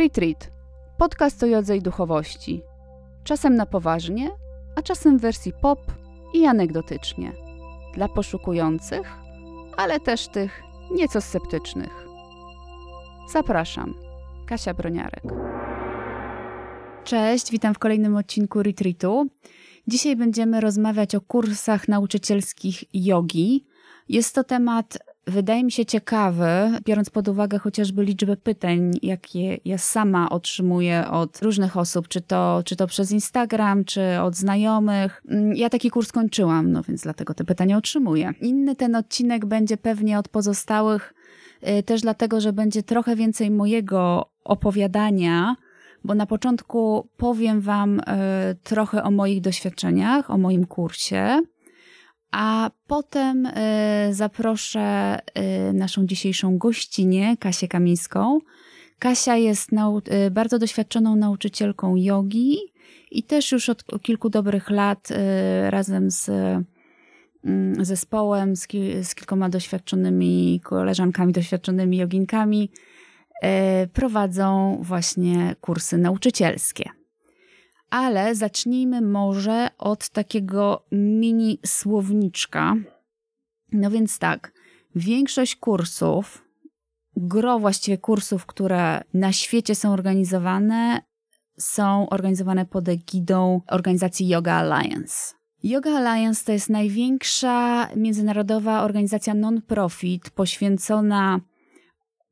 [0.00, 0.50] Retreat.
[0.98, 2.62] Podcast o jodze i duchowości.
[3.24, 4.30] Czasem na poważnie,
[4.76, 5.78] a czasem w wersji pop
[6.34, 7.32] i anegdotycznie.
[7.94, 9.12] Dla poszukujących,
[9.76, 12.06] ale też tych nieco sceptycznych.
[13.32, 13.94] Zapraszam.
[14.46, 15.24] Kasia Broniarek.
[17.04, 19.26] Cześć, witam w kolejnym odcinku Retreatu.
[19.86, 23.66] Dzisiaj będziemy rozmawiać o kursach nauczycielskich jogi.
[24.08, 26.48] Jest to temat wydaje mi się ciekawy,
[26.84, 32.62] biorąc pod uwagę chociażby liczbę pytań, jakie ja sama otrzymuję od różnych osób, czy to,
[32.64, 35.22] czy to przez Instagram, czy od znajomych.
[35.28, 38.32] Mm, ja taki kurs kończyłam, no więc dlatego te pytania otrzymuję.
[38.40, 41.14] Inny ten odcinek będzie pewnie od pozostałych,
[41.78, 45.56] y, też dlatego, że będzie trochę więcej mojego opowiadania,
[46.04, 48.02] bo na początku powiem Wam y,
[48.62, 51.40] trochę o moich doświadczeniach, o moim kursie
[52.30, 53.52] a potem y,
[54.10, 55.18] zaproszę
[55.68, 58.38] y, naszą dzisiejszą gościnę, Kasię Kamińską.
[58.98, 59.70] Kasia jest
[60.26, 62.58] y, bardzo doświadczoną nauczycielką jogi
[63.10, 65.08] i też już od kilku dobrych lat
[65.68, 66.28] razem z
[67.44, 72.70] mm, zespołem, z, ki- z kilkoma doświadczonymi koleżankami, doświadczonymi joginkami
[73.92, 76.99] prowadzą właśnie kursy nauczycielskie.
[77.90, 82.74] Ale zacznijmy może od takiego mini słowniczka.
[83.72, 84.52] No więc tak,
[84.94, 86.44] większość kursów,
[87.16, 91.00] gro właściwie kursów, które na świecie są organizowane,
[91.58, 95.14] są organizowane pod egidą organizacji Yoga Alliance.
[95.62, 101.40] Yoga Alliance to jest największa międzynarodowa organizacja non-profit poświęcona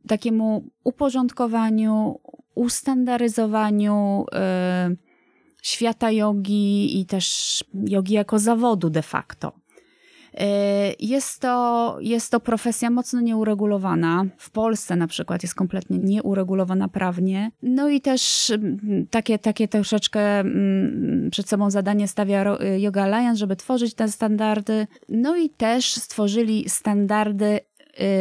[0.09, 2.21] takiemu uporządkowaniu,
[2.55, 4.25] ustandaryzowaniu,
[4.89, 5.08] yy,
[5.69, 9.53] świata jogi i też jogi jako zawodu de facto.
[10.35, 14.25] E, jest to, jest to profesja mocno nieuregulowana.
[14.39, 17.51] W Polsce na przykład jest kompletnie nieuregulowana prawnie.
[17.63, 18.53] No i też
[19.11, 20.45] takie, takie troszeczkę
[21.31, 24.87] przed sobą zadanie stawia Yoga Alliance, żeby tworzyć te standardy.
[25.09, 27.61] No i też stworzyli standardy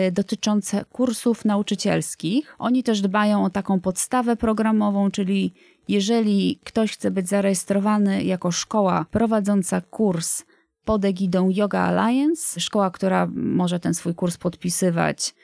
[0.07, 2.55] y, dotyczące kursów nauczycielskich.
[2.59, 5.53] Oni też dbają o taką podstawę programową, czyli
[5.87, 10.43] jeżeli ktoś chce być zarejestrowany jako szkoła prowadząca kurs
[10.85, 15.35] pod egidą Yoga Alliance, szkoła, która może ten swój kurs podpisywać,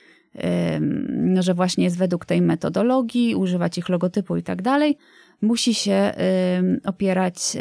[1.39, 4.97] że właśnie jest według tej metodologii, używać ich logotypu i tak dalej,
[5.41, 6.13] musi się
[6.85, 7.57] opierać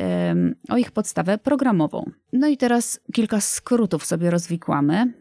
[0.68, 2.10] o ich podstawę programową.
[2.32, 5.12] No i teraz kilka skrótów sobie rozwikłamy.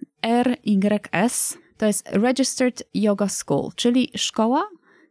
[0.44, 4.64] RYS to jest Registered Yoga School, czyli szkoła,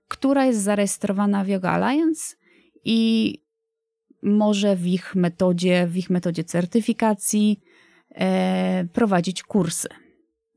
[0.08, 2.36] która jest zarejestrowana w Yoga Alliance
[2.84, 3.38] i
[4.22, 7.60] może w ich metodzie, w ich metodzie certyfikacji
[8.14, 9.88] e, prowadzić kursy.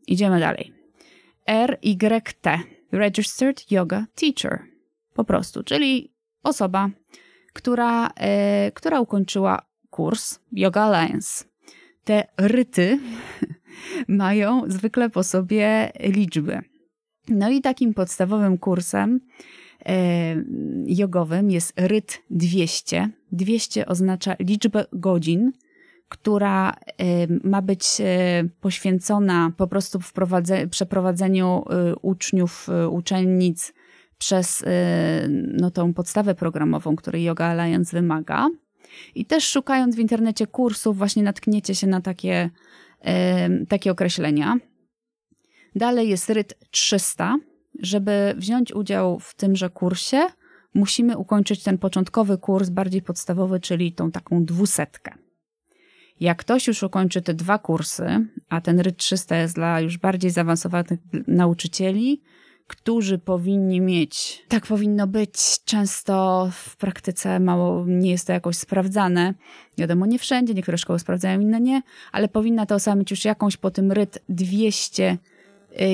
[0.08, 0.74] Idziemy dalej.
[1.48, 2.46] RYT,
[2.92, 4.60] Registered Yoga Teacher.
[5.14, 6.14] Po prostu, czyli
[6.44, 6.90] osoba,
[7.54, 11.46] która, e, która ukończyła kurs Yoga Alliance.
[12.04, 13.00] Te ryty
[14.08, 16.62] mają zwykle po sobie liczby.
[17.28, 19.20] No i takim podstawowym kursem
[20.86, 23.10] jogowym jest ryt 200.
[23.32, 25.52] 200 oznacza liczbę godzin,
[26.14, 26.74] która
[27.44, 30.00] ma być e, poświęcona po prostu
[30.70, 33.74] przeprowadzeniu e, uczniów, e, uczennic
[34.18, 34.66] przez
[35.30, 38.50] no, tą podstawę programową, której Yoga Alliance wymaga.
[39.16, 42.50] I też szukając w internecie kursów, właśnie natkniecie się na takie,
[43.70, 44.58] takie określenia.
[45.76, 47.38] Dalej jest ryt 300.
[47.80, 50.28] Żeby wziąć udział w tymże kursie,
[50.74, 55.14] musimy ukończyć ten początkowy kurs, bardziej podstawowy, czyli tą taką dwusetkę.
[56.20, 60.32] Jak ktoś już ukończy te dwa kursy, a ten ryt 300 jest dla już bardziej
[60.32, 62.22] zaawansowanych nauczycieli,
[62.68, 69.34] którzy powinni mieć, tak powinno być, często w praktyce mało nie jest to jakoś sprawdzane.
[69.78, 71.82] Wiadomo, nie wszędzie, niektóre szkoły sprawdzają, inne nie,
[72.12, 75.33] ale powinna ta osoba mieć już jakąś po tym ryt 200 Y,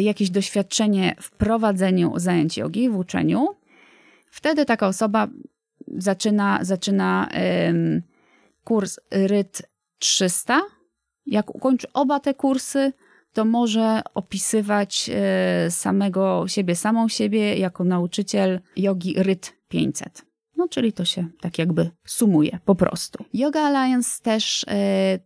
[0.02, 3.48] jakieś doświadczenie w prowadzeniu zajęć jogi, w uczeniu,
[4.32, 5.28] wtedy taka osoba
[5.98, 7.30] zaczyna, zaczyna
[8.64, 9.62] kurs RYT
[10.00, 10.62] 300.
[11.26, 12.94] Jak ukończy oba te kursy,
[13.34, 15.10] to może opisywać
[15.68, 20.26] y, samego siebie, samą siebie jako nauczyciel jogi RYT 500.
[20.58, 23.26] No, czyli to się tak jakby sumuje po prostu.
[23.34, 24.68] Yoga Alliance też y,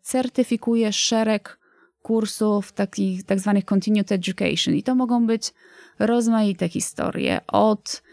[0.02, 1.60] certyfikuje szereg
[2.04, 5.54] kursów takich tak zwanych continued education i to mogą być
[6.00, 8.04] rozmaite historie od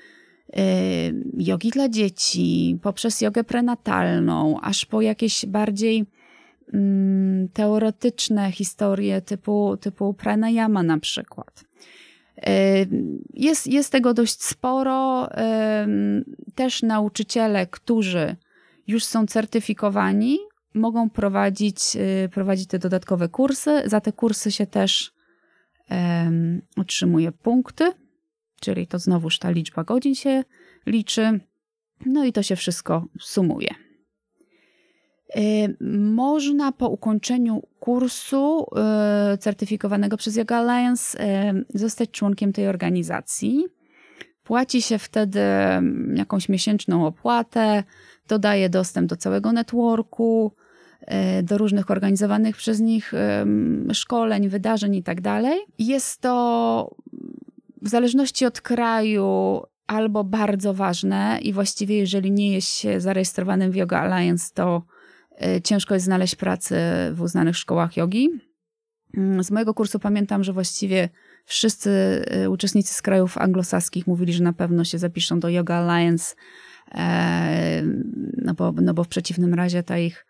[0.49, 0.53] y,
[1.39, 6.01] jogi dla dzieci, poprzez jogę prenatalną, aż po jakieś bardziej
[6.75, 11.65] y, teoretyczne historie typu, typu pranayama na przykład.
[13.35, 15.29] Jest, jest tego dość sporo.
[16.55, 18.37] Też nauczyciele, którzy
[18.87, 20.39] już są certyfikowani,
[20.75, 21.79] mogą prowadzić,
[22.33, 23.83] prowadzić te dodatkowe kursy.
[23.85, 25.13] Za te kursy się też
[25.91, 27.93] um, otrzymuje punkty,
[28.61, 30.45] czyli to znowuż ta liczba godzin się
[30.87, 31.41] liczy.
[32.07, 33.75] No i to się wszystko sumuje.
[36.15, 38.67] Można po ukończeniu kursu
[39.41, 41.19] certyfikowanego przez Yoga Alliance
[41.75, 43.67] zostać członkiem tej organizacji.
[44.43, 45.41] Płaci się wtedy
[46.15, 47.85] jakąś miesięczną opłatę,
[48.31, 50.53] dodaje dostęp do całego networku,
[51.43, 53.13] do różnych organizowanych przez nich
[53.93, 55.23] szkoleń, wydarzeń itd.
[55.23, 55.43] Tak
[55.79, 56.95] Jest to
[57.83, 63.77] w zależności od kraju albo bardzo ważne i właściwie jeżeli nie jest się zarejestrowanym w
[63.77, 64.83] Yoga Alliance, to
[65.43, 68.31] e, ciężko jest znaleźć pracę w uznanych szkołach jogi.
[69.17, 71.09] Mm, z mojego kursu pamiętam, że właściwie
[71.45, 71.91] wszyscy
[72.27, 76.70] e, uczestnicy z krajów anglosaskich mówili, że na pewno się zapiszą do Yoga Alliance, e,
[78.37, 80.27] no bo, no bo w przeciwnym razie ta ich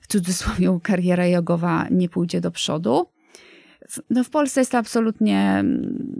[0.00, 3.06] w cudzysłowie kariera jogowa nie pójdzie do przodu.
[4.10, 5.64] No w Polsce jest to absolutnie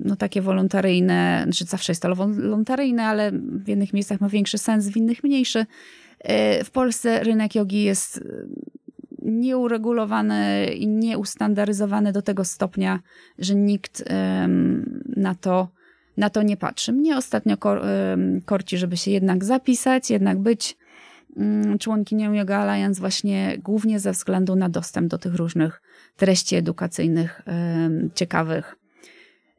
[0.05, 4.88] no, takie wolontaryjne, znaczy zawsze jest to wolontaryjne, ale w jednych miejscach ma większy sens,
[4.88, 5.67] w innych mniejszy.
[6.19, 8.23] E, w Polsce rynek jogi jest e,
[9.23, 13.00] nieuregulowany i nieustandaryzowany do tego stopnia,
[13.38, 14.05] że nikt
[15.17, 15.69] na to,
[16.18, 16.92] na to nie patrzy.
[16.92, 17.56] Mnie ostatnio
[18.44, 20.76] korci, żeby się jednak zapisać, jednak być
[21.36, 25.82] mm, członkinią Yoga Alliance właśnie głównie ze względu na dostęp do tych różnych
[26.16, 27.42] treści edukacyjnych
[28.14, 28.76] ciekawych,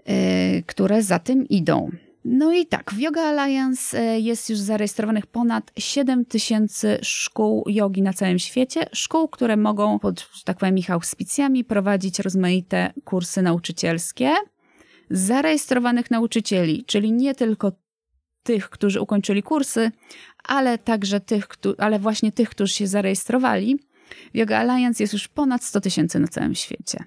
[0.05, 1.89] e, które za tym idą.
[2.25, 8.01] No i tak, w Yoga Alliance e, jest już zarejestrowanych ponad 7 tysięcy szkół jogi
[8.01, 8.85] na całym świecie.
[8.93, 14.31] Szkół, które mogą pod, tak powiem, ich auspicjami prowadzić rozmaite kursy nauczycielskie.
[15.09, 17.71] Zarejestrowanych nauczycieli, czyli nie tylko
[18.43, 19.91] tych, którzy ukończyli kursy,
[20.43, 21.47] ale także tych,
[21.77, 23.79] ale właśnie tych, którzy się zarejestrowali.
[24.33, 27.03] Yoga Alliance jest już ponad 100 tysięcy na całym świecie.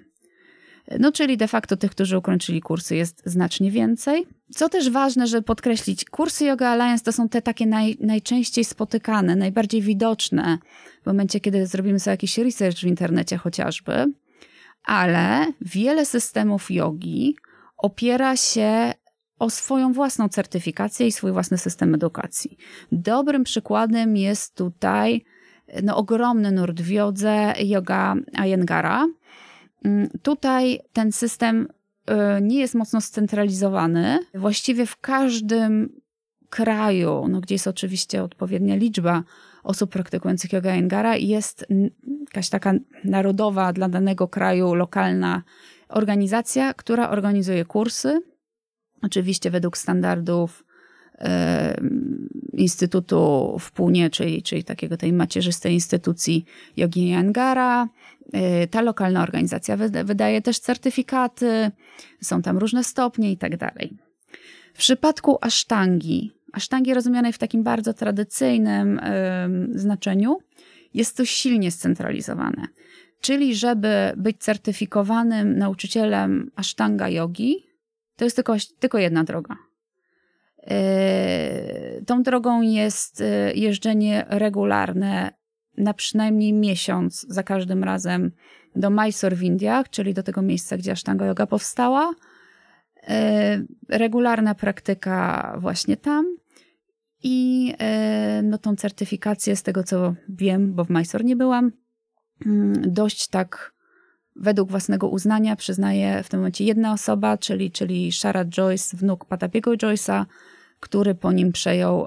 [0.99, 4.27] No, czyli de facto tych, którzy ukończyli kursy, jest znacznie więcej.
[4.55, 9.37] Co też ważne, żeby podkreślić, kursy Yoga Alliance to są te takie naj, najczęściej spotykane,
[9.37, 10.59] najbardziej widoczne
[11.03, 14.13] w momencie, kiedy zrobimy sobie jakiś research w internecie chociażby,
[14.85, 17.37] ale wiele systemów jogi
[17.83, 18.93] opiera się
[19.39, 22.57] o swoją własną certyfikację i swój własny system edukacji.
[22.93, 25.25] Dobrym przykładem jest tutaj
[25.83, 29.09] no, ogromny nurt w jodze, yoga Ayengara.
[29.85, 31.69] Mm, tutaj ten system
[32.11, 34.19] y, nie jest mocno scentralizowany.
[34.35, 36.01] Właściwie w każdym
[36.51, 39.23] kraju, no, gdzie jest oczywiście odpowiednia liczba
[39.63, 41.67] osób praktykujących yoga Ayengara, jest
[42.21, 42.75] jakaś taka
[43.05, 45.43] narodowa dla danego kraju, lokalna
[45.95, 48.21] organizacja, która organizuje kursy.
[49.03, 50.65] Oczywiście według standardów
[52.53, 56.45] Instytutu w Punie, czyli, czyli takiego tej macierzystej instytucji
[56.77, 57.89] Yogi Angara.
[58.33, 61.71] E, ta lokalna organizacja wydaje też certyfikaty,
[62.23, 63.97] są tam różne stopnie i tak dalej.
[64.75, 69.01] W przypadku asztangi, asztangi rozumianej w takim bardzo tradycyjnym
[69.75, 70.39] znaczeniu,
[70.95, 72.67] jest to silnie scentralizowane.
[73.23, 77.67] Czyli, żeby być certyfikowanym nauczycielem asztanga jogi,
[78.17, 79.57] to jest tylko, tylko jedna droga
[80.63, 85.33] Yy, tą drogą jest yy, jeżdżenie regularne
[85.79, 88.31] na przynajmniej miesiąc za każdym razem
[88.77, 92.15] do Mysore w Indiach, czyli do tego miejsca, gdzie Ashtanga Yoga powstała.
[93.09, 93.15] Yy,
[93.89, 96.37] regularna praktyka właśnie tam
[97.23, 97.75] i
[98.43, 101.73] no, tą certyfikację z tego, co wiem, bo w Mysore nie byłam,
[102.87, 103.73] dość tak
[104.37, 109.71] według własnego uznania przyznaje w tym momencie jedna osoba, czyli, czyli Sharad Joyce, wnuk Patabiego
[109.71, 110.25] Joyce'a,
[110.81, 112.07] który po nim przejął,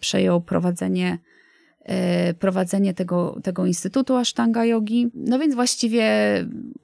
[0.00, 1.18] przejął prowadzenie,
[2.38, 5.10] prowadzenie tego, tego Instytutu Ashtanga Yogi.
[5.14, 6.06] No więc właściwie,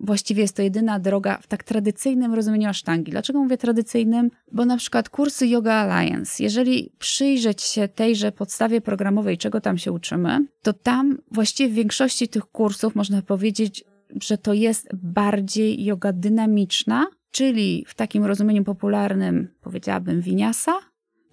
[0.00, 3.10] właściwie jest to jedyna droga w tak tradycyjnym rozumieniu Ashtangi.
[3.10, 4.30] Dlaczego mówię tradycyjnym?
[4.52, 9.92] Bo na przykład kursy Yoga Alliance, jeżeli przyjrzeć się tejże podstawie programowej, czego tam się
[9.92, 13.84] uczymy, to tam właściwie w większości tych kursów można powiedzieć,
[14.20, 20.72] że to jest bardziej yoga dynamiczna, czyli w takim rozumieniu popularnym powiedziałabym winiasa.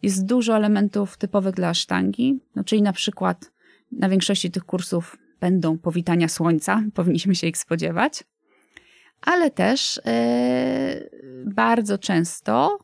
[0.04, 3.52] Jest dużo elementów typowych dla sztangi, no czyli na przykład
[3.92, 8.24] na większości tych kursów będą powitania słońca, powinniśmy się ich spodziewać,
[9.22, 11.10] ale też e,
[11.46, 12.80] bardzo często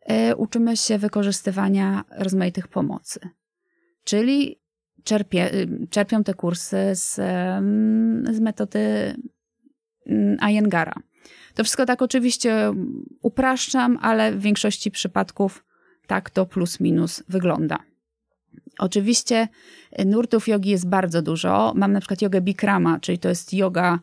[0.00, 3.20] e, uczymy się wykorzystywania rozmaitych pomocy.
[4.04, 4.60] Czyli
[5.04, 5.50] czerpie,
[5.90, 7.14] czerpią te kursy z,
[8.36, 9.14] z metody
[10.40, 10.94] Ayengara.
[11.54, 12.72] To wszystko tak oczywiście
[13.22, 15.64] upraszczam, ale w większości przypadków
[16.06, 17.78] tak to plus minus wygląda.
[18.78, 19.48] Oczywiście
[20.06, 21.72] nurtów jogi jest bardzo dużo.
[21.76, 23.98] Mam na przykład jogę Bikrama, czyli to jest yoga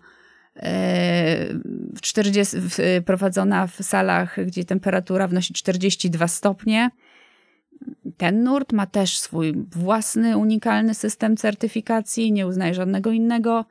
[1.95, 2.57] w 40,
[3.05, 6.89] prowadzona w salach, gdzie temperatura wnosi 42 stopnie.
[8.17, 13.65] Ten nurt ma też swój własny, unikalny system certyfikacji, nie uznaje żadnego innego.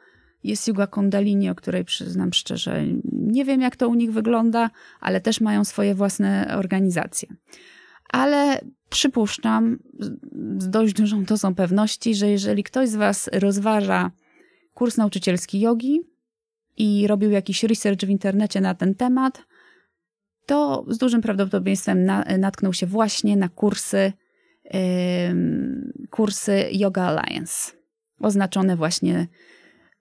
[0.45, 4.71] Jest yoga kundalini, o której przyznam szczerze, nie wiem jak to u nich wygląda,
[5.01, 7.29] ale też mają swoje własne organizacje.
[8.11, 8.61] Ale
[8.95, 9.79] przypuszczam
[10.59, 14.11] z dość dużą dozą pewności, że jeżeli ktoś z Was rozważa
[14.75, 16.01] kurs nauczycielski jogi,
[16.77, 19.43] i robił jakiś research w internecie na ten temat,
[20.47, 24.13] to z dużym prawdopodobieństwem na, natknął się właśnie na kursy,
[24.65, 24.73] yy,
[26.11, 27.73] kursy Yoga Alliance,
[28.21, 29.27] oznaczone właśnie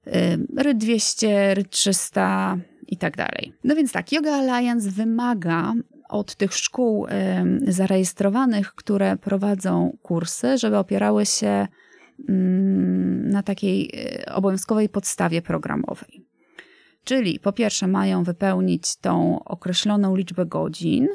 [0.06, 0.14] yy,
[0.56, 2.58] RY200, RY300
[2.88, 3.54] i tak dalej.
[3.64, 5.74] No więc tak, Yoga Alliance wymaga
[6.13, 7.08] od tych szkół
[7.67, 11.67] zarejestrowanych, które prowadzą kursy, żeby opierały się
[13.24, 13.91] na takiej
[14.25, 16.25] y, obowiązkowej podstawie programowej.
[17.03, 21.08] Czyli po pierwsze mają wypełnić tą określoną liczbę godzin.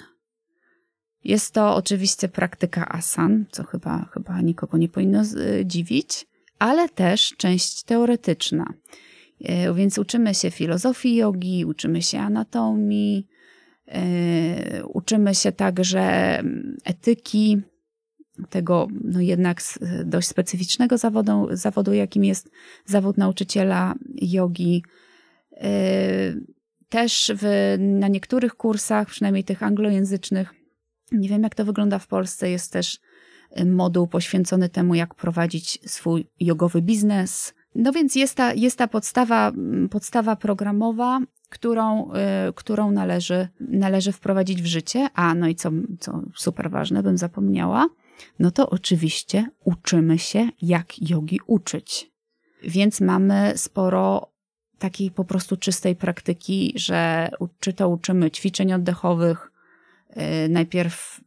[1.24, 5.22] Jest to oczywiście praktyka asan, co chyba, chyba nikogo nie powinno
[5.64, 6.26] dziwić,
[6.58, 8.74] ale też część teoretyczna.
[9.44, 13.37] E, więc uczymy się filozofii jogi, uczymy się anatomii, e,
[14.92, 17.62] uczymy się także mm, etyki,
[18.50, 19.62] tego no jednak
[20.04, 22.50] dość specyficznego zawodu, zawodu, jakim jest
[22.86, 24.84] zawód nauczyciela jogi.
[25.52, 30.54] Y, też w, na niektórych kursach, przynajmniej tych anglojęzycznych,
[31.12, 32.98] nie wiem jak to wygląda w Polsce, jest też
[33.60, 37.54] y, moduł poświęcony temu, jak prowadzić swój jogowy biznes.
[37.74, 44.12] No więc jest ta, jest ta podstawa, mm, podstawa programowa, którą, y, którą należy, należy
[44.12, 45.08] wprowadzić w życie.
[45.14, 47.88] A, no i co, co super ważne, bym zapomniała,
[48.38, 52.10] no to oczywiście uczymy się, jak jogi uczyć.
[52.62, 54.32] Więc mamy sporo
[54.78, 59.52] takiej po prostu czystej praktyki, że czy to uczymy ćwiczeń oddechowych,
[60.10, 61.20] y, najpierw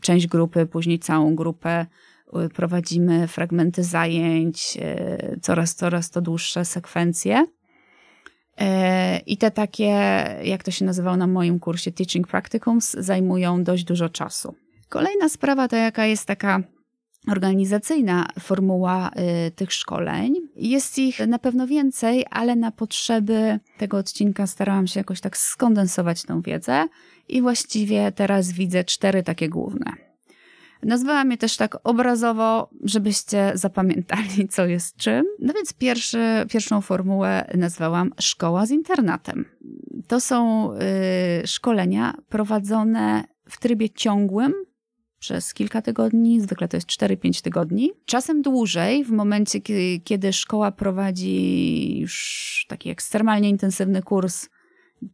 [0.00, 1.86] część grupy, później całą grupę,
[2.44, 4.78] y, prowadzimy fragmenty zajęć,
[5.32, 7.46] y, coraz, coraz to dłuższe sekwencje.
[9.26, 9.84] I te takie,
[10.44, 14.54] jak to się nazywało na moim kursie Teaching Practicums, zajmują dość dużo czasu.
[14.88, 16.62] Kolejna sprawa to jaka jest taka
[17.28, 19.10] organizacyjna formuła
[19.46, 20.34] y, tych szkoleń.
[20.56, 26.22] Jest ich na pewno więcej, ale na potrzeby tego odcinka starałam się jakoś tak skondensować
[26.22, 26.88] tą wiedzę
[27.28, 30.07] i właściwie teraz widzę cztery takie główne.
[30.82, 35.24] Nazwałam je też tak obrazowo, żebyście zapamiętali, co jest czym.
[35.40, 39.44] No więc pierwszy, pierwszą formułę nazwałam Szkoła z internatem.
[40.08, 44.52] To są y, szkolenia prowadzone w trybie ciągłym,
[45.18, 47.92] przez kilka tygodni, zwykle to jest 4-5 tygodni.
[48.04, 49.60] Czasem dłużej, w momencie,
[50.04, 54.48] kiedy szkoła prowadzi już taki ekstremalnie intensywny kurs,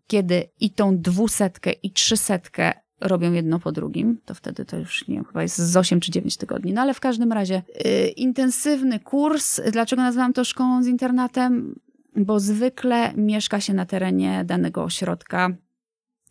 [0.07, 5.15] kiedy i tą dwusetkę, i trzysetkę robią jedno po drugim, to wtedy to już, nie
[5.15, 6.73] wiem, chyba jest z 8 czy 9 tygodni.
[6.73, 9.61] No ale w każdym razie yy, intensywny kurs.
[9.73, 11.81] Dlaczego nazywam to szkołą z internatem?
[12.17, 15.51] Bo zwykle mieszka się na terenie danego ośrodka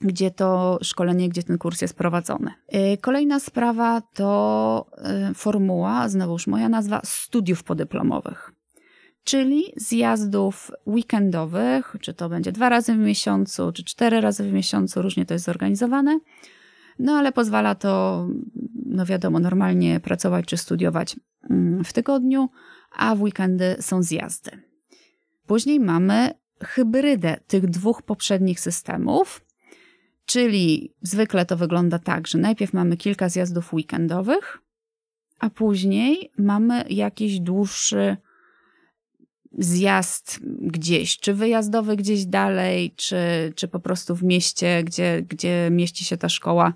[0.04, 2.52] gdzie to szkolenie, gdzie ten kurs jest prowadzony.
[2.76, 4.86] Y, kolejna sprawa to
[5.32, 8.52] y, formuła, znowuż moja nazwa, studiów podyplomowych.
[9.24, 15.02] Czyli zjazdów weekendowych, czy to będzie dwa razy w miesiącu, czy cztery razy w miesiącu,
[15.02, 16.20] różnie to jest zorganizowane.
[17.00, 18.28] No ale pozwala to,
[18.86, 21.16] no wiadomo, normalnie pracować czy studiować
[21.50, 22.50] mm, w tygodniu,
[22.92, 24.52] a w weekendy są zjazdy.
[25.48, 29.42] Później mamy hybrydę tych dwóch poprzednich systemów,
[30.26, 34.60] Czyli zwykle to wygląda tak, że najpierw mamy kilka zjazdów weekendowych,
[35.40, 38.18] a później mamy jakiś dłuższy
[39.58, 43.18] zjazd gdzieś, czy wyjazdowy gdzieś dalej, czy,
[43.56, 46.74] czy po prostu w mieście, gdzie, gdzie mieści się ta szkoła,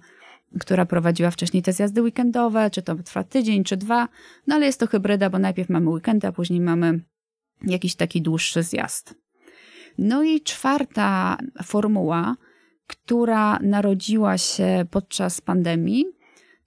[0.60, 4.08] która prowadziła wcześniej te zjazdy weekendowe, czy to trwa tydzień, czy dwa.
[4.48, 7.00] No ale jest to hybryda, bo najpierw mamy weekend, a później mamy
[7.64, 9.16] jakiś taki dłuższy zjazd.
[9.98, 12.36] No i czwarta formuła
[12.88, 16.06] która narodziła się podczas pandemii,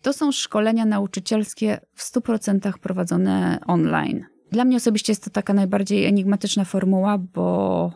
[0.03, 4.25] to są szkolenia nauczycielskie w 100% prowadzone online.
[4.53, 7.93] Dla mnie osobiście jest to taka najbardziej enigmatyczna formuła, bo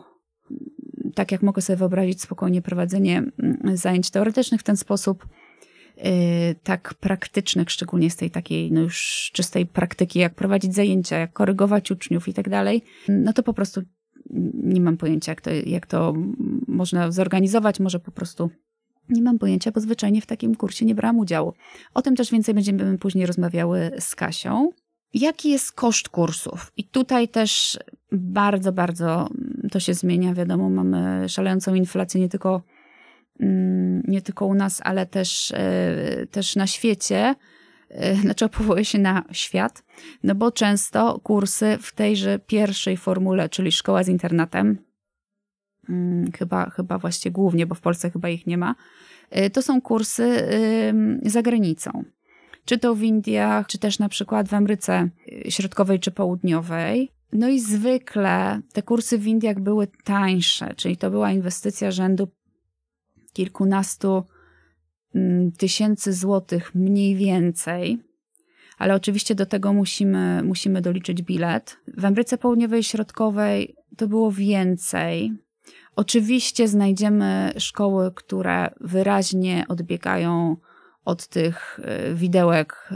[1.15, 5.27] tak jak mogę sobie wyobrazić spokojnie prowadzenie mm, zajęć teoretycznych w ten sposób,
[5.97, 6.03] yy,
[6.63, 11.91] tak praktycznych, szczególnie z tej takiej no już czystej praktyki, jak prowadzić zajęcia, jak korygować
[11.91, 13.81] uczniów i tak dalej, no to po prostu
[14.53, 16.13] nie mam pojęcia, jak to, jak to
[16.67, 17.79] można zorganizować.
[17.79, 18.49] Może po prostu
[19.09, 21.53] nie mam pojęcia, bo zwyczajnie w takim kursie nie brałam udziału.
[21.93, 24.71] O tym też więcej będziemy później rozmawiały z Kasią.
[25.15, 26.71] Jaki jest koszt kursów?
[26.77, 27.79] I tutaj też
[28.11, 29.29] bardzo, bardzo
[29.71, 30.33] to się zmienia.
[30.33, 32.63] Wiadomo, mamy szalejącą inflację nie tylko,
[33.39, 37.35] mm, nie tylko u nas, ale też, e, też na świecie.
[37.89, 39.83] E, znaczy powołuje się na świat,
[40.23, 44.77] no bo często kursy w tejże pierwszej formule, czyli szkoła z internatem,
[45.89, 48.75] mm, chyba, chyba właściwie głównie, bo w Polsce chyba ich nie ma,
[49.29, 50.47] e, to są kursy
[51.25, 52.03] za granicą
[52.65, 55.09] czy to w Indiach, czy też na przykład w Ameryce
[55.49, 57.11] Środkowej czy Południowej.
[57.33, 62.27] No i zwykle te kursy w Indiach były tańsze, czyli to była inwestycja rzędu
[63.33, 64.23] kilkunastu
[65.15, 67.99] mm, tysięcy złotych mniej więcej.
[68.77, 71.77] Ale oczywiście do tego musimy, musimy doliczyć bilet.
[71.97, 75.33] W Ameryce Południowej i Środkowej to było więcej.
[75.95, 80.57] Oczywiście znajdziemy szkoły, które wyraźnie odbiegają
[81.05, 82.89] od tych e, widełek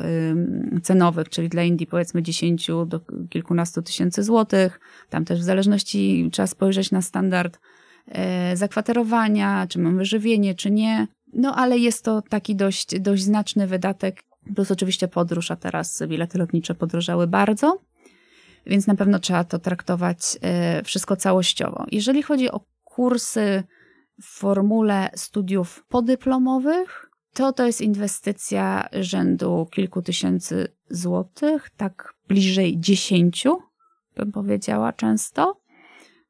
[0.83, 2.99] cenowych, czyli dla Indii powiedzmy 10 do
[3.29, 4.79] kilkunastu tysięcy złotych.
[5.09, 7.59] Tam też w zależności trzeba spojrzeć na standard
[8.07, 11.07] e, zakwaterowania, czy mamy żywienie, czy nie.
[11.33, 14.23] No ale jest to taki dość, dość znaczny wydatek,
[14.55, 17.81] plus oczywiście podróż, a teraz bilety lotnicze podrożały bardzo,
[18.65, 21.85] więc na pewno trzeba to traktować e, wszystko całościowo.
[21.91, 23.63] Jeżeli chodzi o kursy
[24.21, 27.08] w formule studiów podyplomowych,
[27.39, 33.57] to to jest inwestycja rzędu kilku tysięcy złotych, tak bliżej dziesięciu,
[34.15, 35.61] bym powiedziała często.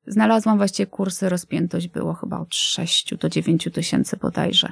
[0.08, 4.72] Znalazłam właściwie kursy, rozpiętość było chyba od 6 do 9 tysięcy bodajże.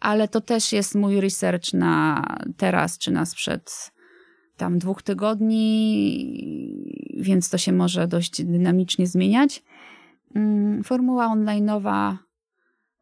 [0.00, 2.24] Ale to też jest mój research na
[2.56, 3.92] teraz czy na sprzed
[4.56, 5.64] tam dwóch tygodni,
[7.16, 9.62] więc to się może dość dynamicznie zmieniać.
[10.34, 12.16] Mm, formuła online'owa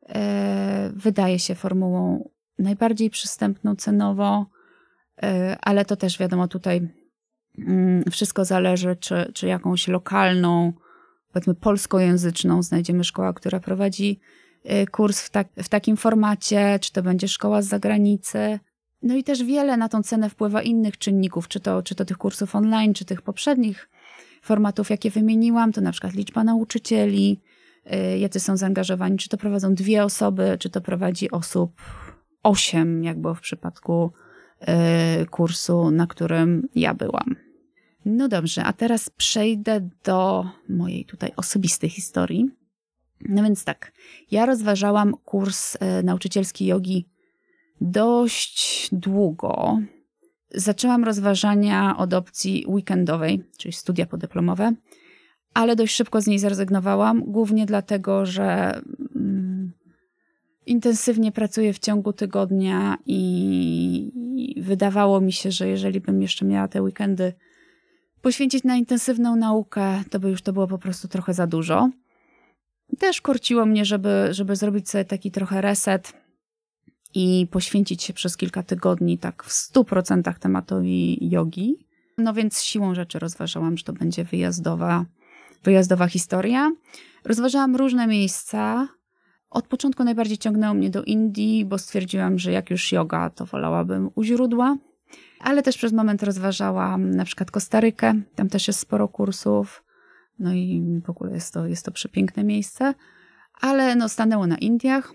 [0.08, 2.28] e, wydaje się formułą
[2.58, 4.46] najbardziej przystępną cenowo,
[5.22, 6.88] e, ale to też wiadomo tutaj
[7.58, 10.72] mm, wszystko zależy, czy, czy jakąś lokalną,
[11.32, 14.20] powiedzmy polskojęzyczną znajdziemy szkoła, która prowadzi
[14.64, 18.58] e, kurs w, tak, w takim formacie, czy to będzie szkoła z zagranicy.
[19.02, 22.18] No i też wiele na tą cenę wpływa innych czynników, czy to, czy to tych
[22.18, 23.88] kursów online, czy tych poprzednich
[24.42, 27.40] formatów, jakie wymieniłam, to na przykład liczba nauczycieli,
[27.84, 31.72] e, jacy są zaangażowani, czy to prowadzą dwie osoby, czy to prowadzi osób
[32.46, 34.12] 8, jak było w przypadku
[35.22, 37.36] y, kursu, na którym ja byłam.
[38.04, 42.50] No dobrze, a teraz przejdę do mojej tutaj osobistej historii.
[43.28, 43.92] No więc tak,
[44.30, 47.08] ja rozważałam kurs y, nauczycielski jogi
[47.80, 49.78] dość długo.
[50.54, 54.72] Zaczęłam rozważania od opcji weekendowej, czyli studia podyplomowe,
[55.54, 58.80] ale dość szybko z niej zrezygnowałam, głównie dlatego, że
[60.66, 66.82] intensywnie pracuję w ciągu tygodnia i wydawało mi się, że jeżeli bym jeszcze miała te
[66.82, 67.32] weekendy
[68.22, 71.90] poświęcić na intensywną naukę, to by już to było po prostu trochę za dużo.
[72.98, 76.12] Też korciło mnie, żeby, żeby zrobić sobie taki trochę reset
[77.14, 81.86] i poświęcić się przez kilka tygodni tak w stu procentach tematowi jogi.
[82.18, 85.04] No więc siłą rzeczy rozważałam, że to będzie wyjazdowa,
[85.64, 86.72] wyjazdowa historia.
[87.24, 88.88] Rozważałam różne miejsca,
[89.56, 94.10] od początku najbardziej ciągnęło mnie do Indii, bo stwierdziłam, że jak już yoga, to wolałabym
[94.14, 94.76] u źródła.
[95.40, 99.84] Ale też przez moment rozważałam na przykład Kostarykę, tam też jest sporo kursów.
[100.38, 102.94] No i w ogóle jest to, jest to przepiękne miejsce.
[103.60, 105.14] Ale no, stanęło na Indiach.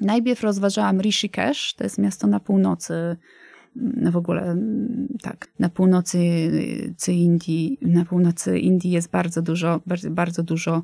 [0.00, 3.16] Najpierw rozważałam Rishikesh, to jest miasto na północy,
[3.76, 4.56] no w ogóle
[5.22, 6.18] tak, na północy
[7.08, 10.82] Indii, na północy Indii jest bardzo dużo, bardzo, bardzo dużo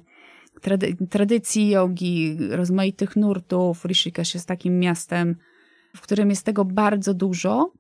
[0.61, 3.85] trady tradycji jogi, rozmaitych nurtów.
[3.85, 5.37] Rishikesh jest takim miastem,
[5.97, 7.73] w którym jest tego bardzo dużo.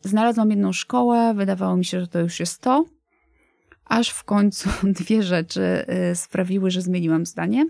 [0.00, 2.84] Znalazłam jedną szkołę, wydawało mi się, że to już jest to,
[3.84, 4.68] aż w końcu
[5.00, 7.66] dwie rzeczy y, sprawiły, że zmieniłam zdanie.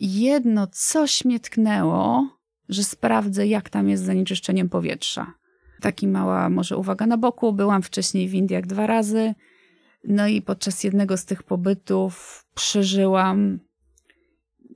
[0.00, 2.28] Jedno, coś mnie tknęło,
[2.68, 5.34] że sprawdzę, jak tam jest z zanieczyszczeniem powietrza.
[5.80, 7.52] Taki mała może uwaga na boku.
[7.52, 9.34] Byłam wcześniej w Indiach dwa razy
[10.04, 13.60] no i podczas jednego z tych pobytów przeżyłam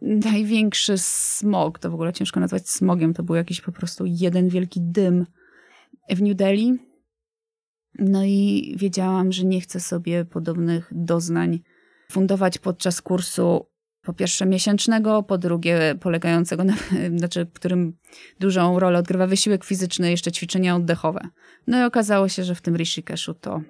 [0.03, 1.79] największy smog.
[1.79, 3.15] To w ogóle ciężko nazwać smogiem.
[3.15, 5.27] To był jakiś po prostu jeden wielki dym
[6.11, 6.79] w New Delhi.
[7.99, 11.61] No i wiedziałam, że nie chcę sobie podobnych doznań
[12.11, 13.67] fundować podczas kursu
[14.03, 16.75] po pierwsze miesięcznego, po drugie polegającego na,
[17.19, 17.97] znaczy w którym
[18.41, 21.21] dużą rolę odgrywa wysiłek fizyczny, jeszcze ćwiczenia oddechowe.
[21.67, 23.61] No i okazało się, że w tym Rishikeshu to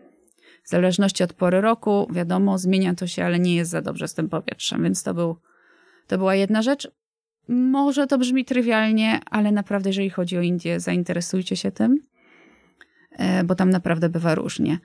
[0.62, 4.14] W zależności od pory roku, wiadomo, zmienia to się, ale nie jest za dobrze z
[4.14, 5.36] tym powietrzem, więc to, był,
[6.06, 6.90] to była jedna rzecz.
[7.48, 11.98] Może to brzmi trywialnie, ale naprawdę, jeżeli chodzi o Indię, zainteresujcie się tym,
[13.10, 14.78] e, bo tam naprawdę bywa różnie.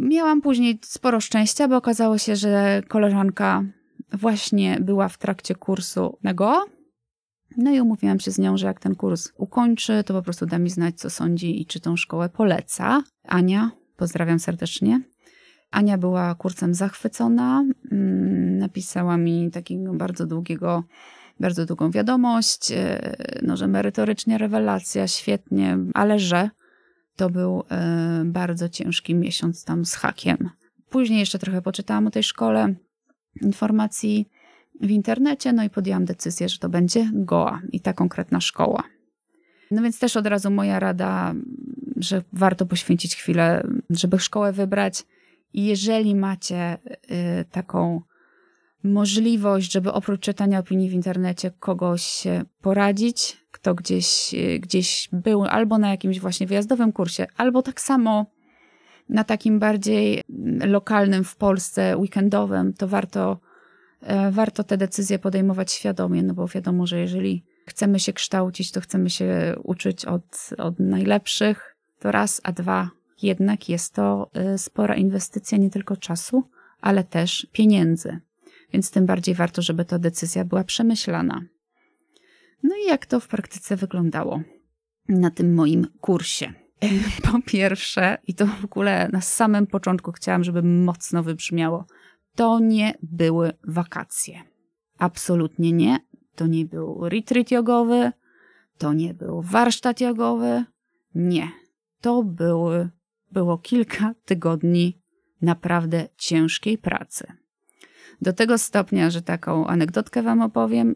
[0.00, 3.64] Miałam później sporo szczęścia, bo okazało się, że koleżanka
[4.12, 6.64] właśnie była w trakcie kursu na Goa.
[7.56, 10.58] No i umówiłam się z nią, że jak ten kurs ukończy, to po prostu da
[10.58, 13.02] mi znać, co sądzi i czy tą szkołę poleca.
[13.24, 15.00] Ania, pozdrawiam serdecznie.
[15.70, 17.64] Ania była kursem zachwycona.
[17.92, 20.84] Mm, napisała mi takiego bardzo długiego,
[21.40, 26.50] bardzo długą wiadomość, e, no, że merytorycznie rewelacja, świetnie, ale że
[27.16, 30.50] to był e, bardzo ciężki miesiąc tam z hakiem.
[30.90, 32.74] Później jeszcze trochę poczytałam o tej szkole
[33.42, 34.28] informacji
[34.80, 38.82] w internecie, no i podjęłam decyzję, że to będzie Goa i ta konkretna szkoła.
[39.70, 41.34] No więc też od razu moja rada,
[42.02, 45.04] że warto poświęcić chwilę, żeby szkołę wybrać.
[45.52, 48.00] I jeżeli macie y, taką
[48.84, 52.24] możliwość, żeby oprócz czytania opinii w internecie kogoś
[52.60, 58.26] poradzić, kto gdzieś, y, gdzieś był albo na jakimś właśnie wyjazdowym kursie, albo tak samo
[59.08, 60.22] na takim bardziej
[60.66, 63.40] lokalnym w Polsce, weekendowym, to warto,
[64.30, 69.10] warto te decyzje podejmować świadomie, no bo wiadomo, że jeżeli chcemy się kształcić, to chcemy
[69.10, 71.71] się uczyć od, od najlepszych,
[72.02, 72.90] to raz, a dwa,
[73.22, 76.44] jednak jest to e, spora inwestycja nie tylko czasu,
[76.80, 78.20] ale też pieniędzy.
[78.72, 81.42] Więc tym bardziej warto, żeby ta decyzja była przemyślana.
[82.62, 84.42] No i jak to w praktyce wyglądało
[85.08, 86.52] na tym moim kursie?
[87.32, 91.86] Po pierwsze, i to w ogóle na samym początku chciałam, żeby mocno wybrzmiało,
[92.34, 94.42] to nie były wakacje.
[94.98, 95.98] Absolutnie nie.
[96.34, 98.12] To nie był retreat jogowy,
[98.78, 100.64] to nie był warsztat jogowy.
[101.14, 101.61] Nie.
[102.02, 102.88] To były,
[103.32, 104.98] było kilka tygodni
[105.42, 107.26] naprawdę ciężkiej pracy.
[108.22, 110.94] Do tego stopnia, że taką anegdotkę wam opowiem.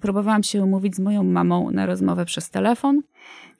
[0.00, 3.02] Próbowałam się umówić z moją mamą na rozmowę przez telefon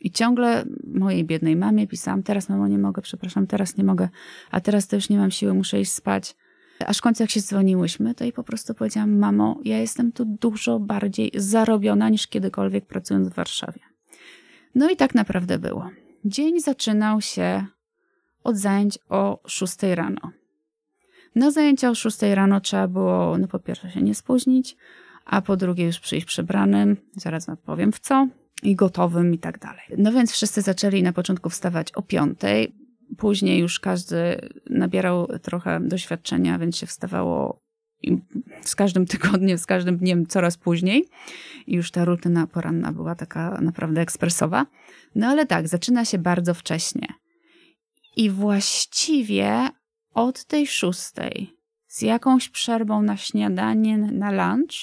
[0.00, 4.08] i ciągle mojej biednej mamie pisałam, teraz mamo nie mogę, przepraszam, teraz nie mogę,
[4.50, 6.36] a teraz to już nie mam siły, muszę iść spać.
[6.86, 10.24] Aż w końcu jak się dzwoniłyśmy, to jej po prostu powiedziałam, mamo, ja jestem tu
[10.24, 13.80] dużo bardziej zarobiona niż kiedykolwiek pracując w Warszawie.
[14.74, 15.90] No i tak naprawdę było.
[16.28, 17.66] Dzień zaczynał się
[18.44, 20.20] od zajęć o 6 rano.
[21.34, 24.76] Na zajęcia o 6 rano trzeba było, no po pierwsze się nie spóźnić,
[25.24, 28.28] a po drugie już przyjść przebranym, zaraz wam powiem w co,
[28.62, 29.84] i gotowym i tak dalej.
[29.98, 32.38] No więc wszyscy zaczęli na początku wstawać o 5.
[33.16, 37.60] Później już każdy nabierał trochę doświadczenia, więc się wstawało
[38.60, 41.08] z każdym tygodniem, z każdym dniem coraz później.
[41.66, 44.66] I już ta rutyna poranna była taka naprawdę ekspresowa.
[45.14, 47.08] No ale tak, zaczyna się bardzo wcześnie.
[48.16, 49.68] I właściwie
[50.14, 51.54] od tej szóstej,
[51.86, 54.74] z jakąś przerwą na śniadanie, na lunch,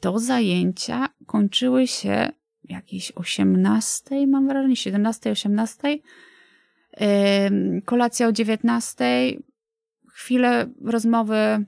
[0.00, 2.28] to zajęcia kończyły się
[2.64, 5.98] jakiejś 18, mam wrażenie, 17, 18.
[7.84, 9.04] Kolacja o 19.
[10.08, 11.66] Chwilę rozmowy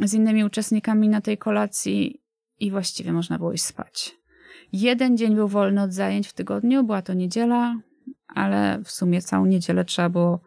[0.00, 2.20] z innymi uczestnikami na tej kolacji
[2.60, 4.16] i właściwie można było iść spać.
[4.72, 7.76] Jeden dzień był wolny od zajęć w tygodniu, była to niedziela,
[8.28, 10.40] ale w sumie całą niedzielę trzeba było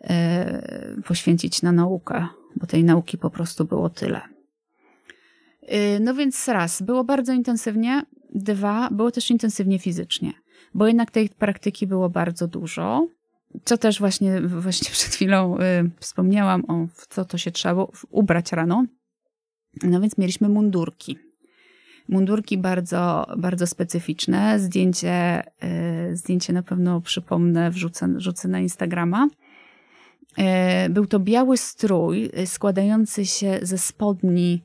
[0.00, 4.20] e, poświęcić na naukę, bo tej nauki po prostu było tyle.
[5.62, 8.02] E, no więc raz, było bardzo intensywnie,
[8.34, 10.32] dwa, było też intensywnie fizycznie,
[10.74, 13.08] bo jednak tej praktyki było bardzo dużo,
[13.64, 15.60] co też właśnie, właśnie przed chwilą y,
[16.00, 18.84] wspomniałam o w co to się trzeba ubrać rano.
[19.82, 21.18] No więc mieliśmy mundurki.
[22.08, 24.60] Mundurki bardzo, bardzo specyficzne.
[24.60, 25.42] Zdjęcie,
[26.10, 29.28] y, zdjęcie na pewno przypomnę, wrzucę, wrzucę na Instagrama.
[30.86, 34.64] Y, był to biały strój składający się ze spodni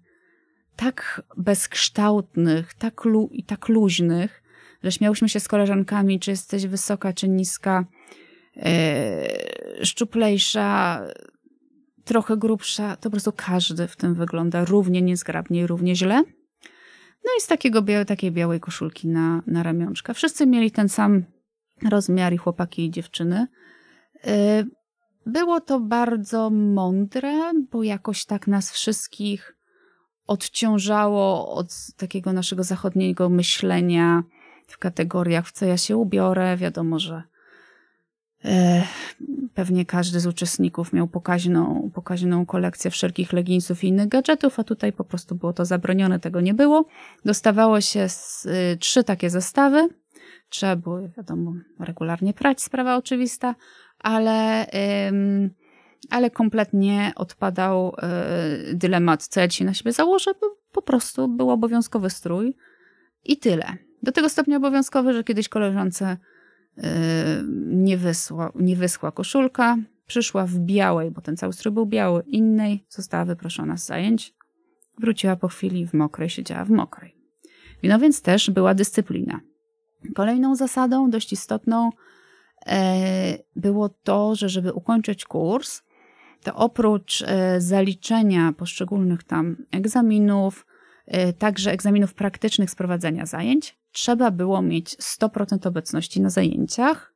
[0.75, 4.43] tak bezkształtnych tak lu tak luźnych,
[4.83, 7.85] że śmiałyśmy się z koleżankami, czy jesteś wysoka, czy niska,
[9.83, 11.01] szczuplejsza,
[12.05, 16.23] trochę grubsza, to po prostu każdy w tym wygląda równie niezgrabnie, równie źle.
[17.25, 20.13] No i z takiego białe, takiej białej koszulki na, na ramionczka.
[20.13, 21.23] Wszyscy mieli ten sam
[21.89, 23.47] rozmiar i chłopaki i dziewczyny.
[24.25, 24.31] Yy,
[25.25, 29.55] było to bardzo mądre, bo jakoś tak nas wszystkich
[30.27, 34.23] odciążało od takiego naszego zachodniego myślenia
[34.67, 36.57] w kategoriach, w co ja się ubiorę.
[36.57, 37.23] Wiadomo, że e,
[39.53, 44.93] pewnie każdy z uczestników miał pokaźną, pokaźną kolekcję wszelkich leginsów i innych gadżetów, a tutaj
[44.93, 46.85] po prostu było to zabronione, tego nie było.
[47.25, 49.89] Dostawało się z, y, trzy takie zestawy.
[50.49, 53.55] Trzeba było, wiadomo, regularnie prać, sprawa oczywista,
[53.99, 54.67] ale
[56.09, 57.95] ale kompletnie odpadał
[58.67, 62.55] yy, dylemat, co ja dzisiaj na siebie założę, bo po prostu był obowiązkowy strój
[63.23, 63.77] i tyle.
[64.03, 66.17] Do tego stopnia obowiązkowy, że kiedyś koleżance
[67.65, 72.85] nie, wysła, nie wyschła koszulka, przyszła w białej, bo ten cały strój był biały, innej,
[72.89, 74.33] została wyproszona z zajęć,
[74.99, 77.15] wróciła po chwili w mokrej, siedziała w mokrej.
[77.83, 79.39] No więc też była dyscyplina.
[80.15, 81.89] Kolejną zasadą, dość istotną,
[82.65, 85.81] e, było to, że żeby ukończyć kurs,
[86.43, 90.65] to oprócz e, zaliczenia poszczególnych tam egzaminów,
[91.05, 97.13] e, także egzaminów praktycznych z prowadzenia zajęć, trzeba było mieć 100% obecności na zajęciach.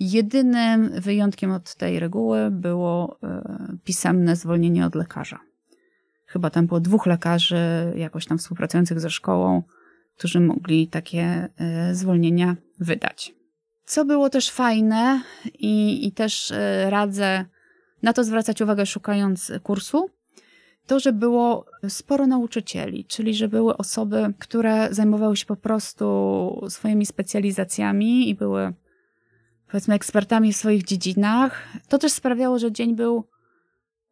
[0.00, 3.18] Jedynym wyjątkiem od tej reguły było
[3.84, 5.40] pisemne zwolnienie od lekarza.
[6.26, 9.62] Chyba tam było dwóch lekarzy, jakoś tam współpracujących ze szkołą,
[10.16, 13.34] którzy mogli takie e, zwolnienia wydać.
[13.84, 15.22] Co było też fajne
[15.58, 17.44] i, i też e, radzę
[18.02, 20.10] na to zwracać uwagę szukając kursu,
[20.86, 27.06] to, że było sporo nauczycieli, czyli że były osoby, które zajmowały się po prostu swoimi
[27.06, 28.72] specjalizacjami i były
[29.66, 31.68] powiedzmy ekspertami w swoich dziedzinach.
[31.88, 33.24] To też sprawiało, że dzień był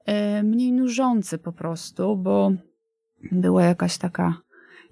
[0.04, 2.52] e, mniej nużący po prostu, bo
[3.32, 4.42] była jakaś taka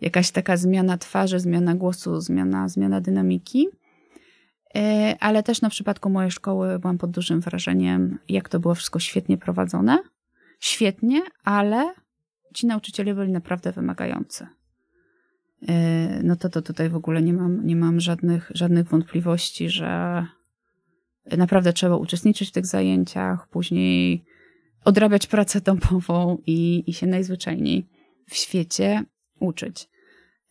[0.01, 3.69] jakaś taka zmiana twarzy, zmiana głosu, zmiana, zmiana dynamiki.
[4.77, 8.99] E, ale też na przypadku mojej szkoły byłam pod dużym wrażeniem, jak to było wszystko
[8.99, 9.99] świetnie prowadzone.
[10.61, 11.95] Świetnie, ale
[12.55, 14.47] ci nauczyciele byli naprawdę wymagający.
[15.69, 20.27] E, no to, to tutaj w ogóle nie mam, nie mam żadnych, żadnych wątpliwości, że
[21.37, 24.25] naprawdę trzeba uczestniczyć w tych zajęciach, później
[24.85, 27.89] odrabiać pracę domową i, i się najzwyczajniej
[28.29, 29.05] w świecie
[29.41, 29.89] uczyć.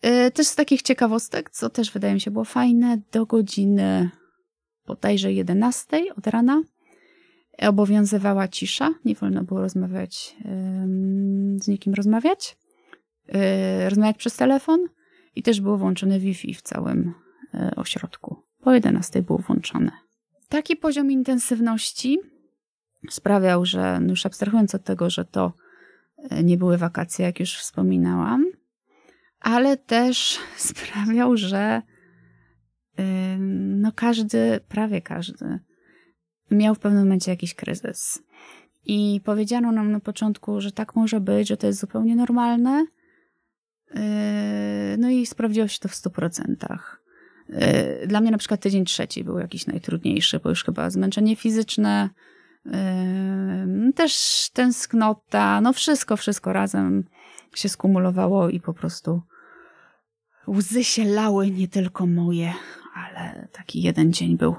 [0.06, 4.10] Y, też z takich ciekawostek, co też wydaje mi się było fajne, do godziny
[4.88, 6.62] bodajże 11 od rana
[7.68, 8.94] obowiązywała cisza.
[9.06, 10.36] Nie wolno było rozmawiać,
[11.62, 12.58] z nikim rozmawiać,
[13.30, 14.80] y, rozmawiać przez telefon
[15.36, 17.14] i też było włączone Wi-Fi w całym
[17.54, 18.36] y, ośrodku.
[18.62, 19.92] Po 11 było włączone.
[20.50, 22.20] Taki poziom intensywności
[23.10, 25.54] sprawiał, że no już abstrahując od tego, że to
[26.44, 28.46] nie były wakacje, jak już wspominałam,
[29.40, 31.82] ale też sprawiał, że
[33.50, 35.60] no każdy, prawie każdy,
[36.52, 38.24] miał w pewnym momencie jakiś kryzys.
[38.86, 42.86] I powiedziano nam na początku, że tak może być, że to jest zupełnie normalne.
[43.94, 44.02] Yy,
[44.98, 47.04] no i sprawdziło się to w stu procentach.
[47.50, 52.10] Yy, dla mnie na przykład tydzień trzeci był jakiś najtrudniejszy, bo już chyba zmęczenie fizyczne,
[52.66, 54.14] yy, też
[54.54, 57.04] tęsknota, no wszystko, wszystko razem
[57.56, 59.22] się skumulowało i po prostu
[60.48, 62.54] łzy się lały, nie tylko moje,
[62.96, 64.56] ale taki jeden dzień był,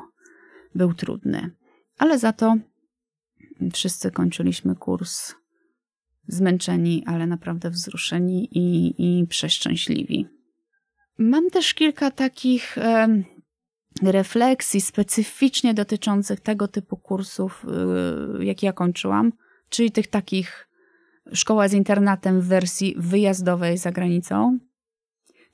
[0.75, 1.51] był trudny.
[2.01, 2.57] Ale za to
[3.73, 5.35] wszyscy kończyliśmy kurs
[6.29, 10.27] zmęczeni, ale naprawdę wzruszeni i, i przeszczęśliwi.
[11.19, 12.79] Mam też kilka takich
[14.03, 17.67] refleksji specyficznie dotyczących tego typu kursów,
[18.39, 19.33] e, jakie ja kończyłam,
[19.69, 20.69] czyli tych takich
[21.33, 24.59] szkoła z internatem w wersji wyjazdowej za granicą.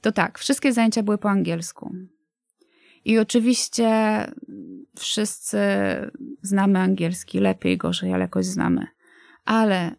[0.00, 1.94] To tak, wszystkie zajęcia były po angielsku.
[3.06, 3.88] I oczywiście
[4.98, 5.58] wszyscy
[6.42, 8.86] znamy angielski, lepiej, gorzej, ale jakoś znamy.
[9.44, 9.96] Ale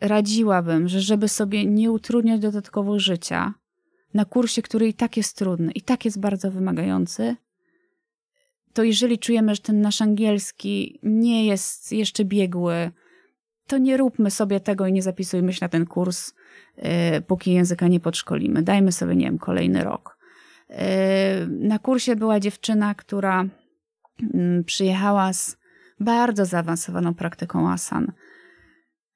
[0.00, 3.54] radziłabym, że żeby sobie nie utrudniać dodatkowo życia
[4.14, 7.36] na kursie, który i tak jest trudny, i tak jest bardzo wymagający,
[8.72, 12.90] to jeżeli czujemy, że ten nasz angielski nie jest jeszcze biegły,
[13.66, 16.32] to nie róbmy sobie tego i nie zapisujmy się na ten kurs,
[16.76, 16.84] yy,
[17.26, 18.62] póki języka nie podszkolimy.
[18.62, 20.17] Dajmy sobie, nie wiem, kolejny rok.
[21.48, 23.44] Na kursie była dziewczyna, która
[24.20, 25.56] yy, przyjechała z
[26.00, 28.12] bardzo zaawansowaną praktyką asan.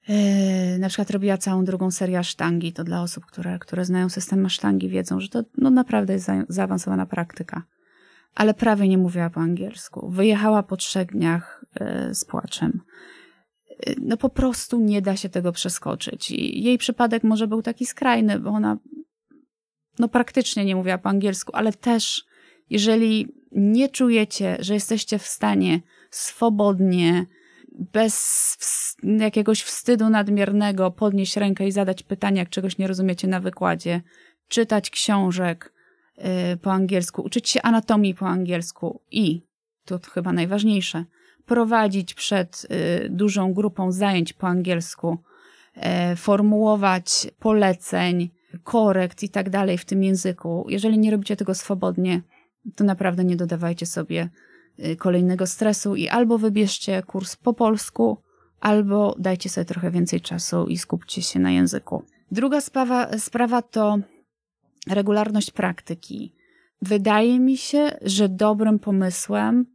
[0.09, 2.73] Yy, na przykład robiła całą drugą serię sztangi.
[2.73, 6.45] To dla osób, które, które znają system sztangi, wiedzą, że to no, naprawdę jest za,
[6.49, 7.63] zaawansowana praktyka.
[8.35, 10.11] Ale prawie nie mówiła po angielsku.
[10.11, 12.81] Wyjechała po trzech dniach yy, z płaczem
[14.03, 16.31] no po prostu nie da się tego przeskoczyć.
[16.31, 18.79] I jej przypadek może był taki skrajny, bo ona
[19.99, 22.25] no praktycznie nie mówiła po angielsku, ale też
[22.71, 27.27] jeżeli nie czujecie, że jesteście w stanie swobodnie,
[27.93, 28.57] bez
[29.03, 34.03] jakiegoś wstydu nadmiernego podnieść rękę i zadać pytania, jak czegoś nie rozumiecie na wykładzie,
[34.49, 35.73] czytać książek
[36.53, 39.43] y, po angielsku, uczyć się anatomii po angielsku i,
[39.85, 41.05] to chyba najważniejsze,
[41.47, 42.67] prowadzić przed
[43.05, 45.19] y, dużą grupą zajęć po angielsku,
[45.75, 48.31] e, formułować poleceń,
[48.65, 50.67] korekt i tak dalej w tym języku.
[50.69, 52.23] Jeżeli nie robicie tego swobodnie,
[52.77, 54.29] to naprawdę nie dodawajcie sobie
[54.79, 58.19] y, kolejnego stresu i albo wybierzcie kurs po polsku,
[58.61, 62.05] albo dajcie sobie trochę więcej czasu i skupcie się na języku.
[62.31, 63.99] Druga sprawa, sprawa to
[64.89, 66.35] regularność praktyki.
[66.83, 69.67] Wydaje mi się, że dobrym pomysłem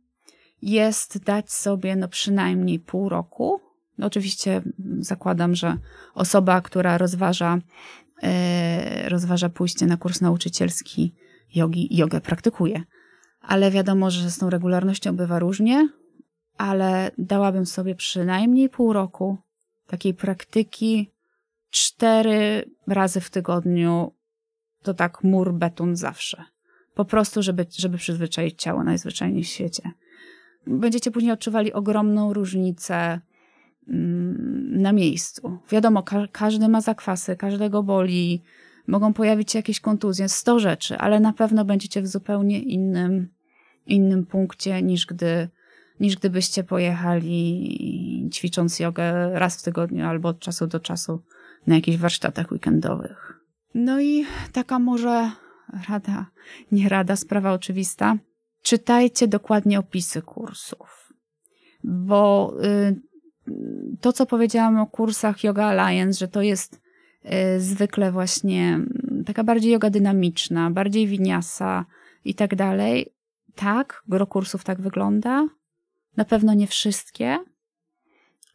[0.61, 3.59] jest dać sobie no przynajmniej pół roku.
[3.97, 4.61] No oczywiście
[4.99, 5.77] zakładam, że
[6.13, 7.59] osoba, która rozważa,
[9.07, 11.13] rozważa pójście na kurs nauczycielski
[11.55, 12.83] jogi, jogę praktykuje.
[13.41, 15.89] Ale wiadomo, że z tą regularnością bywa różnie,
[16.57, 19.37] ale dałabym sobie przynajmniej pół roku
[19.87, 21.11] takiej praktyki
[21.69, 24.11] cztery razy w tygodniu,
[24.83, 26.43] to tak mur, beton zawsze.
[26.93, 29.91] Po prostu, żeby, żeby przyzwyczaić ciało najzwyczajniej w świecie.
[30.67, 33.21] Będziecie później odczuwali ogromną różnicę
[33.87, 35.57] na miejscu.
[35.71, 38.43] Wiadomo, ka każdy ma zakwasy, każdego boli,
[38.87, 43.29] mogą pojawić się jakieś kontuzje, sto rzeczy, ale na pewno będziecie w zupełnie innym,
[43.85, 45.49] innym punkcie niż gdy
[45.99, 51.21] niż gdybyście pojechali ćwicząc jogę raz w tygodniu albo od czasu do czasu
[51.67, 53.39] na jakichś warsztatach weekendowych.
[53.73, 55.31] No i taka może
[55.89, 56.25] rada,
[56.71, 58.17] nie rada, sprawa oczywista.
[58.61, 61.13] Czytajcie dokładnie opisy kursów,
[61.83, 63.01] bo y,
[64.01, 66.81] to, co powiedziałam o kursach Yoga Alliance, że to jest
[67.25, 68.79] y, zwykle właśnie
[69.25, 71.85] taka bardziej yoga dynamiczna, bardziej winiasa
[72.25, 73.13] i tak dalej.
[73.55, 75.47] Tak, gro kursów tak wygląda.
[76.17, 77.39] Na pewno nie wszystkie.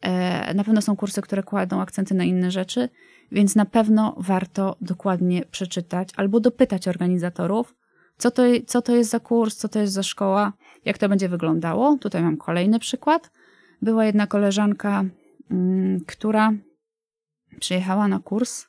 [0.01, 2.89] E, na pewno są kursy, które kładą akcenty na inne rzeczy,
[3.31, 7.75] więc na pewno warto dokładnie przeczytać albo dopytać organizatorów,
[8.17, 10.53] co to, co to jest za kurs, co to jest za szkoła,
[10.85, 11.97] jak to będzie wyglądało.
[11.97, 13.31] Tutaj mam kolejny przykład.
[13.83, 15.03] Była jedna koleżanka,
[15.51, 16.53] mm, która
[17.59, 18.65] przyjechała na kurs,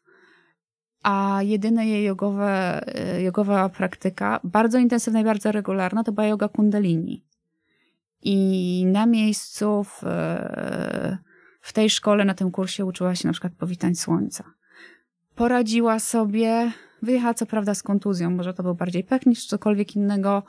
[1.03, 6.49] a jedyna jej jogowe, e, jogowa praktyka, bardzo intensywna i bardzo regularna, to była yoga
[6.49, 7.25] kundalini.
[8.23, 10.03] I na miejscu w,
[11.61, 14.45] w tej szkole, na tym kursie uczyła się na przykład powitań słońca.
[15.35, 16.73] Poradziła sobie,
[17.03, 20.43] wyjechała co prawda z kontuzją, może to był bardziej pech niż cokolwiek innego,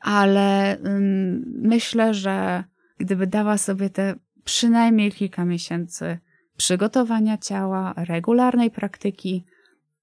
[0.00, 2.64] ale um, myślę, że
[3.02, 6.18] gdyby dała sobie te przynajmniej kilka miesięcy
[6.56, 9.44] przygotowania ciała, regularnej praktyki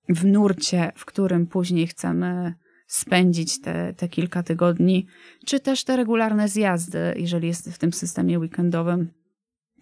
[0.10, 2.54] w nurcie, w którym później chcemy
[2.88, 5.08] spędzić te, te kilka tygodni,
[5.46, 9.12] czy też te regularne zjazdy, jeżeli jest w tym systemie weekendowym,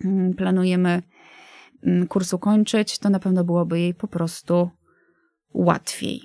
[0.04, 1.02] mm, planujemy
[1.84, 4.70] mm, kursu kończyć, to na pewno byłoby jej po prostu
[5.54, 6.22] łatwiej.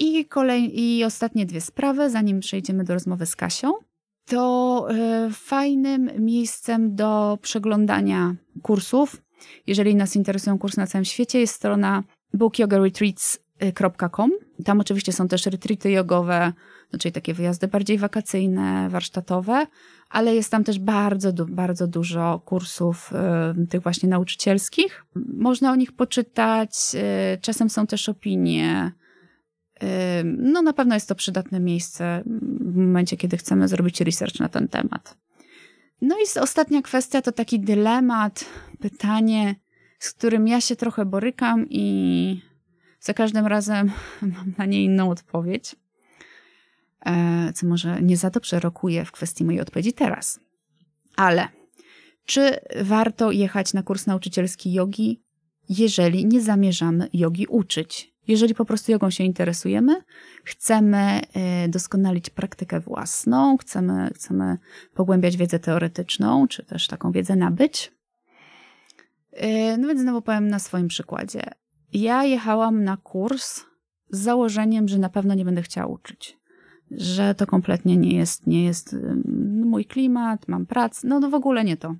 [0.00, 3.89] I, kolej, I ostatnie dwie sprawy, zanim przejdziemy do rozmowy z Kasią.
[4.26, 4.86] To
[5.28, 9.22] y, fajnym miejscem do przeglądania kursów,
[9.66, 12.02] jeżeli nas interesują kursy na całym świecie, jest strona
[12.34, 13.38] Book Yoga Retreats
[14.12, 14.30] com.
[14.64, 16.52] Tam oczywiście są też retreaty jogowe,
[16.98, 19.66] czyli takie wyjazdy bardziej wakacyjne, warsztatowe,
[20.10, 23.12] ale jest tam też bardzo, bardzo dużo kursów
[23.62, 25.04] y, tych właśnie nauczycielskich.
[25.34, 28.92] Można o nich poczytać, y, czasem są też opinie.
[30.24, 32.22] No na pewno jest to przydatne miejsce
[32.60, 35.16] w momencie, kiedy chcemy zrobić research na ten temat.
[36.00, 38.44] No i ostatnia kwestia to taki dylemat,
[38.80, 39.54] pytanie,
[39.98, 42.42] z którym ja się trochę borykam i
[43.00, 43.90] za każdym razem
[44.36, 45.76] mam na nie inną odpowiedź,
[47.06, 50.40] e, co może nie za dobrze rokuje w kwestii mojej odpowiedzi teraz.
[51.16, 51.48] Ale
[52.24, 55.22] czy warto jechać na kurs nauczycielski jogi,
[55.68, 58.09] jeżeli nie zamierzamy jogi uczyć?
[58.30, 60.02] Jeżeli po prostu jogą się interesujemy,
[60.44, 64.58] chcemy e, doskonalić praktykę własną, chcemy, chcemy
[64.94, 67.92] pogłębiać wiedzę teoretyczną, czy też taką wiedzę nabyć.
[69.32, 71.42] E, no więc znowu powiem na swoim przykładzie.
[71.92, 73.60] Ja jechałam na kurs
[74.10, 76.38] z założeniem, że na pewno nie będę chciała uczyć.
[76.90, 78.96] Że to kompletnie nie jest, nie jest
[79.64, 81.94] mój klimat, mam pracę, no, no w ogóle nie to.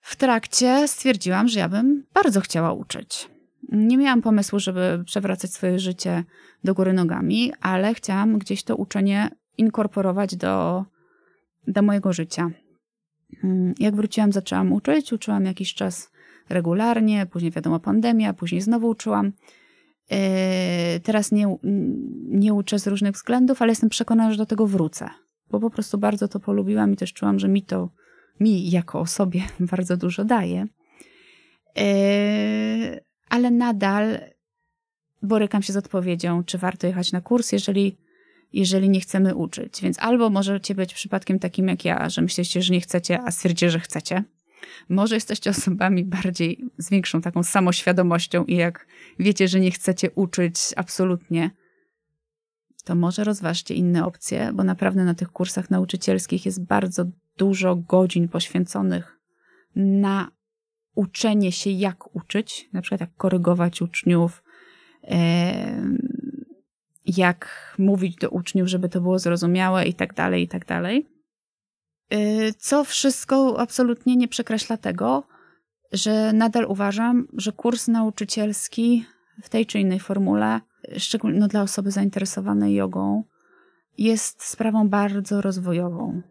[0.00, 3.33] W trakcie stwierdziłam, że ja bym bardzo chciała uczyć.
[3.72, 6.24] Nie miałam pomysłu, żeby przewracać swoje życie
[6.64, 10.84] do góry nogami, ale chciałam gdzieś to uczenie inkorporować do,
[11.68, 12.50] do mojego życia.
[13.44, 16.10] Mm, jak wróciłam, zaczęłam uczyć, uczyłam jakiś czas
[16.48, 19.32] regularnie, później wiadomo pandemia, później znowu uczyłam.
[20.10, 21.56] E, teraz nie,
[22.28, 25.10] nie uczę z różnych względów, ale jestem przekonana, że do tego wrócę,
[25.50, 27.90] bo po prostu bardzo to polubiłam i też czułam, że mi to,
[28.40, 30.66] mi jako osobie bardzo dużo daje.
[33.34, 34.20] Ale nadal
[35.22, 37.96] borykam się z odpowiedzią, czy warto jechać na kurs, jeżeli,
[38.52, 39.80] jeżeli nie chcemy uczyć.
[39.82, 43.70] Więc albo możecie być przypadkiem takim jak ja, że myślicie, że nie chcecie, a stwierdzicie,
[43.70, 44.24] że chcecie.
[44.88, 48.86] Może jesteście osobami bardziej z większą taką samoświadomością i jak
[49.18, 51.50] wiecie, że nie chcecie uczyć absolutnie,
[52.84, 57.04] to może rozważcie inne opcje, bo naprawdę na tych kursach nauczycielskich jest bardzo
[57.36, 59.20] dużo godzin poświęconych
[59.76, 60.33] na
[60.94, 64.42] uczenie się, jak uczyć, na przykład jak korygować uczniów,
[67.06, 71.06] jak mówić do uczniów, żeby to było zrozumiałe i tak dalej, i tak dalej.
[72.14, 75.26] Y, co wszystko absolutnie nie przekreśla tego,
[75.92, 79.06] że nadal uważam, że kurs nauczycielski
[79.42, 80.60] w tej czy innej formule,
[80.98, 83.24] szczególnie no, dla osoby zainteresowanej jogą,
[83.98, 86.22] jest sprawą bardzo rozwojową.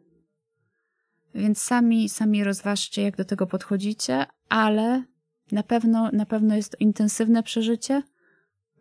[1.35, 5.03] Więc sami, sami rozważcie, jak do tego podchodzicie, ale
[5.51, 8.03] na pewno, na pewno jest to intensywne przeżycie,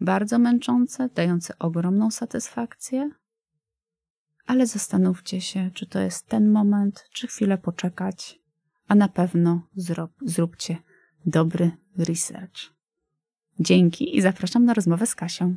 [0.01, 3.11] bardzo męczące, dające ogromną satysfakcję.
[4.47, 8.39] Ale zastanówcie się, czy to jest ten moment, czy chwilę poczekać,
[8.89, 10.77] a na pewno zrób, zróbcie
[11.27, 12.73] dobry research.
[13.61, 15.57] Dzięki i zapraszam na rozmowę z Kasią.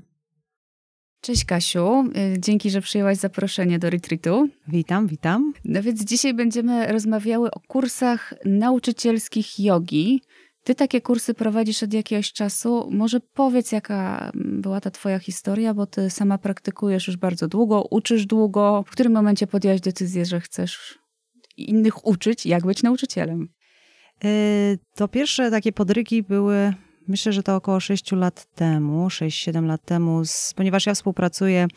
[1.26, 2.04] Cześć Kasiu,
[2.36, 4.50] y, dzięki, że przyjęłaś zaproszenie do retreatu.
[4.68, 5.54] Witam, witam.
[5.64, 10.22] No więc dzisiaj będziemy rozmawiały o kursach nauczycielskich jogi.
[10.64, 12.90] Ty takie kursy prowadzisz od jakiegoś czasu.
[12.92, 18.26] Może powiedz, jaka była ta twoja historia, bo ty sama praktykujesz już bardzo długo, uczysz
[18.26, 18.84] długo.
[18.88, 21.00] W którym momencie podjęłaś decyzję, że chcesz
[21.58, 23.50] innych uczyć, jak być nauczycielem?
[24.26, 26.74] Y, to pierwsze takie podrygi były
[27.08, 31.68] Myślę, że to około 6 lat temu, 6-7 lat temu, z, ponieważ ja współpracuję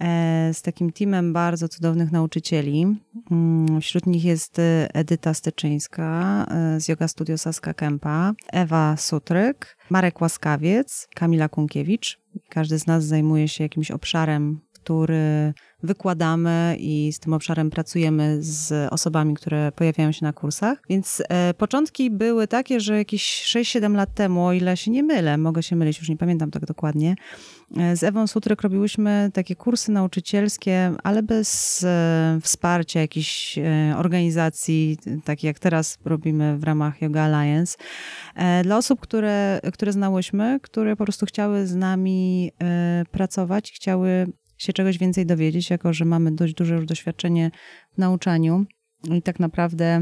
[0.00, 2.86] e, z takim teamem bardzo cudownych nauczycieli.
[3.30, 9.76] Mm, wśród nich jest e, Edyta Styczyńska e, z Yoga Studio Saska Kępa, Ewa Sutryk,
[9.90, 12.20] Marek Łaskawiec, Kamila Kunkiewicz.
[12.48, 18.92] Każdy z nas zajmuje się jakimś obszarem który wykładamy i z tym obszarem pracujemy z
[18.92, 20.78] osobami, które pojawiają się na kursach.
[20.88, 25.38] Więc e, początki były takie, że jakieś 6-7 lat temu, o ile się nie mylę,
[25.38, 27.14] mogę się mylić, już nie pamiętam tak dokładnie,
[27.76, 33.58] e, z Ewą Sutryk robiłyśmy takie kursy nauczycielskie, ale bez e, wsparcia jakichś
[33.96, 37.78] organizacji, takich jak teraz robimy w ramach Yoga Alliance,
[38.62, 42.52] dla osób, które, które znałyśmy, które po prostu chciały z nami
[43.10, 44.26] pracować, chciały
[44.58, 47.50] się czegoś więcej dowiedzieć, jako że mamy dość duże już doświadczenie
[47.94, 48.66] w nauczaniu.
[49.10, 50.00] I tak naprawdę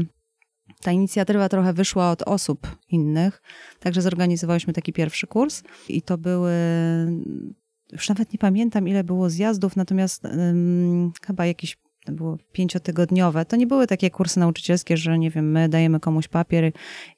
[0.81, 3.41] ta inicjatywa trochę wyszła od osób innych,
[3.79, 6.53] także zorganizowałyśmy taki pierwszy kurs i to były
[7.91, 10.23] już nawet nie pamiętam, ile było zjazdów, natomiast
[11.25, 13.45] chyba jakieś to było pięciotygodniowe.
[13.45, 16.71] To nie były takie kursy nauczycielskie, że nie wiem, my dajemy komuś papier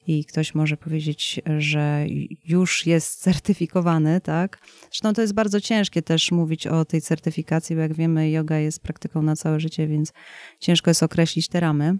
[0.06, 2.06] i ktoś może powiedzieć, że
[2.48, 4.58] już jest certyfikowany, tak?
[4.80, 8.82] Zresztą to jest bardzo ciężkie też mówić o tej certyfikacji, bo jak wiemy, yoga jest
[8.82, 10.12] praktyką na całe życie, więc
[10.60, 11.98] ciężko jest określić te ramy.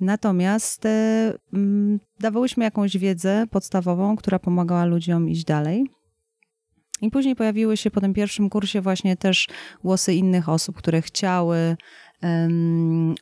[0.00, 5.86] Natomiast e, mm, dawałyśmy jakąś wiedzę podstawową, która pomagała ludziom iść dalej.
[7.02, 9.48] I później pojawiły się po tym pierwszym kursie właśnie też
[9.84, 11.76] głosy innych osób, które chciały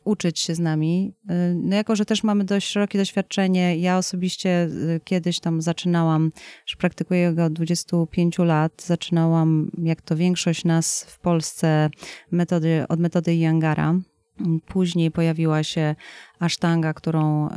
[0.04, 1.14] uczyć się z nami.
[1.54, 6.32] No jako, że też mamy dość szerokie doświadczenie, ja osobiście y, kiedyś tam zaczynałam,
[6.66, 11.90] że praktykuję go od 25 lat, zaczynałam, jak to większość nas w Polsce,
[12.30, 13.94] metody, od metody Yangara.
[14.66, 15.94] Później pojawiła się
[16.38, 17.50] asztanga, którą, y,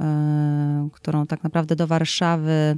[0.91, 2.75] którą tak naprawdę do Warszawy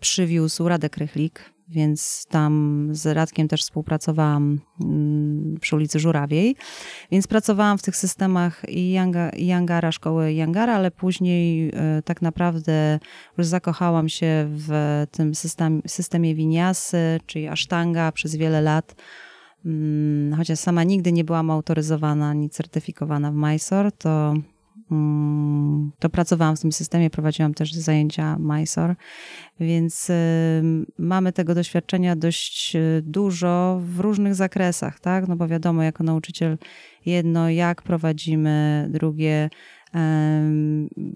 [0.00, 6.56] przywiózł Radek Rychlik, więc tam z Radkiem też współpracowałam mm, przy ulicy Żurawiej,
[7.10, 8.96] więc pracowałam w tych systemach i
[9.36, 12.98] Yangara, szkoły Yangara, ale później e, tak naprawdę
[13.38, 15.32] już zakochałam się w tym
[15.86, 18.94] systemie, winiasy, czyli asztanga przez wiele lat,
[19.64, 24.34] mm, chociaż sama nigdy nie byłam autoryzowana ani certyfikowana w Mysore, to
[25.98, 28.96] to pracowałam w tym systemie, prowadziłam też zajęcia Mysore,
[29.60, 30.10] więc
[30.98, 35.28] mamy tego doświadczenia dość y, dużo w różnych zakresach, tak?
[35.28, 36.58] No bo wiadomo, jako nauczyciel
[37.06, 39.50] jedno, jak prowadzimy, drugie,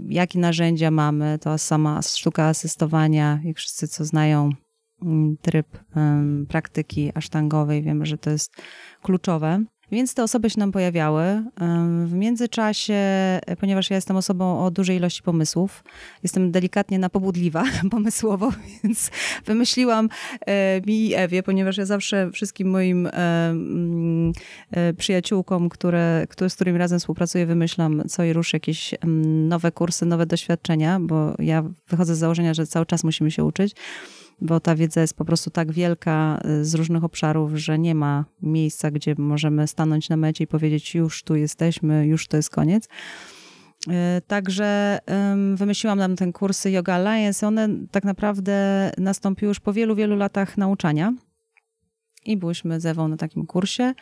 [0.08, 4.50] jakie narzędzia mamy, to sama sztuka asystowania, jak wszyscy co znają
[5.02, 5.66] mm, tryb
[6.48, 8.62] praktyki asztangowej, wiemy, że to jest
[9.02, 9.64] kluczowe.
[9.92, 11.44] Więc te osoby się nam pojawiały.
[12.06, 13.00] W międzyczasie,
[13.60, 15.84] ponieważ ja jestem osobą o dużej ilości pomysłów,
[16.22, 18.52] jestem delikatnie napobudliwa pomysłowo,
[18.84, 19.10] więc
[19.46, 20.08] wymyśliłam
[20.46, 23.12] e, mi i Ewie, ponieważ ja zawsze wszystkim moim e,
[24.70, 28.94] e, przyjaciółkom, które, które, z którymi razem współpracuję, wymyślam co i rusz jakieś
[29.48, 33.74] nowe kursy, nowe doświadczenia, bo ja wychodzę z założenia, że cały czas musimy się uczyć
[34.40, 38.24] bo ta wiedza jest po prostu tak wielka y, z różnych obszarów, że nie ma
[38.42, 42.84] miejsca, gdzie możemy stanąć na mecie i powiedzieć: Już tu jesteśmy, już to jest koniec.
[42.84, 43.90] Y,
[44.26, 44.98] także
[45.54, 47.46] wymyśliłam nam ten kursy Yoga Alliance.
[47.46, 51.12] One tak naprawdę nastąpiły już po wielu, wielu latach nauczania.
[52.30, 53.94] I byłyśmy z Ewą na takim kursie.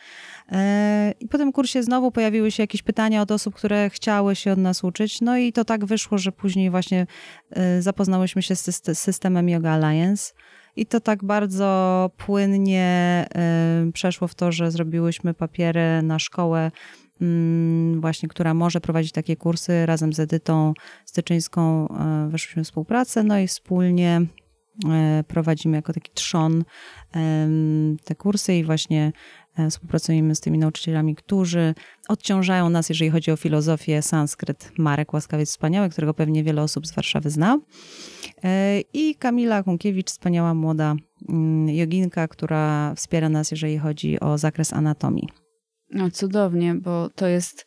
[0.51, 4.51] E, I po tym kursie znowu pojawiły się jakieś pytania od osób, które chciały się
[4.51, 5.21] od nas uczyć.
[5.21, 7.07] No i to tak wyszło, że później właśnie
[7.51, 10.33] e, zapoznałyśmy się z systemem Yoga Alliance.
[10.75, 13.25] I to tak bardzo płynnie
[13.87, 16.71] y, przeszło w to, że zrobiłyśmy papiery na szkołę,
[17.21, 17.25] y,
[17.99, 19.85] właśnie, która może prowadzić takie kursy.
[19.85, 20.73] Razem z Edytą
[21.05, 21.87] Styczyńską
[22.29, 24.21] weszliśmy w współpracę, no i wspólnie
[25.27, 26.63] prowadzimy jako taki trzon
[28.05, 29.11] te kursy i właśnie
[29.59, 31.75] E, współpracujemy z tymi nauczycielami, którzy
[32.09, 34.71] odciążają nas, jeżeli chodzi o filozofię, sanskryt.
[34.77, 37.59] Marek Łaskawiec Wspaniały, którego pewnie wiele osób z Warszawy zna.
[38.43, 40.95] E, I Kamila Kunkiewicz, wspaniała młoda
[41.29, 45.29] mm, joginka, która wspiera nas, jeżeli chodzi o zakres anatomii.
[45.91, 47.65] No cudownie, bo to jest,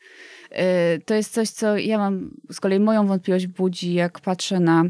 [0.51, 4.85] e, to jest coś, co ja mam, z kolei moją wątpliwość budzi, jak patrzę na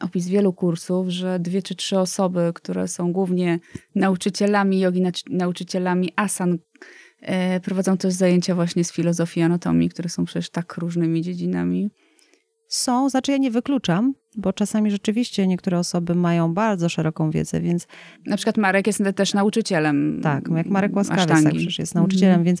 [0.00, 3.58] opis wielu kursów, że dwie czy trzy osoby, które są głównie
[3.94, 6.58] nauczycielami jogi, nauczycielami asan,
[7.20, 11.90] e, prowadzą też zajęcia właśnie z filozofii anatomii, które są przecież tak różnymi dziedzinami.
[12.70, 17.86] Są, znaczy ja nie wykluczam, bo czasami rzeczywiście niektóre osoby mają bardzo szeroką wiedzę, więc...
[18.26, 22.44] Na przykład Marek jest też nauczycielem Tak, jak Marek Łaskawiec tak przecież jest nauczycielem, mm.
[22.44, 22.60] więc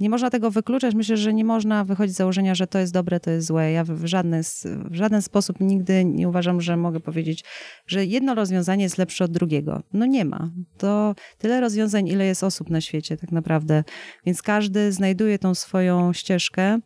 [0.00, 0.94] nie można tego wykluczać.
[0.94, 3.72] Myślę, że nie można wychodzić z założenia, że to jest dobre, to jest złe.
[3.72, 7.44] Ja w żaden, w żaden sposób nigdy nie uważam, że mogę powiedzieć,
[7.86, 9.82] że jedno rozwiązanie jest lepsze od drugiego.
[9.92, 10.50] No nie ma.
[10.78, 13.84] To tyle rozwiązań, ile jest osób na świecie tak naprawdę,
[14.26, 16.80] więc każdy znajduje tą swoją ścieżkę.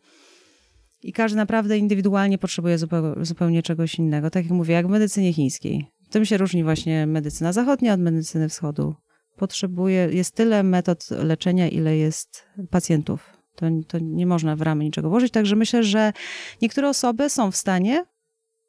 [1.03, 2.77] I każdy naprawdę indywidualnie potrzebuje
[3.21, 4.29] zupełnie, czegoś innego.
[4.29, 5.85] Tak jak mówię, jak w medycynie chińskiej.
[6.09, 8.95] Tym się różni właśnie medycyna zachodnia od medycyny wschodu.
[9.37, 13.37] Potrzebuje, jest tyle metod leczenia, ile jest pacjentów.
[13.55, 15.31] To, to nie można w ramy niczego włożyć.
[15.31, 16.13] Także myślę, że
[16.61, 18.05] niektóre osoby są w stanie,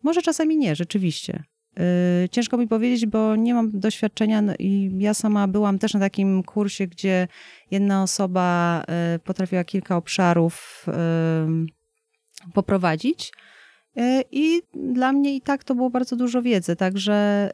[0.03, 1.45] może czasami nie, rzeczywiście.
[1.77, 6.01] Yy, ciężko mi powiedzieć, bo nie mam doświadczenia no i ja sama byłam też na
[6.01, 7.29] takim kursie, gdzie
[7.71, 11.67] jedna osoba yy, potrafiła kilka obszarów yy,
[12.55, 13.33] poprowadzić.
[13.97, 17.51] E, I dla mnie i tak to było bardzo dużo wiedzy, także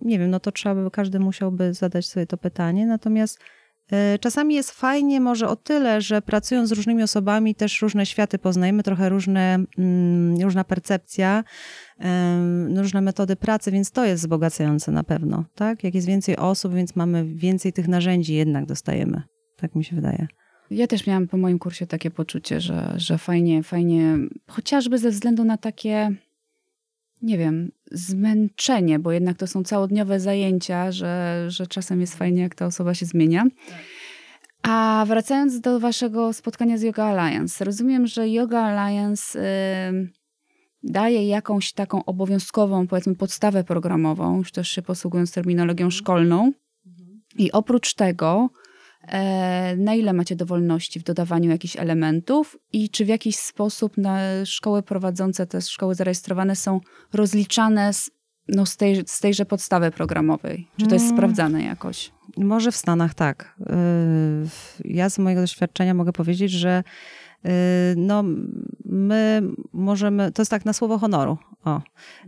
[0.00, 2.86] nie wiem, no to trzeba by, każdy musiałby zadać sobie to pytanie.
[2.86, 3.38] Natomiast
[3.92, 8.38] e, czasami jest fajnie może o tyle, że pracując z różnymi osobami też różne światy
[8.38, 11.44] poznajemy, trochę różne, mm, różna percepcja,
[12.76, 15.84] różne metody pracy, więc to jest wzbogacające na pewno, tak?
[15.84, 19.22] Jak jest więcej osób, więc mamy więcej tych narzędzi jednak dostajemy.
[19.56, 20.26] Tak mi się wydaje.
[20.70, 24.18] Ja też miałam po moim kursie takie poczucie, że, że fajnie, fajnie,
[24.48, 26.12] chociażby ze względu na takie,
[27.22, 32.54] nie wiem, zmęczenie, bo jednak to są całodniowe zajęcia, że, że czasem jest fajnie, jak
[32.54, 33.46] ta osoba się zmienia.
[34.62, 40.10] A wracając do waszego spotkania z Yoga Alliance, rozumiem, że Yoga Alliance y,
[40.82, 46.52] daje jakąś taką obowiązkową, powiedzmy, podstawę programową, już też się posługując terminologią szkolną.
[47.36, 48.50] I oprócz tego
[49.76, 54.82] na ile macie dowolności w dodawaniu jakichś elementów i czy w jakiś sposób na szkoły
[54.82, 56.80] prowadzące, te szkoły zarejestrowane są
[57.12, 58.10] rozliczane z,
[58.48, 60.68] no, z, tej, z tejże podstawy programowej?
[60.76, 61.18] Czy to jest hmm.
[61.18, 62.10] sprawdzane jakoś?
[62.36, 63.54] Może w Stanach tak.
[63.60, 63.64] Y,
[64.84, 66.82] ja z mojego doświadczenia mogę powiedzieć, że
[67.96, 68.24] no,
[68.84, 71.38] my możemy, to jest tak na słowo honoru.
[71.64, 71.80] O,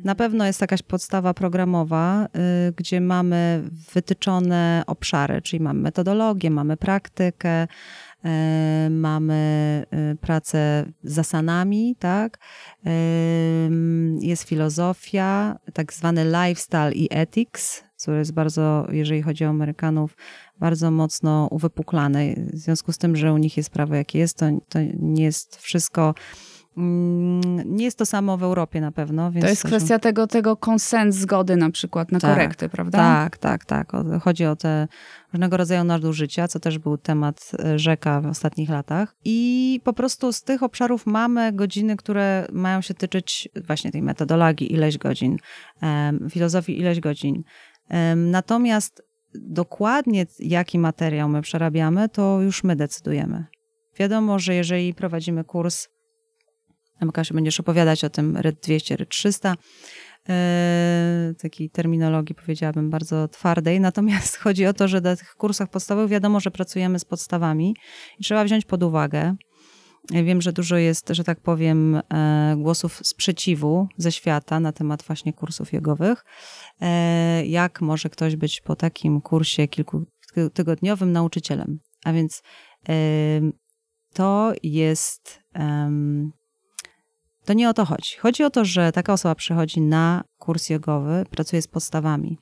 [0.04, 2.26] na pewno jest jakaś podstawa programowa,
[2.68, 3.62] y, gdzie mamy
[3.94, 12.38] wytyczone obszary, czyli mamy metodologię, mamy praktykę, y, mamy y, pracę z zasanami, tak?
[12.86, 12.90] Y,
[14.20, 20.16] jest filozofia, tak zwany lifestyle i ethics, które jest bardzo, jeżeli chodzi o Amerykanów,
[20.61, 22.34] bardzo mocno uwypuklane.
[22.53, 25.57] W związku z tym, że u nich jest prawo jakie jest, to, to nie jest
[25.57, 26.14] wszystko
[26.76, 27.40] Mm,
[27.76, 29.32] nie jest to samo w Europie na pewno.
[29.40, 32.98] to jest kwestia tego, tego konsens zgody na przykład na tak, korekty, prawda?
[32.98, 33.92] Tak, tak, tak.
[34.22, 34.88] Chodzi o te
[35.32, 39.14] różnego rodzaju nadużycia, co też był temat e, rzeka w ostatnich latach.
[39.24, 44.72] I po prostu z tych obszarów mamy godziny, które mają się tyczyć właśnie tej metodologii,
[44.72, 45.36] ileś godzin,
[46.30, 47.42] filozofii, ileś godzin.
[48.16, 49.03] Natomiast
[49.35, 53.45] dokładnie jaki materiał my przerabiamy, to już my decydujemy.
[53.99, 55.89] Wiadomo, że jeżeli prowadzimy kurs
[57.12, 59.57] Kasiu, będziesz opowiadać o tym RED 200, RED 300,
[60.28, 63.80] e, takiej terminologii powiedziałabym bardzo twardej.
[63.80, 67.76] Natomiast chodzi o to, że na tych kursach podstawowych wiadomo, że pracujemy z podstawami
[68.18, 69.35] i trzeba wziąć pod uwagę.
[70.12, 75.32] Wiem, że dużo jest, że tak powiem, e, głosów sprzeciwu ze świata na temat właśnie
[75.32, 76.24] kursów jogowych.
[76.80, 81.78] E, jak może ktoś być po takim kursie kilkutygodniowym nauczycielem?
[82.04, 82.42] A więc
[84.12, 85.42] to jest
[87.44, 88.16] to nie o to chodzi.
[88.18, 92.38] Chodzi o to, że taka osoba przychodzi na kurs jogowy, pracuje z podstawami.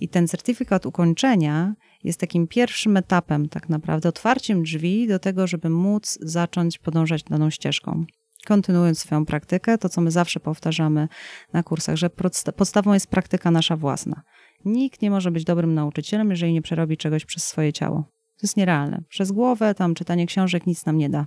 [0.00, 1.74] I ten certyfikat ukończenia
[2.04, 7.50] jest takim pierwszym etapem, tak naprawdę, otwarciem drzwi do tego, żeby móc zacząć podążać daną
[7.50, 8.04] ścieżką.
[8.46, 11.08] Kontynuując swoją praktykę, to co my zawsze powtarzamy
[11.52, 12.10] na kursach, że
[12.56, 14.22] podstawą jest praktyka nasza własna.
[14.64, 18.02] Nikt nie może być dobrym nauczycielem, jeżeli nie przerobi czegoś przez swoje ciało.
[18.36, 19.02] To jest nierealne.
[19.08, 21.24] Przez głowę, tam czytanie książek nic nam nie da.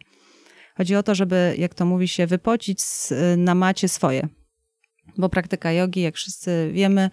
[0.77, 2.79] Chodzi o to, żeby, jak to mówi się, wypocić
[3.37, 4.27] na macie swoje.
[5.17, 7.09] Bo praktyka jogi, jak wszyscy wiemy,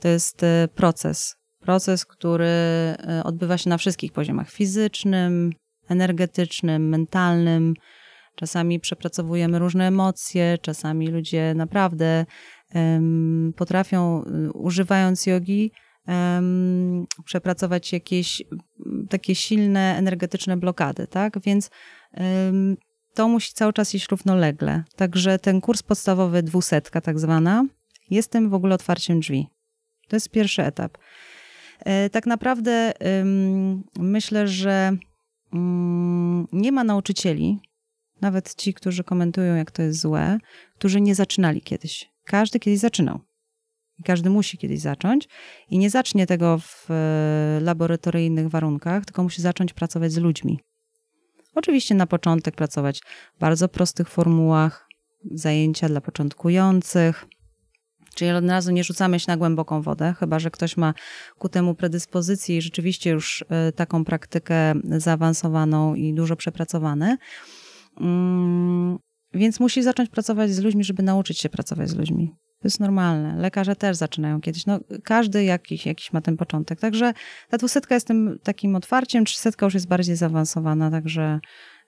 [0.00, 1.36] to jest e, proces.
[1.68, 5.52] Proces, który e, odbywa się na wszystkich poziomach fizycznym,
[5.88, 7.74] energetycznym, mentalnym.
[8.34, 12.26] Czasami przepracowujemy różne emocje, czasami ludzie naprawdę
[12.74, 15.70] um, potrafią, e, używając jogi,
[16.06, 18.42] um, przepracować jakieś
[19.10, 21.40] takie silne energetyczne blokady, tak?
[21.40, 21.70] Więc
[22.16, 22.76] um,
[23.14, 24.84] to musi cały czas iść równolegle.
[24.96, 27.64] Także ten kurs podstawowy, dwusetka tak zwana,
[28.10, 29.46] jest tym w ogóle otwarciem drzwi.
[30.08, 30.98] To jest pierwszy etap.
[31.78, 32.92] E, tak naprawdę
[33.98, 34.92] myślę, że
[35.52, 37.58] mm, nie ma nauczycieli,
[38.20, 40.38] nawet ci, którzy komentują, jak to jest złe,
[40.78, 42.10] którzy nie zaczynali kiedyś.
[42.24, 43.20] Każdy kiedyś zaczynał.
[44.04, 45.28] Każdy musi kiedyś zacząć
[45.70, 50.60] i nie zacznie tego w e, laboratoryjnych warunkach, tylko musi zacząć pracować z ludźmi.
[51.54, 53.00] Oczywiście na początek pracować
[53.36, 54.88] w bardzo prostych formułach,
[55.30, 57.26] zajęcia dla początkujących,
[58.18, 60.94] Czyli od razu nie rzucamy się na głęboką wodę, chyba że ktoś ma
[61.38, 67.16] ku temu predyspozycję i rzeczywiście już e, taką praktykę zaawansowaną i dużo przepracowane.
[68.00, 68.98] Mm,
[69.34, 72.34] więc musi zacząć pracować z ludźmi, żeby nauczyć się pracować z ludźmi.
[72.60, 73.36] To jest normalne.
[73.36, 74.66] Lekarze też zaczynają kiedyś.
[74.66, 76.80] No, każdy jakiś, jakiś ma ten początek.
[76.80, 77.12] Także
[77.50, 81.40] ta dwusetka jest tym takim otwarciem, trzysetka już jest bardziej zaawansowana, także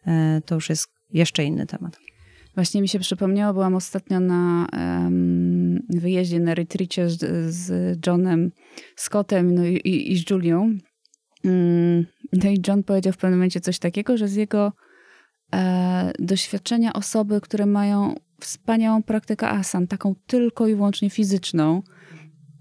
[0.06, 2.09] e, to już jest jeszcze inny temat.
[2.54, 8.52] Właśnie mi się przypomniało, byłam ostatnio na um, wyjeździe na retreacie z, z Johnem
[8.96, 10.60] Scottem no i, i, z Julią.
[11.44, 14.72] Um, no i John powiedział w pewnym momencie coś takiego, że z jego
[15.54, 21.82] e, doświadczenia osoby, które mają wspaniałą praktykę asan, taką tylko i wyłącznie fizyczną,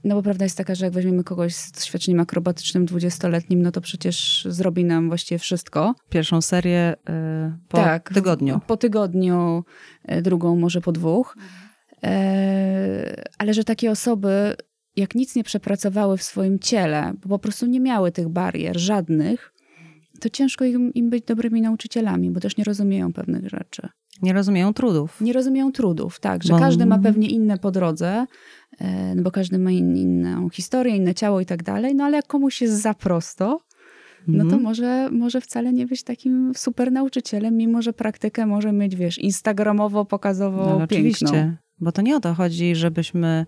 [0.04, 3.82] no bo prawda jest taka, że jak weźmiemy kogoś z doświadczeniem akrobatycznym dwudziestoletnim, no to
[3.82, 5.95] przecież zrobi nam właściwie wszystko.
[6.10, 8.60] Pierwszą serię y, po tak, tygodniu.
[8.68, 9.64] Po tygodniu,
[10.12, 11.38] y, drugą może po dwóch.
[12.04, 14.56] E, ale że takie osoby,
[14.95, 19.54] jak nic nie przepracowały w swoim ciele, bo po prostu nie miały tych barier, żadnych,
[20.20, 23.89] to ciężko im, im być dobrymi nauczycielami, bo też nie rozumieją pewnych rzeczy.
[24.22, 25.22] Nie rozumieją trudów.
[25.22, 26.59] Nie rozumieją trudów, tak, że bo...
[26.59, 28.26] każdy ma pewnie inne po drodze,
[28.80, 32.15] e, no bo każdy ma in, inną historię, inne ciało i tak dalej, no ale
[32.15, 33.59] jak komuś jest za prosto,
[34.28, 34.61] no to mhm.
[34.61, 40.05] może, może wcale nie być takim super nauczycielem, mimo że praktykę może mieć, wiesz, instagramowo,
[40.05, 43.45] pokazowo no, Oczywiście, bo to nie o to chodzi, żebyśmy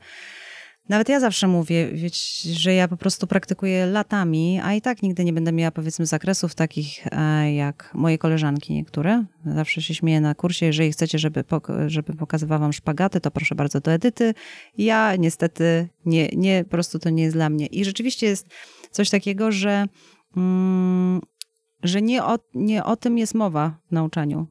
[0.92, 5.26] nawet ja zawsze mówię, wiecie, że ja po prostu praktykuję latami, a i tak nigdy
[5.26, 9.26] nie będę miała powiedzmy zakresów takich e, jak moje koleżanki niektóre.
[9.46, 11.44] Zawsze się śmieję na kursie, jeżeli chcecie, żeby,
[11.88, 14.34] żeby pokazywała wam szpagaty, to proszę bardzo do edyty.
[14.78, 17.66] Ja niestety nie, nie, po prostu to nie jest dla mnie.
[17.66, 18.48] I rzeczywiście jest
[18.92, 19.86] coś takiego, że,
[20.38, 21.22] mm,
[21.84, 24.48] że nie, o, nie o tym jest mowa w nauczaniu.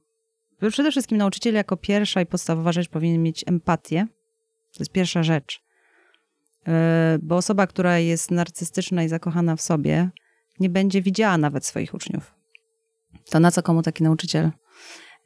[0.71, 4.07] Przede wszystkim nauczyciel jako pierwsza i podstawowa rzecz powinien mieć empatię.
[4.73, 5.70] To jest pierwsza rzecz
[7.23, 10.11] bo osoba, która jest narcystyczna i zakochana w sobie,
[10.61, 12.35] nie będzie widziała nawet swoich uczniów.
[13.31, 14.51] To na co komu taki nauczyciel?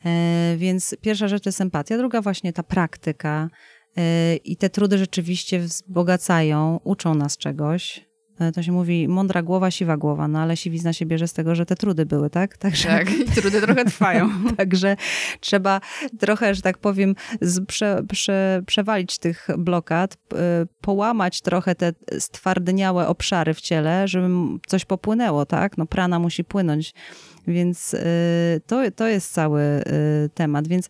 [0.05, 3.51] E, więc pierwsza rzecz to jest empatia, druga właśnie ta praktyka.
[3.97, 8.07] E, I te trudy rzeczywiście wzbogacają, uczą nas czegoś.
[8.39, 11.55] E, to się mówi mądra głowa, siwa głowa, no ale siwizna się bierze z tego,
[11.55, 12.57] że te trudy były, tak?
[12.57, 14.30] Także, tak, i trudy trochę trwają.
[14.57, 14.97] Także
[15.41, 15.80] trzeba
[16.18, 17.14] trochę, że tak powiem,
[17.66, 20.16] prze, prze, przewalić tych blokad,
[20.80, 24.28] połamać trochę te stwardniałe obszary w ciele, żeby
[24.66, 25.78] coś popłynęło, tak?
[25.78, 26.95] No prana musi płynąć,
[27.47, 28.01] więc y,
[28.66, 29.62] to, to jest cały
[30.35, 30.89] temat, więc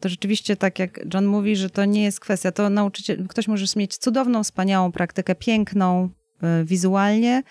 [0.00, 3.66] to rzeczywiście tak jak John mówi, że to nie jest kwestia, to nauczyciel, ktoś może
[3.76, 6.08] mieć cudowną, wspaniałą praktykę, piękną
[6.62, 7.42] y, wizualnie,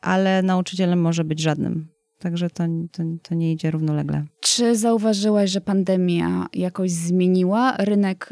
[0.00, 1.88] ale nauczycielem może być żadnym.
[2.18, 4.24] Także to, to, to, nie idzie równolegle.
[4.40, 8.28] Czy zauważyłaś, że pandemia jakoś zmieniła rynek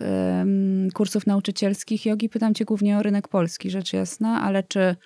[0.95, 2.28] kursów nauczycielskich jogi?
[2.28, 4.97] Pytam cię głównie o rynek polski, rzecz jasna, ale czy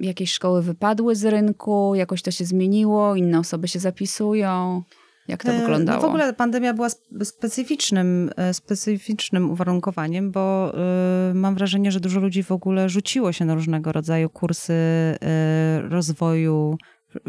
[0.00, 4.82] jakieś szkoły wypadły z rynku, jakoś to się zmieniło, inne osoby się zapisują?
[5.30, 5.96] Jak to e, wyglądało?
[5.96, 6.88] No w ogóle pandemia była
[7.24, 13.44] specyficznym, e, specyficznym uwarunkowaniem, bo e, mam wrażenie, że dużo ludzi w ogóle rzuciło się
[13.44, 14.74] na różnego rodzaju kursy
[15.88, 16.78] rozwoju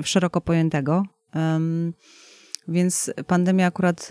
[0.04, 1.04] szeroko pojętego.
[2.68, 4.10] Więc pandemia akurat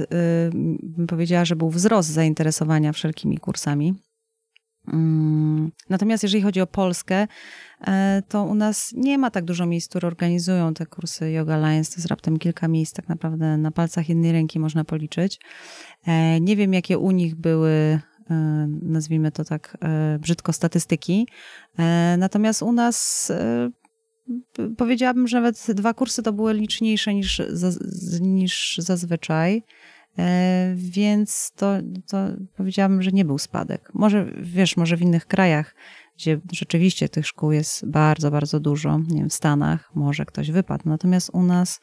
[0.83, 3.95] bym powiedziała, że był wzrost zainteresowania wszelkimi kursami.
[4.93, 7.27] Mm, Natomiast jeżeli chodzi o Polskę,
[8.29, 11.91] to u nas nie ma tak dużo miejsc, które organizują te kursy Yoga Alliance.
[11.91, 15.41] To jest raptem kilka miejsc, tak naprawdę na palcach jednej ręki można policzyć.
[16.07, 21.29] E, Nie wiem, jakie u nich były, e, nazwijmy to tak e, brzydko, statystyki.
[21.79, 23.71] E, Natomiast u nas e,
[24.77, 27.43] powiedziałabym, że nawet dwa kursy to były liczniejsze niż,
[28.21, 29.63] niż zazwyczaj.
[30.19, 31.73] E, Więc to,
[32.09, 32.27] to
[32.57, 33.91] powiedziałabym, że nie był spadek.
[33.95, 35.75] Może, wiesz, może w innych krajach,
[36.21, 40.89] gdzie rzeczywiście tych szkół jest bardzo, bardzo dużo, nie wiem, w Stanach może ktoś wypadł,
[40.89, 41.81] natomiast u nas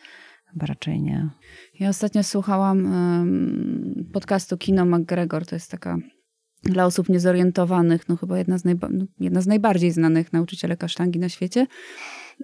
[0.52, 1.30] chyba raczej nie.
[1.80, 2.94] Ja ostatnio słuchałam
[4.14, 5.98] podcastu Kino McGregor, to jest taka
[6.64, 11.20] dla osób niezorientowanych, no chyba jedna z, najba- no, jedna z najbardziej znanych nauczycielek kasztangi
[11.20, 11.68] na świecie.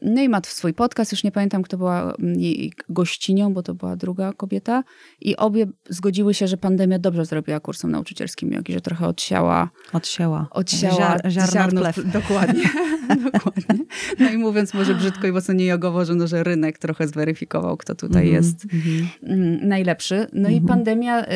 [0.02, 3.76] No i ma swój podcast, już nie pamiętam, kto była mm, jej gościnią, bo to
[3.76, 4.84] była druga kobieta.
[5.22, 10.48] I obie zgodziły się, że pandemia dobrze zrobiła kursom nauczycielskim jogi, że trochę odsiała Odsiała.
[10.52, 10.96] odsiała
[11.30, 12.00] Ziar, ziarno plew.
[12.22, 12.64] Dokładnie.
[13.34, 13.86] dokładnie.
[14.20, 17.78] No i mówiąc może brzydko i mocno nie jogowo, że, no, że rynek trochę zweryfikował,
[17.78, 19.08] kto tutaj Mhm, jest mhm.
[19.24, 20.28] mm, najlepszy.
[20.34, 20.68] No i Mhm.
[20.68, 21.28] pandemia y,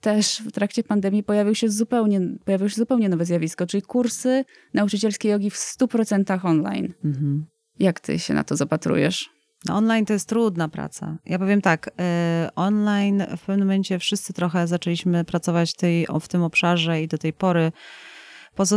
[0.00, 4.44] też w trakcie pandemii pojawił się zupełnie, pojawiło się zupełnie nowe zjawisko, czyli kursy
[4.74, 6.94] nauczycielskie jogi w 100% online.
[7.04, 7.46] Mhm.
[7.78, 9.30] Jak ty się na to zapatrujesz?
[9.66, 11.16] No, Online to jest trudna praca.
[11.26, 16.42] Ja powiem tak, e, online w pewnym momencie wszyscy trochę zaczęliśmy pracować tej, w tym
[16.42, 17.72] obszarze i do tej pory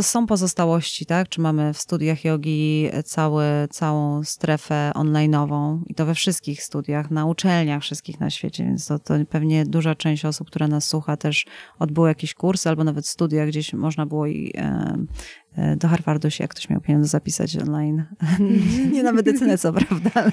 [0.02, 1.28] są pozostałości, tak?
[1.28, 7.26] Czy mamy w studiach jogi cały, całą strefę online'ową i to we wszystkich studiach, na
[7.26, 11.46] uczelniach wszystkich na świecie, więc to, to pewnie duża część osób, która nas słucha też
[11.78, 14.52] odbyło jakiś kurs albo nawet studia gdzieś można było i
[15.76, 18.04] do Harvardu się, jak ktoś miał pieniądze zapisać online.
[18.92, 20.32] Nie na medycynę, co prawda, ale,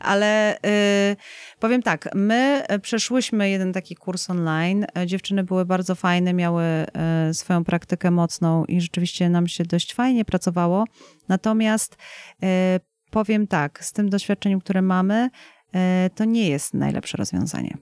[0.00, 1.16] ale y,
[1.60, 4.86] powiem tak, my e, przeszłyśmy jeden taki kurs online.
[4.98, 6.86] E, Dziewczyny były bardzo fajne, miały e,
[7.34, 10.84] swoją praktykę mocną i rzeczywiście nam się dość fajnie pracowało.
[11.28, 11.96] Natomiast
[12.42, 12.80] e,
[13.10, 15.30] powiem tak, z tym doświadczeniem, które mamy,
[15.74, 17.76] e, to nie jest najlepsze rozwiązanie.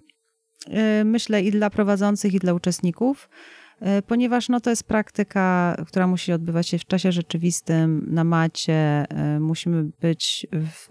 [0.68, 3.59] E, Myślę i dla prowadzących, i dla uczestników, e,
[4.06, 8.72] ponieważ no, to jest praktyka, która musi odbywać się w czasie rzeczywistym, na macie.
[9.08, 10.88] e, Musimy być w,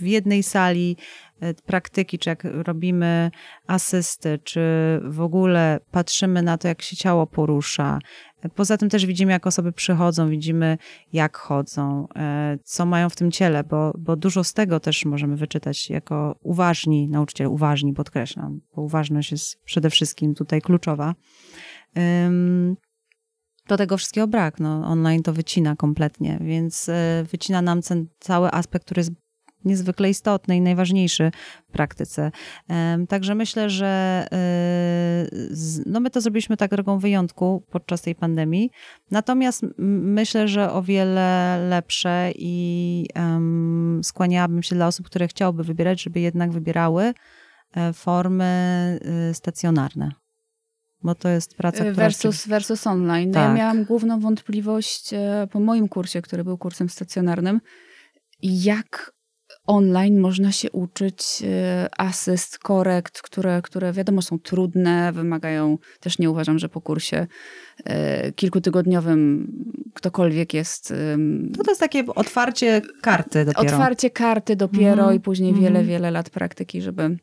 [0.00, 0.96] w, jednej sali
[1.40, 3.30] e, praktyki, czy jak robimy
[3.66, 4.60] asysty, czy
[5.04, 7.98] w ogóle patrzymy na to, jak się ciało porusza.
[8.54, 10.78] Poza tym też widzimy, jak osoby przychodzą, widzimy,
[11.12, 15.36] jak chodzą, e, co mają w tym ciele, bo, bo dużo z tego też możemy
[15.36, 21.14] wyczytać jako uważni nauczyciele, uważni podkreślam, bo uważność jest przede wszystkim tutaj kluczowa.
[23.68, 24.60] Do tego wszystkiego brak.
[24.60, 27.80] No, online to wycina kompletnie, więc e, wycina nam
[28.18, 29.12] cały aspekt, który jest
[29.64, 31.30] niezwykle istotny i najważniejszy
[31.68, 32.30] w praktyce.
[33.08, 35.26] Także myślę, że e,
[35.86, 38.70] no my to zrobiliśmy tak drogą wyjątku podczas tej pandemii.
[39.10, 43.06] Natomiast myślę, że o wiele lepsze i
[44.02, 47.14] skłaniałabym się dla osób, które chciałyby wybierać, żeby jednak wybierały
[47.74, 48.98] e, formy
[49.32, 50.27] stacjonarne.
[51.02, 53.30] Bo to jest praca, która Versus, versus online.
[53.30, 53.56] No Ja Tak.
[53.56, 57.60] miałam główną wątpliwość e, po moim kursie, który był kursem stacjonarnym,
[58.42, 59.12] jak
[59.66, 66.30] online można się uczyć e, asyst, korekt, które, które wiadomo są trudne, wymagają, też nie
[66.30, 67.26] uważam, że po kursie
[67.84, 69.52] e, kilkutygodniowym
[69.94, 70.94] ktokolwiek jest
[71.56, 73.66] No to jest takie otwarcie karty dopiero.
[73.66, 75.64] otwarcie karty dopiero Mhm, i później mhm.
[75.66, 77.16] wiele, wiele lat praktyki, żeby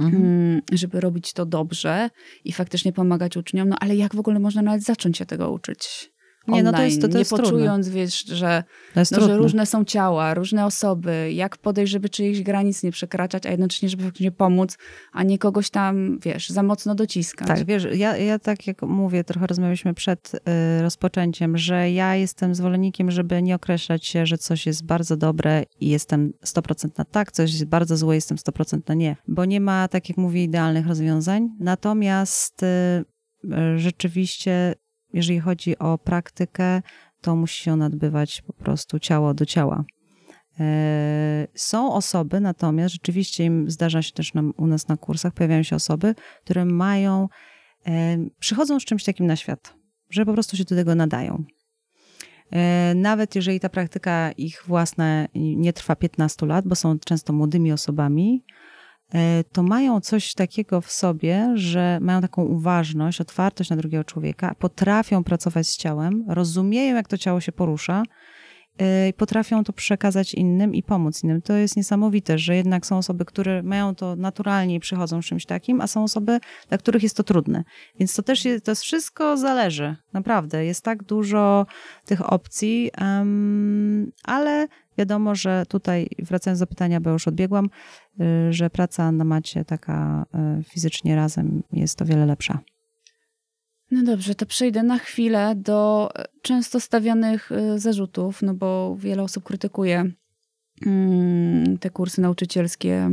[0.00, 0.24] Mhm.
[0.24, 2.10] mm, żeby robić to dobrze
[2.44, 3.68] i faktycznie pomagać uczniom.
[3.68, 6.10] No ale jak w ogóle można nawet zacząć się tego uczyć?
[6.48, 7.44] Nie, no to jest- to- to nie jest trudne.
[7.50, 8.64] poczując, wiesz, że,
[8.96, 9.36] no, że trudne.
[9.36, 14.02] różne są ciała, różne osoby, jak podejść, żeby czyichś granic nie przekraczać, a jednocześnie, żeby
[14.02, 14.78] faktycznie pomóc,
[15.12, 17.48] a nie kogoś tam, wiesz, za mocno dociskać.
[17.48, 22.54] Tak, wiesz, ja, ja tak jak mówię, trochę rozmawialiśmy przed y, rozpoczęciem, że ja jestem
[22.54, 27.32] zwolennikiem, żeby nie określać się, że coś jest bardzo dobre i jestem 100% na tak,
[27.32, 30.86] coś jest bardzo złe, jestem 100% na nie, bo nie ma, tak jak mówię, idealnych
[30.86, 31.48] rozwiązań.
[31.60, 32.66] Natomiast y,
[33.44, 34.74] y, rzeczywiście,
[35.12, 36.82] jeżeli chodzi o praktykę,
[37.20, 39.84] to musi się ona odbywać po prostu ciało do ciała.
[40.60, 45.76] E, Są osoby, natomiast rzeczywiście zdarza się też nam, u nas na kursach, pojawiają się
[45.76, 47.28] osoby, które mają,
[47.86, 49.74] e, przychodzą z czymś takim na świat,
[50.10, 51.44] że po prostu się do tego nadają.
[52.52, 57.72] E, Nawet jeżeli ta praktyka ich własna nie trwa 15 lat, bo są często młodymi
[57.72, 58.44] osobami,
[59.52, 65.24] to mają coś takiego w sobie, że mają taką uważność, otwartość na drugiego człowieka, potrafią
[65.24, 68.02] pracować z ciałem, rozumieją, jak to ciało się porusza
[69.16, 71.42] potrafią to przekazać innym i pomóc innym.
[71.42, 75.46] To jest niesamowite, że jednak są osoby, które mają to naturalnie i przychodzą z czymś
[75.46, 77.64] takim, a są osoby, dla których jest to trudne.
[77.98, 80.64] Więc to też jest, to wszystko zależy, naprawdę.
[80.64, 81.66] Jest tak dużo
[82.04, 84.68] tych opcji, um, ale
[84.98, 87.68] wiadomo, że tutaj, wracając do pytania, bo już odbiegłam,
[88.20, 90.26] y, że praca na macie taka
[90.60, 92.58] y, fizycznie razem jest o wiele lepsza.
[93.90, 99.22] No dobrze, to przejdę na chwilę do e, często stawianych e, zarzutów, no bo wiele
[99.22, 100.12] osób krytykuje
[100.86, 103.10] mm, te kursy nauczycielskie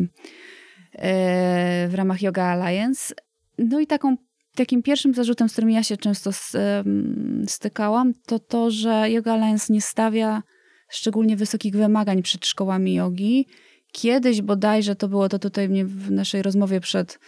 [0.94, 3.16] e, w ramach Yoga Alliance.
[3.58, 4.18] No i taką,
[4.56, 6.32] takim pierwszym zarzutem, z którym ja się często
[7.48, 10.44] stykałam, to to, że Yoga Alliance nie stawia
[10.90, 13.48] szczególnie wysokich wymagań przed szkołami jogi
[13.92, 17.20] Kiedyś bodajże to było, to tutaj mnie w naszej rozmowie przed,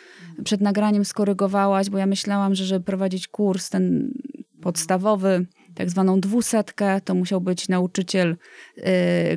[0.43, 4.14] przed nagraniem skorygowałaś, bo ja myślałam, że żeby prowadzić kurs ten
[4.62, 5.45] podstawowy,
[5.76, 8.38] tak zwaną dwusetkę, to musiał być nauczyciel,
[8.78, 8.84] yy,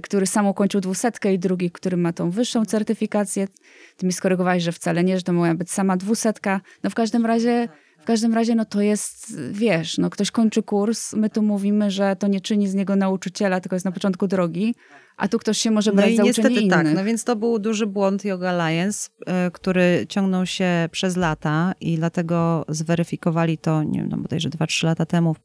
[0.03, 3.49] który sam ukończył dwusetkę i drugi, który ma tą wyższą certyfikację.
[3.97, 6.61] Ty mi skorygowałeś, że wcale nie, że to miała być sama dwusetka.
[6.83, 7.69] No w każdym razie
[8.03, 12.17] w każdym razie, no to jest, wiesz, no ktoś kończy kurs, my tu mówimy, że
[12.17, 14.75] to nie czyni z niego nauczyciela, tylko jest na początku drogi,
[15.17, 16.73] a tu ktoś się może brać no i za niestety tak, innych.
[16.73, 19.09] tak, no więc to był duży błąd Yoga Alliance,
[19.47, 24.85] y, który ciągnął się przez lata i dlatego zweryfikowali to, nie wiem, no bodajże 2-3
[24.85, 25.37] lata temu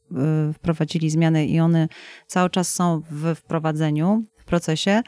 [0.50, 1.88] y, wprowadzili zmiany i one
[2.26, 5.02] cały czas są w wprowadzeniu, w procesie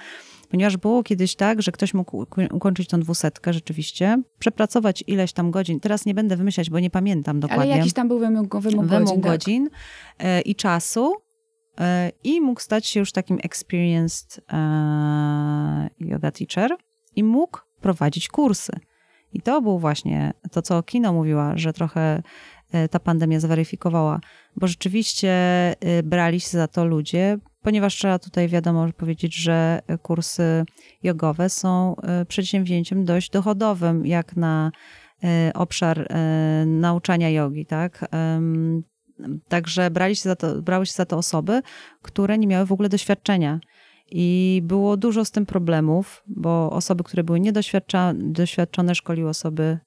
[0.50, 5.80] ponieważ było kiedyś tak, że ktoś mógł ukończyć tą dwusetkę rzeczywiście, przepracować ileś tam godzin.
[5.80, 7.64] Teraz nie będę wymyślać, bo nie pamiętam dokładnie.
[7.64, 9.32] Ale jakiś tam był wymóg, wymóg, wymóg godzin, tak.
[9.32, 9.70] godzin
[10.18, 10.46] tak.
[10.46, 11.14] i czasu.
[11.80, 16.76] E, I mógł stać się już takim experienced e, yoga teacher
[17.16, 18.72] i mógł prowadzić kursy.
[19.32, 22.22] I to był właśnie to, co Kino mówiła, że trochę
[22.90, 24.20] ta pandemia zweryfikowała,
[24.56, 25.34] bo rzeczywiście
[26.04, 30.64] brali się za to ludzie, ponieważ trzeba tutaj wiadomo powiedzieć, że kursy
[31.02, 34.70] jogowe są e, przedsięwzięciem dość dochodowym, jak na
[35.24, 38.10] e, obszar e, nauczania jogi, tak?
[39.48, 41.62] Także brali się za to, brały się za to osoby,
[42.02, 43.60] które nie miały w ogóle doświadczenia.
[44.12, 49.78] I było dużo z tym problemów, bo osoby, które były niedoświadczone, szkoliły osoby,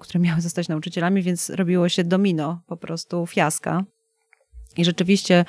[0.00, 3.84] które miały zostać nauczycielami, więc robiło się domino, po prostu fiaska.
[4.78, 5.44] I rzeczywiście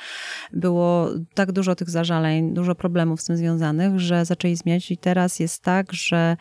[0.53, 4.91] było tak dużo tych zażaleń, dużo problemów z tym związanych, że zaczęli zmieniać.
[4.91, 6.37] I teraz jest tak, że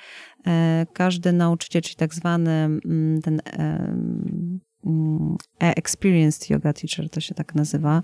[0.47, 4.61] e, każdy nauczyciel, czyli tak zwany mm, ten mm,
[5.61, 8.03] e-experienced yoga teacher, to się tak nazywa,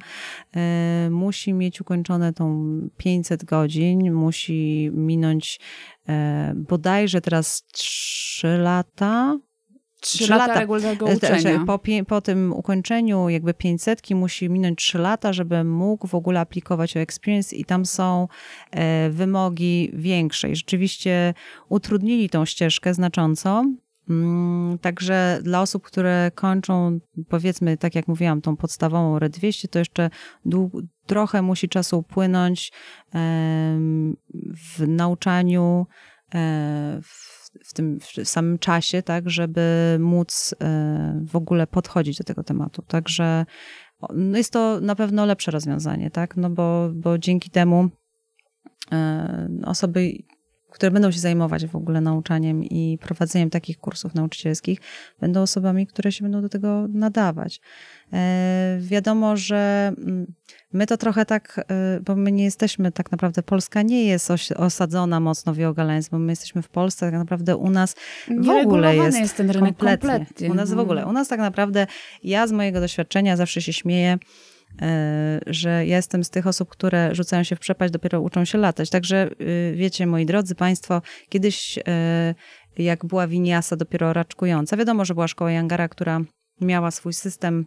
[0.56, 5.60] e, musi mieć ukończone tą 500 godzin, musi minąć
[6.08, 9.38] e, bodajże teraz 3 lata,
[10.04, 11.64] Trzy lata, lata regularnego uczenia.
[11.66, 16.96] Po, po tym ukończeniu jakby 500 musi minąć trzy lata, żeby mógł w ogóle aplikować
[16.96, 18.28] o experience i tam są
[18.70, 20.50] e, wymogi większe.
[20.50, 21.34] I rzeczywiście
[21.68, 23.64] utrudnili tą ścieżkę znacząco.
[24.10, 26.98] Mm, także dla osób, które kończą,
[27.28, 30.10] powiedzmy, tak jak mówiłam, tą podstawową RED 200, to jeszcze
[31.06, 32.72] trochę musi czasu upłynąć
[34.54, 35.86] w nauczaniu,
[36.34, 37.33] e, w
[37.64, 42.82] w tym w samym czasie, tak, żeby móc e, w ogóle podchodzić do tego tematu.
[42.82, 43.46] Także
[44.14, 47.88] no jest to na pewno lepsze rozwiązanie, tak, no bo, bo dzięki temu
[48.92, 50.12] e, osoby
[50.74, 54.80] które będą się zajmować w ogóle nauczaniem i prowadzeniem takich kursów nauczycielskich,
[55.20, 57.60] będą osobami, które się będą do tego nadawać.
[58.12, 60.26] E, wiadomo, że mm,
[60.72, 65.20] my to trochę tak, e, bo my nie jesteśmy tak naprawdę, Polska nie jest osadzona
[65.20, 67.94] mocno w yoga lens, bo my jesteśmy w Polsce, tak naprawdę u nas
[68.38, 70.10] w ogóle jest, jest ten rynek kompletnie.
[70.10, 70.50] kompletnie.
[70.50, 71.86] U nas w ogóle, u nas tak naprawdę,
[72.22, 74.18] ja z mojego doświadczenia zawsze się śmieję,
[75.46, 78.90] że ja jestem z tych osób, które rzucają się w przepaść, dopiero uczą się latać.
[78.90, 82.34] Także y, wiecie, moi drodzy Państwo, kiedyś e,
[82.78, 86.20] jak była winiasa dopioro raczkująca, wiadomo, że była szkoła Jangara, która
[86.60, 87.66] miała swój system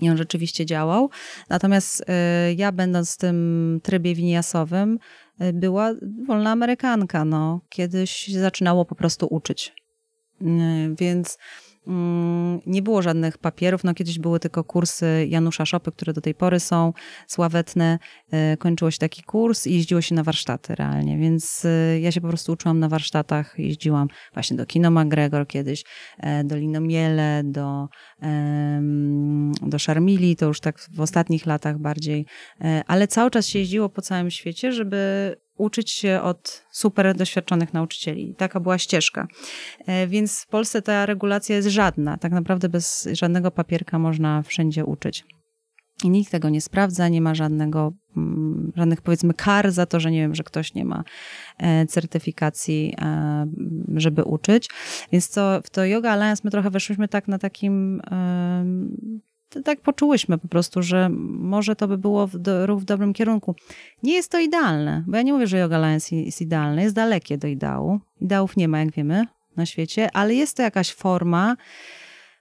[0.00, 1.10] i on rzeczywiście działał.
[1.50, 4.98] Natomiast e, ja, będąc w tym trybie winiasowym,
[5.52, 5.92] była
[6.26, 7.24] wolna Amerykanka.
[7.24, 7.60] No.
[7.68, 9.72] Kiedyś zaczynało po prostu uczyć.
[10.98, 11.38] Więc
[12.66, 13.84] nie było żadnych papierów.
[13.84, 16.92] No kiedyś były tylko kursy Janusza Szopy, które do tej pory są
[17.26, 17.98] sławetne.
[18.32, 22.20] E, kończyło się taki kurs i jeździło się na warsztaty realnie, więc e, ja się
[22.20, 23.54] po prostu uczyłam na warsztatach.
[23.58, 25.84] Jeździłam właśnie do Kino McGregor kiedyś,
[26.18, 27.88] e, do Linomiele, do,
[29.62, 32.26] do Szarmili, to już tak w ostatnich latach bardziej,
[32.86, 38.34] ale cały czas się jeździło po całym świecie, żeby uczyć się od super doświadczonych nauczycieli.
[38.34, 39.26] Taka była ścieżka.
[39.86, 42.16] E, więc w Polsce ta regulacja jest żadna.
[42.16, 45.24] Tak naprawdę bez żadnego papierka można wszędzie uczyć.
[46.04, 50.10] I nikt tego nie sprawdza, nie ma żadnego, mm, żadnych powiedzmy kar za to, że
[50.10, 51.04] nie wiem, że ktoś nie ma
[51.58, 53.46] e, certyfikacji, e,
[53.94, 54.68] żeby uczyć.
[55.12, 58.02] Więc to, w to Yoga Alliance my trochę weszliśmy tak na takim
[59.62, 63.54] tak poczułyśmy po prostu, że może to by było w do, w dobrym kierunku.
[64.02, 67.38] Nie jest to idealne, bo ja nie mówię, że Yoga Alliance jest idealne, jest dalekie
[67.38, 68.00] do ideału.
[68.20, 69.26] Ideałów nie ma, jak wiemy,
[69.56, 71.56] na świecie, ale jest to jakaś forma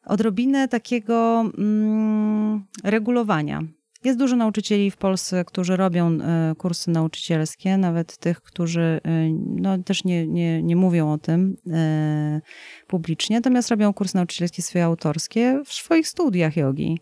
[0.05, 3.64] odrobinę takiego mm, regulowania.
[4.04, 9.78] Jest dużo nauczycieli w Polsce, którzy robią y, kursy nauczycielskie, nawet tych, którzy y, no,
[9.78, 12.41] też nie, nie, nie mówią o tym y,
[12.88, 16.99] publicznie, natomiast robią kursy nauczycielskie swoje autorskie w swoich studiach jogi.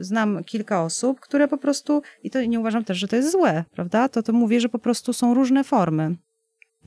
[0.00, 3.64] Znam kilka osób, które po prostu, i to nie uważam też, że to jest złe,
[3.70, 4.08] prawda?
[4.08, 6.16] To to mówię, że po prostu są różne formy.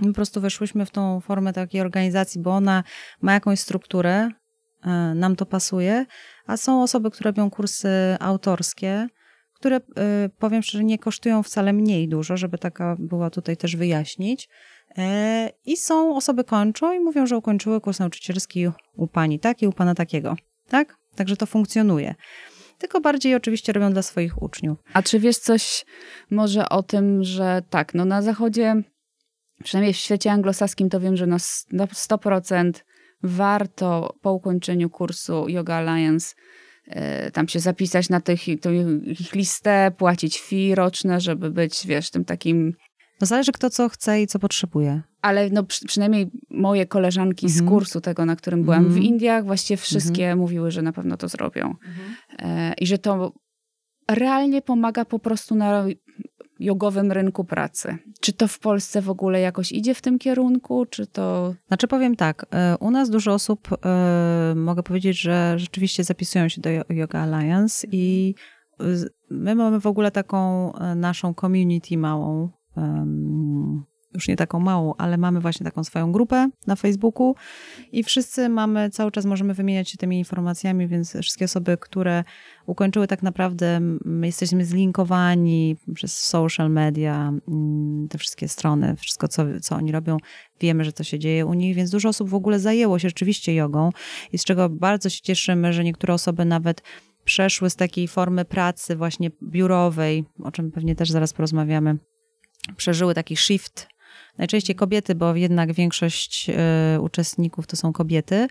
[0.02, 2.84] My po prostu weszłyśmy w tą formę takiej organizacji, bo ona
[3.22, 4.41] ma jakąś strukturę, E,
[5.15, 6.05] nam to pasuje,
[6.47, 9.07] a są osoby, które robią kursy autorskie,
[9.61, 14.49] które e, powiem szczerze, nie kosztują wcale mniej dużo, żeby taka była tutaj też wyjaśnić.
[14.97, 19.67] E, I są osoby kończą i mówią, że ukończyły kurs nauczycielski u pani tak i
[19.67, 20.36] u pana takiego.
[20.67, 20.97] Tak?
[21.15, 22.15] Także to funkcjonuje.
[22.77, 24.79] Tylko bardziej oczywiście robią dla swoich uczniów.
[24.93, 25.86] A czy wiesz coś
[26.32, 28.75] może o tym, że tak, no na zachodzie,
[29.63, 32.71] przynajmniej w świecie anglosaskim, to wiem, że na 100%
[33.24, 36.36] warto po ukończeniu kursu Yoga Alliance
[36.88, 38.47] e, tam się zapisać na tych,
[39.22, 42.74] ich listę, płacić fee roczne, żeby być, wiesz, tym takim...
[43.22, 45.01] No zależy kto co chce i co potrzebuje.
[45.22, 47.69] Ale no przy, przynajmniej moje koleżanki z mhm.
[47.69, 49.05] kursu tego, na którym byłam w mhm.
[49.05, 50.39] Indiach, właściwie wszystkie mhm.
[50.39, 51.76] mówiły, że na pewno to zrobią.
[52.39, 53.34] E, I że to
[54.11, 55.86] realnie pomaga po prostu na
[56.62, 57.97] jogowym rynku pracy.
[58.20, 61.55] Czy to w Polsce w ogóle jakoś idzie w tym kierunku, czy to...
[61.68, 66.62] Znaczy powiem tak, e, u nas dużo osób, e, mogę powiedzieć, że rzeczywiście zapisują się
[66.62, 68.36] do Yoga Alliance i
[69.30, 72.49] my mamy w ogóle taką e, naszą community małą,
[74.14, 77.36] już nie taką małą, ale mamy właśnie taką swoją grupę na Facebooku
[77.91, 82.24] i wszyscy mamy, cały czas możemy wymieniać się tymi informacjami, więc wszystkie osoby, które
[82.72, 87.34] ukończyły tak naprawdę, my jesteśmy zlinkowani przez social media,
[88.09, 90.17] te wszystkie strony, wszystko co, co oni robią,
[90.59, 93.55] wiemy, że to się dzieje u nich, więc dużo osób w ogóle zajęło się rzeczywiście
[93.55, 93.89] jogą
[94.34, 96.84] i z czego bardzo się cieszymy, że niektóre osoby nawet
[97.26, 101.97] przeszły z takiej formy pracy właśnie biurowej, o czym pewnie też zaraz porozmawiamy,
[102.78, 103.88] przeżyły taki shift
[104.38, 108.47] najczęściej kobiety, bo jednak większość e, uczestników to są kobiety.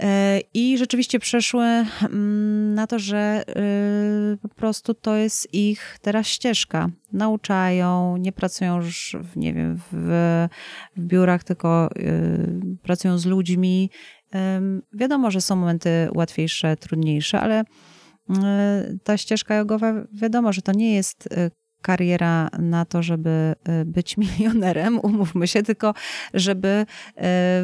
[0.00, 6.26] E, I rzeczywiście przeszły mm, na to, że e, po prostu to jest ich teraz
[6.26, 6.88] ścieżka.
[7.12, 10.48] Nauczają, nie pracują już, w, nie wiem, w,
[10.96, 11.90] w biurach, tylko
[12.82, 13.90] pracują z ludźmi.
[14.92, 17.64] Wiadomo, że są momenty łatwiejsze, trudniejsze, ale
[19.04, 21.28] ta ścieżka jogowa, wiadomo, że to nie jest
[21.86, 25.94] kariera na to, żeby y, być milionerem, umówmy się, tylko
[26.34, 26.86] żeby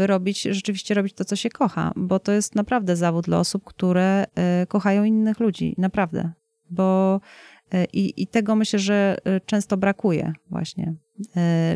[0.00, 3.64] y, robić, rzeczywiście robić to, co się kocha, bo to jest naprawdę zawód dla osób,
[3.64, 4.24] które
[4.62, 6.32] y, kochają innych ludzi, naprawdę,
[6.70, 7.20] bo
[7.92, 9.16] i, i tego myślę, że
[9.46, 10.94] często brakuje właśnie.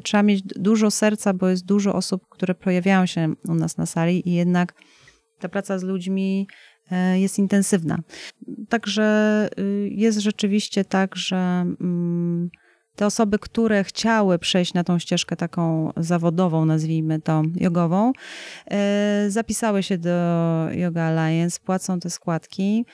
[0.03, 4.28] Trzeba mieć dużo serca, bo jest dużo osób, które pojawiają się u nas na sali
[4.28, 4.74] i jednak
[5.38, 6.66] ta praca z ludźmi E,
[7.14, 7.99] jest intensywna.
[8.68, 12.51] Także y, jest rzeczywiście tak, że mm,
[12.97, 18.12] te osoby, które chciały przejść na tą ścieżkę taką zawodową, nazwijmy to jogową,
[18.70, 20.11] e, zapisały się do
[20.72, 22.84] Yoga Alliance, płacą te składki.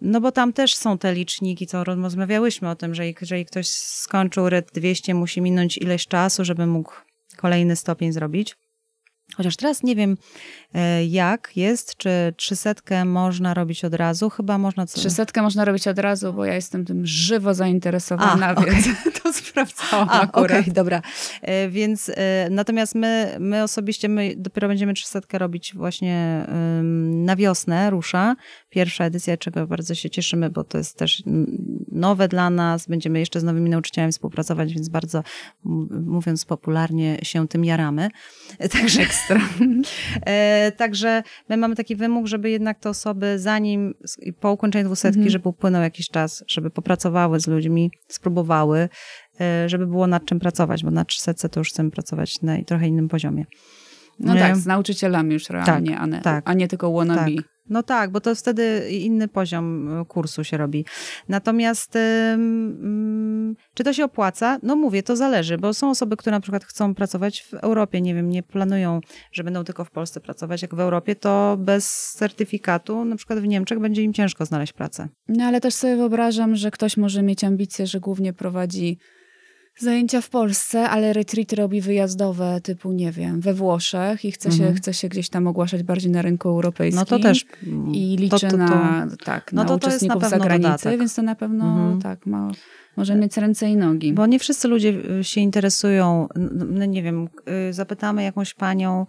[0.00, 4.48] No bo tam też są te liczniki, co rozmawiałyśmy o tym, że jeżeli ktoś skończył
[4.48, 6.92] RED 200, musi minąć ileś czasu, żeby mógł
[7.36, 8.56] kolejny stopień zrobić.
[9.36, 10.16] Chociaż teraz nie wiem,
[10.74, 14.30] e, jak jest, czy trzysetkę można robić od razu?
[14.30, 14.86] Chyba można...
[14.86, 19.12] Trzysetkę można robić od razu, bo ja jestem tym żywo zainteresowana, A, więc okay.
[19.22, 20.60] to sprawdzałam A, akurat.
[20.60, 21.02] Okay, dobra.
[21.42, 26.46] E, więc e, natomiast my, my osobiście, my dopiero będziemy trzysetkę robić właśnie
[27.04, 28.36] na wiosnę, rusza.
[28.70, 31.22] Pierwsza edycja, czego bardzo się cieszymy, bo to jest też
[31.92, 32.86] nowe dla nas.
[32.86, 35.22] Będziemy jeszcze z nowymi nauczycielami współpracować, więc bardzo,
[35.90, 38.08] mówiąc popularnie, się tym jaramy.
[38.72, 39.40] Także ekstra.
[40.26, 43.94] E, także my mamy taki wymóg, żeby jednak te osoby zanim,
[44.40, 45.30] po ukończeniu dwusetki, -hmm.
[45.30, 48.88] żeby upłynął jakiś czas, żeby popracowały z ludźmi, spróbowały,
[49.40, 52.88] e, żeby było nad czym pracować, bo na trzysetce to już chcemy pracować na trochę
[52.88, 53.44] innym poziomie.
[54.18, 57.34] No tak, z nauczycielami już realnie, tak, a, nie, tak, a nie tylko wannabe.
[57.36, 57.53] Tak.
[57.68, 60.84] No tak, bo to wtedy inny poziom e, kursu się robi.
[61.28, 61.98] Natomiast
[63.74, 64.58] czy to się opłaca?
[64.62, 68.14] No mówię, to zależy, bo są osoby, które na przykład chcą pracować w Europie, nie
[68.14, 69.00] wiem, nie planują,
[69.32, 73.46] że będą tylko w Polsce pracować, jak w Europie, to bez certyfikatu, na przykład w
[73.46, 75.08] Niemczech, będzie im ciężko znaleźć pracę.
[75.28, 78.98] No ale też sobie wyobrażam, że ktoś może mieć ambicje, że głównie prowadzi
[79.78, 84.56] zajęcia w Polsce, ale retreat robi wyjazdowe typu, nie wiem, we Włoszech i chce, się,
[84.62, 84.74] Mhm.
[84.76, 86.98] chce się gdzieś tam ogłaszać bardziej na rynku europejskim.
[87.00, 87.44] No to też.
[87.92, 90.38] I liczy to, to, to, na, tak, no na to to jest na uczestników pewno
[90.38, 90.98] zagranicy, dodatek.
[90.98, 92.00] więc to na pewno Mhm.
[92.02, 92.50] tak, ma,
[92.96, 94.12] może mieć ręce i nogi.
[94.12, 94.88] Bo nie wszyscy ludzie
[95.20, 96.28] y, się interesują,
[96.70, 97.28] no nie wiem,
[97.68, 99.06] y, zapytamy jakąś panią,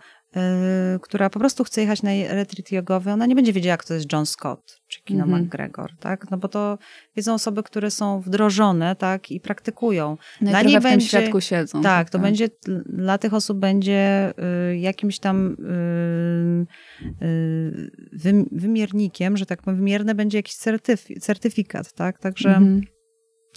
[1.02, 4.26] która po prostu chce jechać na retreat jogowy, ona nie będzie wiedziała, kto jest John
[4.26, 5.44] Scott czy Kino Mhm.
[5.44, 6.32] McGregor, tak?
[6.32, 6.78] No bo to
[7.16, 9.32] wiedzą osoby, które są wdrożone, tak?
[9.32, 10.18] I praktykują.
[10.42, 11.82] no dla niej w tym będzie- świadku siedzą.
[11.82, 12.50] Tak, to będzie,
[12.86, 14.34] dla tych osób będzie
[14.72, 17.92] y, jakimś tam y, y,
[18.24, 22.20] wym- wymiernikiem, że tak powiem, wymierne będzie jakiś certyf- certyfikat, tak?
[22.20, 22.82] Także Mhm.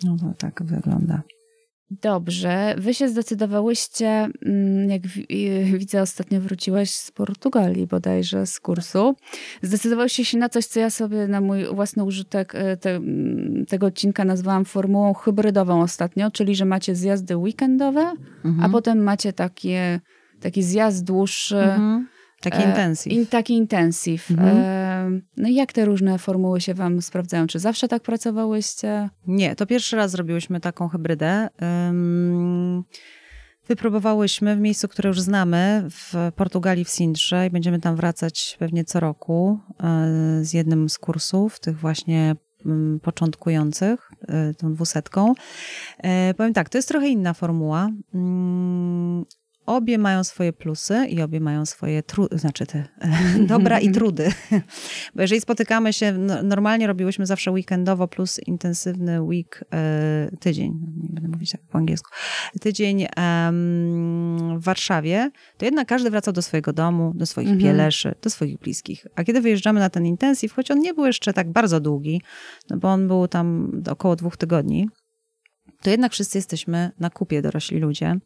[0.05, 1.23] no to tak wygląda.
[1.91, 9.15] Dobrze, wy się zdecydowałyście, mm, jak y, widzę, ostatnio wróciłaś z Portugalii bodajże, z kursu.
[9.63, 13.87] Zdecydowałyście się na coś, co ja sobie na mój własny użytek y, te, mm, tego
[13.87, 18.13] odcinka nazwałam formułą hybrydową ostatnio, czyli że macie zjazdy weekendowe,
[18.45, 18.61] Mhm.
[18.65, 20.01] a potem macie takie,
[20.41, 22.09] taki zjazd dłuższy, Mhm.
[22.41, 23.13] Taki e, intensyw.
[23.13, 24.31] in, taki intensyw.
[24.31, 24.57] Mhm.
[24.59, 27.47] E, no i jak te różne formuły się wam sprawdzają?
[27.47, 29.11] Czy zawsze tak pracowałyście?
[29.27, 31.49] Nie, to pierwszy raz zrobiłyśmy taką hybrydę.
[31.89, 32.85] Ym,
[33.69, 38.85] Wypróbowałyśmy w miejscu, które już znamy, w Portugalii, w Sindrze i będziemy tam wracać pewnie
[38.85, 39.59] co roku
[40.41, 42.37] y, z jednym z kursów, tych właśnie
[42.67, 44.11] ym, początkujących,
[44.59, 45.35] tą dwusetką.
[45.99, 47.89] E, Powiem tak, to jest trochę inna formuła.
[49.69, 52.85] Obie mają swoje plusy i obie mają swoje trudy, znaczy te
[53.55, 54.33] dobra i trudy.
[55.15, 61.09] Bo jeżeli spotykamy się, no, normalnie robiłyśmy zawsze weekendowo plus intensywny week, e, tydzień, nie
[61.09, 62.11] będę mówić tak po angielsku,
[62.61, 63.07] tydzień
[64.59, 67.63] w Warszawie, to jednak każdy wracał do swojego domu, do swoich Mhm.
[67.63, 69.07] pieleszy, do swoich bliskich.
[69.17, 72.23] A kiedy wyjeżdżamy na ten intensyw, choć on nie był jeszcze tak bardzo długi,
[72.71, 74.89] no bo on był tam około dwóch tygodni,
[75.83, 78.17] to jednak wszyscy jesteśmy na kupie dorośli ludzie,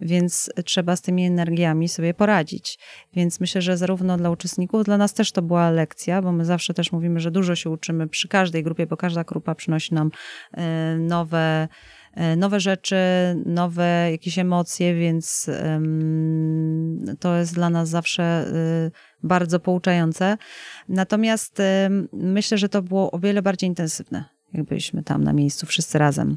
[0.00, 2.78] więc trzeba z tymi energiami sobie poradzić.
[3.12, 6.74] Więc myślę, że zarówno dla uczestników, dla nas też to była lekcja, bo my zawsze
[6.74, 10.10] też mówimy, że dużo się uczymy przy każdej grupie, bo każda grupa przynosi nam
[10.52, 11.68] e, nowe,
[12.14, 12.96] e, nowe rzeczy,
[13.46, 15.50] nowe jakieś emocje, więc
[17.20, 18.90] to jest dla nas zawsze e,
[19.22, 20.36] bardzo pouczające.
[20.88, 21.62] Natomiast
[22.12, 26.36] myślę, że to było o wiele bardziej intensywne, jak byliśmy tam na miejscu wszyscy razem.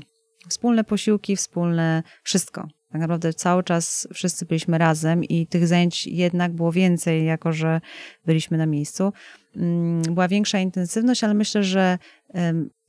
[0.50, 2.68] Wspólne posiłki, wspólne wszystko.
[2.91, 7.82] Tak naprawdę cały czas wszyscy byliśmy razem i tych zajęć jednak było więcej, jako że
[8.26, 9.14] byliśmy na miejscu.
[9.56, 11.98] Mm, Była większa intensywność, ale myślę, że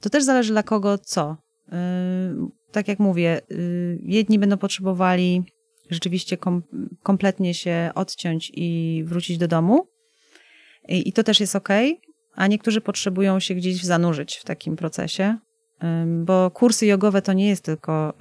[0.01, 1.37] to też zależy dla kogo co.
[1.73, 5.43] Ym, Tak jak mówię, y, jedni będą potrzebowali
[5.91, 6.63] rzeczywiście kom,
[7.03, 9.87] kompletnie się odciąć i wrócić do domu.
[10.89, 11.69] I, i to też jest ok,
[12.35, 15.39] a niektórzy potrzebują się gdzieś zanurzyć w takim procesie.
[16.25, 18.15] Bo kursy jogowe to nie jest tylko,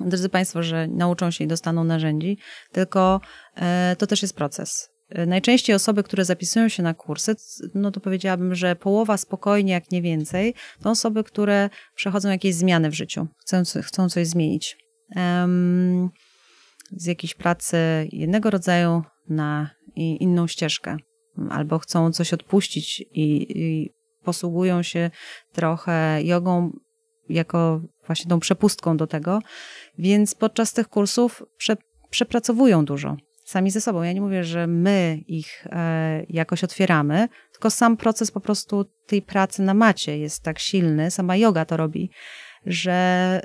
[0.00, 2.38] drodzy Państwo, że nauczą się i dostaną narzędzi,
[2.72, 3.20] tylko
[3.56, 4.88] e, to też jest proces.
[5.08, 7.36] E, Najczęściej osoby, które zapisują się na kursy,
[7.74, 12.90] no to powiedziałabym, że połowa spokojnie, jak nie więcej, to osoby, które przechodzą jakieś zmiany
[12.90, 14.76] w życiu, chcą, chcą coś zmienić.
[16.90, 17.76] Z jakiejś pracy
[18.12, 20.96] jednego rodzaju na inną ścieżkę,
[21.50, 23.90] albo chcą coś odpuścić i, i
[24.24, 25.10] posługują się
[25.52, 26.70] trochę jogą
[27.28, 29.38] jako właśnie tą przepustką do tego,
[29.98, 31.76] więc podczas tych kursów prze,
[32.10, 34.02] przepracowują dużo sami ze sobą.
[34.02, 39.22] Ja nie mówię, że my ich e, jakoś otwieramy, tylko sam proces po prostu tej
[39.22, 42.10] pracy na macie jest tak silny, sama yoga to robi,
[42.66, 42.92] że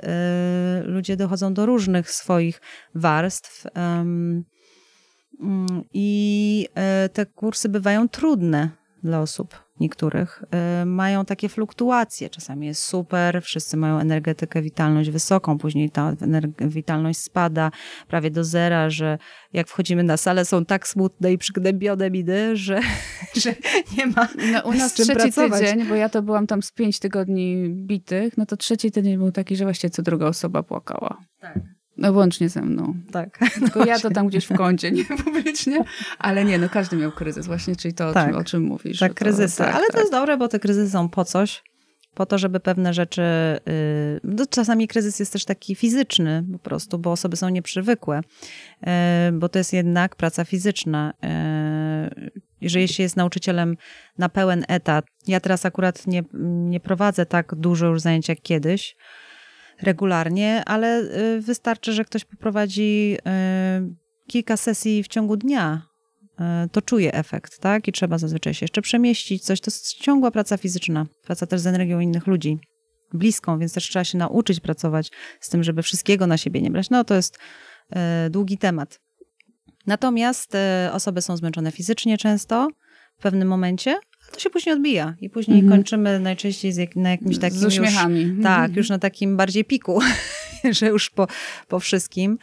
[0.02, 2.60] e, ludzie dochodzą do różnych swoich
[2.94, 3.66] warstw.
[3.74, 4.44] mm,
[5.92, 10.44] I e, te kursy bywają trudne dla osób niektórych.
[10.50, 12.30] E, Mają takie fluktuacje.
[12.30, 16.12] Czasami jest super, wszyscy mają energetykę, witalność wysoką, później ta
[16.60, 17.70] witalność spada
[18.08, 19.18] prawie do zera, że
[19.52, 22.80] jak wchodzimy na salę, są tak smutne i przygnębione miny, że,
[23.42, 23.54] że
[23.98, 25.60] nie ma No, u nas trzeci pracować.
[25.60, 29.32] tydzień, bo ja to byłam tam z pięć tygodni bitych, no to trzeci tydzień był
[29.32, 31.18] taki, że właściwie co druga osoba płakała.
[31.40, 31.58] Tak.
[32.00, 32.94] No włącznie ze mną.
[33.12, 33.38] Tak.
[33.60, 35.84] Tylko ja to tam gdzieś w kącie, nie publicznie.
[36.18, 38.26] Ale nie, no każdy miał kryzys właśnie, czyli to, o, Tak.
[38.28, 38.98] czym, o czym mówisz.
[38.98, 39.58] Tak, to- kryzysy.
[39.58, 39.92] tak, Ale tak.
[39.92, 41.62] to jest dobre, bo te kryzysy są po coś.
[42.14, 43.22] Po to, żeby pewne rzeczy.
[43.66, 48.20] Yy, no czasami kryzys jest też taki fizyczny po prostu, bo osoby są nieprzywykłe,
[48.82, 48.88] yy,
[49.32, 51.12] bo to jest jednak praca fizyczna.
[51.22, 53.76] Yy, Jeżeli się jest nauczycielem
[54.18, 56.22] na pełen etat, ja teraz akurat nie,
[56.68, 58.96] nie prowadzę tak dużo już zajęć jak kiedyś,
[59.82, 61.00] regularnie, ale
[61.36, 63.94] y, wystarczy, że ktoś poprowadzi y,
[64.26, 65.82] kilka sesji w ciągu dnia,
[66.32, 67.88] y, to czuje efekt, tak?
[67.88, 69.60] I trzeba zazwyczaj się jeszcze przemieścić, coś.
[69.60, 72.58] To jest ciągła praca fizyczna, praca też z energią innych ludzi,
[73.12, 76.90] bliską, więc też trzeba się nauczyć pracować z tym, żeby wszystkiego na siebie nie brać.
[76.90, 77.38] No to jest
[78.30, 79.00] długi temat.
[79.86, 80.56] Natomiast
[80.92, 82.68] osoby są zmęczone fizycznie często
[83.18, 83.98] w pewnym momencie,
[84.32, 85.78] to się później odbija i później mhm.
[85.78, 88.22] kończymy najczęściej jak, na jakimś takim Z uśmiechami.
[88.22, 90.00] Już, tak, już na takim bardziej piku,
[90.78, 91.26] że już po,
[91.68, 92.38] po wszystkim.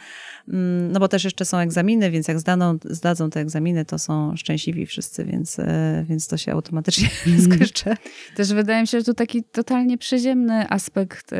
[0.48, 4.36] Mm, no bo też jeszcze są egzaminy, więc jak zdaną, zdadzą te egzaminy, to są
[4.36, 7.08] szczęśliwi wszyscy, więc, e, więc to się automatycznie
[7.44, 7.96] skończy.
[8.36, 11.36] Też wydaje mi się, że tu taki totalnie przyziemny aspekt y,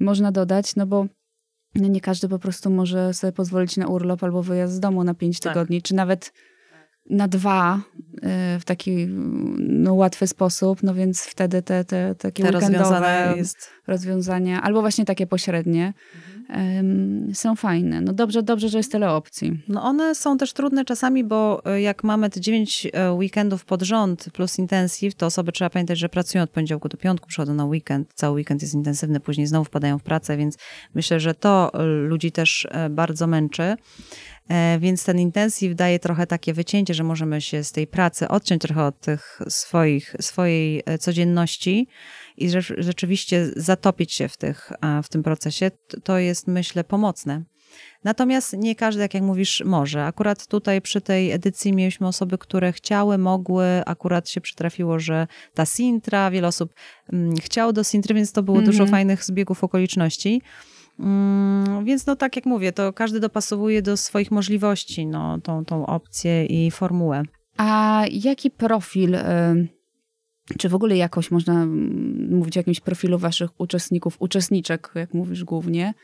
[0.00, 1.06] można dodać, no bo
[1.74, 5.40] nie każdy po prostu może sobie pozwolić na urlop albo wyjazd z domu na pięć
[5.40, 5.52] tak.
[5.52, 6.32] tygodni, czy nawet
[7.10, 7.80] na dwa
[8.14, 8.20] y,
[8.60, 9.06] w taki
[9.58, 13.34] no, łatwy sposób, no więc wtedy te, te takie te weekendowe
[13.86, 15.92] rozwiązania, albo właśnie takie pośrednie,
[16.48, 17.34] mhm.
[17.34, 18.00] są fajne.
[18.00, 19.62] No dobrze, dobrze, że jest tyle opcji.
[19.68, 23.82] No one są też trudne czasami, bo y, jak mamy te dziewięć y, weekendów pod
[23.82, 27.64] rząd plus intensyw, to osoby trzeba pamiętać, że pracują od poniedziałku do piątku, przychodzą na
[27.64, 30.58] weekend, cały weekend jest intensywny, później znowu wpadają w pracę, więc
[30.94, 31.72] myślę, że to
[32.08, 33.76] ludzi też bardzo męczy.
[34.48, 38.62] E, więc ten intensyw daje trochę takie wycięcie, że możemy się z tej pracy odciąć
[38.62, 41.88] trochę od tych swoich, swojej e, codzienności
[42.36, 45.70] i rzeczywiście zatopić się w, tych, w tym procesie.
[46.04, 47.42] To jest, myślę, pomocne.
[48.04, 50.04] Natomiast nie każdy, jak, jak mówisz, może.
[50.04, 53.64] Akurat tutaj przy tej edycji mieliśmy osoby, które chciały, mogły.
[53.86, 56.74] Akurat się przytrafiło, że ta Sintra, wiele osób
[57.12, 58.72] mm, chciało do Sintry, więc to było mm -hmm.
[58.72, 58.90] dużo mhm.
[58.90, 60.42] fajnych zbiegów okoliczności.
[61.00, 65.86] Mm, więc no tak jak mówię, to każdy dopasowuje do swoich możliwości no, tą, tą
[65.86, 67.22] opcję i formułę.
[67.56, 69.16] A jaki profil,
[70.58, 75.44] czy w ogóle jakoś można mm, mówić o jakimś profilu waszych uczestników, uczestniczek, jak mówisz
[75.44, 75.94] głównie,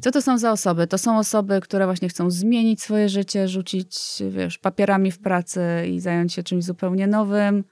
[0.00, 0.86] co to są za osoby?
[0.86, 3.96] To są osoby, które właśnie chcą zmienić swoje życie, rzucić,
[4.30, 7.64] wiesz, papierami w pracy i zająć się czymś zupełnie nowym.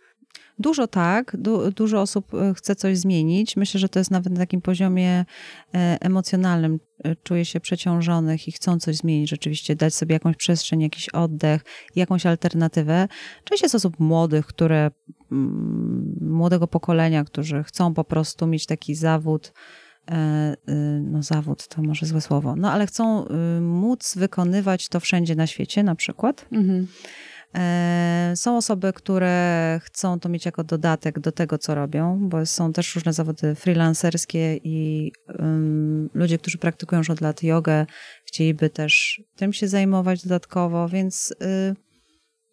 [0.59, 3.57] Dużo tak, du dużo osób e, chce coś zmienić.
[3.57, 5.25] Myślę, że to jest nawet na takim poziomie
[5.75, 6.81] e, emocjonalnym.
[7.05, 11.65] E, czuje się przeciążonych i chcą coś zmienić rzeczywiście, dać sobie jakąś przestrzeń, jakiś oddech,
[11.97, 13.09] jakąś alternatywę.
[13.45, 14.91] Część jest osób młodych, które,
[15.33, 19.53] mm, młodego pokolenia, którzy chcą po prostu mieć taki zawód,
[21.03, 25.47] no zawód to może złe słowo, no ale chcą y, móc wykonywać to wszędzie na
[25.47, 26.47] świecie na przykład.
[26.53, 26.87] Mhm.
[27.55, 32.73] E, są osoby, które chcą to mieć jako dodatek do tego, co robią, bo są
[32.73, 37.87] też różne zawody freelancerskie i um, ludzie, którzy praktykują już od lat jogę,
[38.25, 41.88] chcieliby też tym się zajmować dodatkowo, więc y,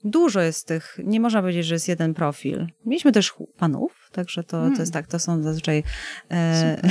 [0.05, 2.67] dużo jest tych, nie można powiedzieć, że jest jeden profil.
[2.85, 4.91] Mieliśmy też panów, także to, to jest hmm.
[4.91, 5.83] tak, to są zazwyczaj
[6.31, 6.81] e,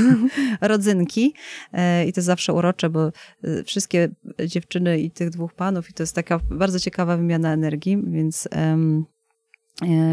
[0.60, 1.34] rodzynki
[1.72, 3.06] e, i to jest zawsze urocze, bo
[3.44, 4.08] e, wszystkie
[4.46, 8.48] dziewczyny i tych dwóch panów i to jest taka bardzo ciekawa wymiana energii, więc...
[8.52, 8.78] E,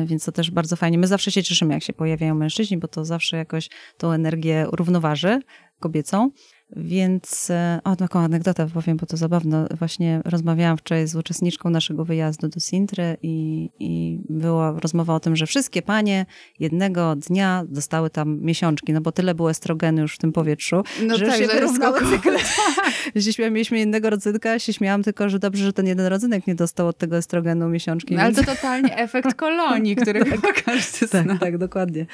[0.05, 0.97] więc to też bardzo fajnie.
[0.97, 5.39] My zawsze się cieszymy, jak się pojawiają mężczyźni, bo to zawsze jakoś tą energię równoważy
[5.79, 6.31] kobiecą.
[6.75, 9.67] Więc, e, o, taką anegdotę powiem, bo to zabawne.
[9.79, 15.35] Właśnie rozmawiałam wczoraj z uczestniczką naszego wyjazdu do Sintry i, i była rozmowa o tym,
[15.35, 16.25] że wszystkie panie
[16.59, 21.17] jednego dnia dostały tam miesiączki, no bo tyle było estrogenu już w tym powietrzu, no
[21.17, 22.39] że tak, się wyrównały cykle.
[23.15, 26.87] Jeśli mieliśmy jednego rodzynka, się śmiałam tylko, że dobrze, że ten jeden rodzynek nie dostał
[26.87, 28.15] od tego estrogenu miesiączki.
[28.15, 31.23] No, ale to totalnie efekt kolonii, który tak, każdy zna.
[31.23, 32.05] Tak, tak, dokładnie.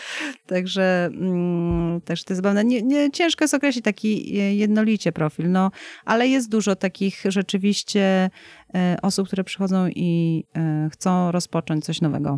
[0.48, 2.66] Także mm, też to jest zabawne.
[2.66, 5.72] Nie, nie, ciężko jest określić taki jednolicie profil, no,
[6.06, 8.30] ale jest dużo takich rzeczywiście
[8.76, 12.38] e, osób, które przychodzą i e, chcą rozpocząć coś nowego.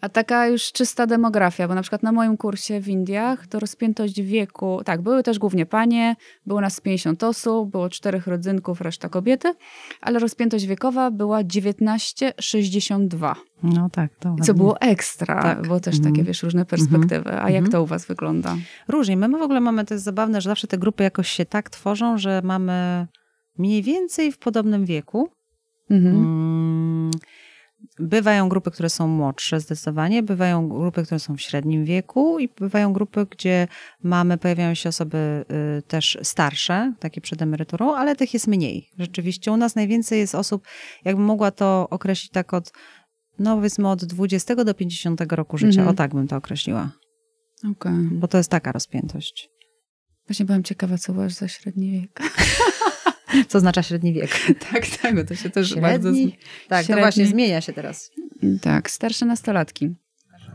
[0.00, 4.22] A taka już czysta demografia, bo na przykład na moim kursie w Indiach to rozpiętość
[4.22, 9.54] wieku, tak, były też głównie panie, było nas 50 osób, było czterech rodzynków, reszta kobiety,
[10.00, 13.34] ale rozpiętość wiekowa była 19-62.
[13.62, 15.68] No tak, to Co było ekstra, tak.
[15.68, 16.24] bo też takie, mm.
[16.24, 17.32] wiesz, różne perspektywy.
[17.42, 17.72] A jak mm.
[17.72, 18.56] to u was wygląda?
[18.88, 19.16] Różnie.
[19.16, 22.18] My w ogóle mamy, to jest zabawne, że zawsze te grupy jakoś się tak tworzą,
[22.18, 23.06] że mamy
[23.58, 25.30] mniej więcej w podobnym wieku.
[25.90, 26.16] Mhm.
[26.16, 27.10] Mm.
[27.98, 32.92] Bywają grupy, które są młodsze zdecydowanie, bywają grupy, które są w średnim wieku i bywają
[32.92, 33.68] grupy, gdzie
[34.02, 35.44] mamy, pojawiają się osoby
[35.78, 38.90] y, też starsze, takie przed emeryturą, ale tych jest mniej.
[38.98, 40.62] Rzeczywiście u nas najwięcej jest osób,
[41.04, 42.72] jakbym mogła to określić tak od,
[43.38, 45.88] no powiedzmy od 20 do 50 roku życia, mhm.
[45.88, 46.90] o tak bym to określiła.
[47.70, 48.08] Okay.
[48.12, 49.50] Bo to jest taka rozpiętość.
[50.28, 52.20] Właśnie byłam ciekawa, co uważasz za średni wiek.
[53.48, 54.30] Co oznacza średni wiek?
[54.72, 55.82] tak, tak, to się też Średni?
[55.82, 56.08] bardzo...
[56.10, 56.32] zmi-
[56.68, 56.94] Tak, Średni.
[56.94, 58.10] to właśnie zmienia się teraz.
[58.62, 59.94] Tak, starsze nastolatki.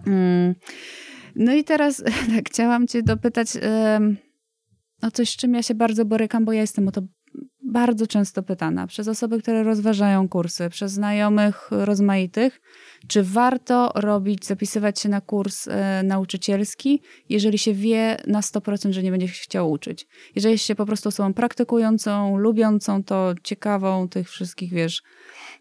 [0.08, 0.56] Mm.
[1.36, 2.04] No i teraz
[2.36, 4.18] tak, chciałam cię dopytać em,
[5.02, 7.02] o coś, z czym ja się bardzo borykam, bo ja jestem o to
[7.64, 12.62] bardzo często pytana przez osoby, które rozważają kursy, przez znajomych rozmaitych,
[13.08, 19.04] czy warto robić, zapisywać się na kurs e, nauczycielski, jeżeli się wie na 100%, że
[19.04, 20.08] nie będzie się chciał uczyć.
[20.36, 25.04] Jeżeli jest się po prostu osobą praktykującą, lubiącą to, ciekawą tych wszystkich, wiesz,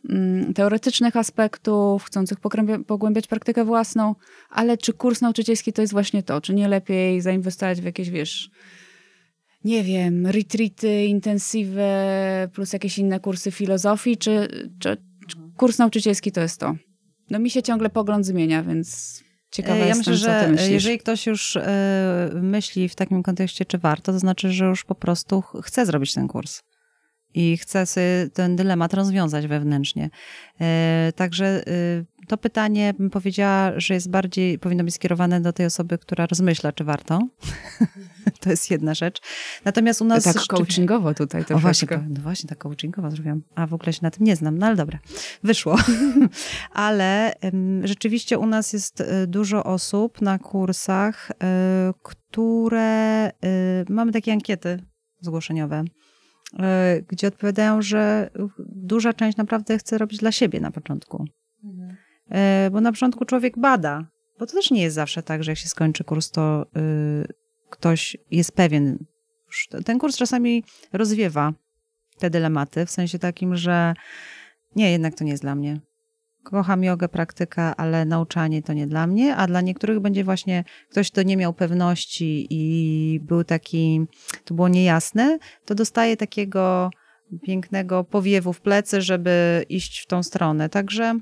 [0.08, 2.38] mm, teoretycznych aspektów, chcących
[2.86, 4.14] pogłębiać praktykę własną,
[4.50, 6.40] ale czy kurs nauczycielski to jest właśnie to?
[6.40, 8.50] Czy nie lepiej zainwestować w jakieś, wiesz,
[9.64, 11.82] nie wiem, retreaty, intensywy,
[12.52, 14.48] plus jakieś inne kursy filozofii, czy,
[14.78, 14.96] czy,
[15.28, 16.74] czy kurs nauczycielski to jest to?
[17.30, 19.20] No mi się ciągle pogląd zmienia, więc
[19.50, 20.70] ciekawa E, ja jestem, myślę, co ty że myślisz.
[20.70, 24.94] jeżeli ktoś już e, myśli w takim kontekście, czy warto, to znaczy, że już po
[24.94, 26.62] prostu ch- chce zrobić ten kurs.
[27.34, 30.10] I chce sobie ten dylemat rozwiązać wewnętrznie.
[30.60, 31.62] E, także
[32.28, 36.72] to pytanie bym powiedziała, że jest bardziej, powinno być skierowane do tej osoby, która rozmyśla,
[36.72, 37.20] czy warto.
[38.40, 39.20] to jest jedna rzecz.
[39.64, 40.24] Natomiast u nas...
[40.24, 43.42] tak rzeczywiście- coachingowo tutaj o właśnie, no właśnie, tak coachingowa zrobiłam.
[43.54, 44.98] A w ogóle się na tym nie znam, no ale dobra,
[45.42, 45.76] wyszło.
[46.72, 53.32] ale em, rzeczywiście u nas jest e, dużo osób na kursach, e, które, e,
[53.88, 54.82] mamy takie ankiety
[55.20, 55.84] zgłoszeniowe,
[57.08, 61.24] gdzie odpowiadają, że duża część naprawdę chce robić dla siebie na początku.
[62.30, 64.06] E, Bo na początku człowiek bada,
[64.38, 67.41] bo to też nie jest zawsze tak, że jak się skończy kurs, to y,
[67.72, 69.04] ktoś jest pewien.
[69.84, 71.52] Ten kurs czasami rozwiewa
[72.18, 73.94] te dylematy, w sensie takim, że
[74.76, 75.80] nie, jednak to nie jest dla mnie.
[76.42, 81.10] Kocham jogę, praktyka, ale nauczanie to nie dla mnie, a dla niektórych będzie właśnie ktoś,
[81.10, 84.00] kto nie miał pewności i był taki,
[84.44, 86.90] to było niejasne, to dostaje takiego
[87.42, 90.68] pięknego powiewu w plecy, żeby iść w tą stronę.
[90.68, 91.18] Także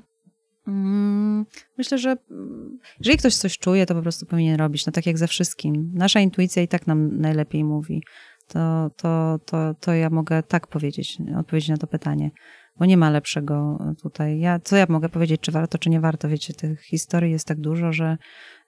[1.77, 4.85] myślę, że mm, jeżeli ktoś coś czuje, to po prostu powinien robić.
[4.85, 5.91] No tak jak ze wszystkim.
[5.93, 8.03] Nasza intuicja i tak nam najlepiej mówi.
[8.47, 12.31] To, to, to, to ja mogę tak powiedzieć, odpowiedzieć na to pytanie.
[12.79, 14.39] Bo nie ma lepszego tutaj.
[14.39, 16.29] Ja, co ja mogę powiedzieć, czy warto, czy nie warto?
[16.29, 18.17] Wiecie, tych historii jest tak dużo, że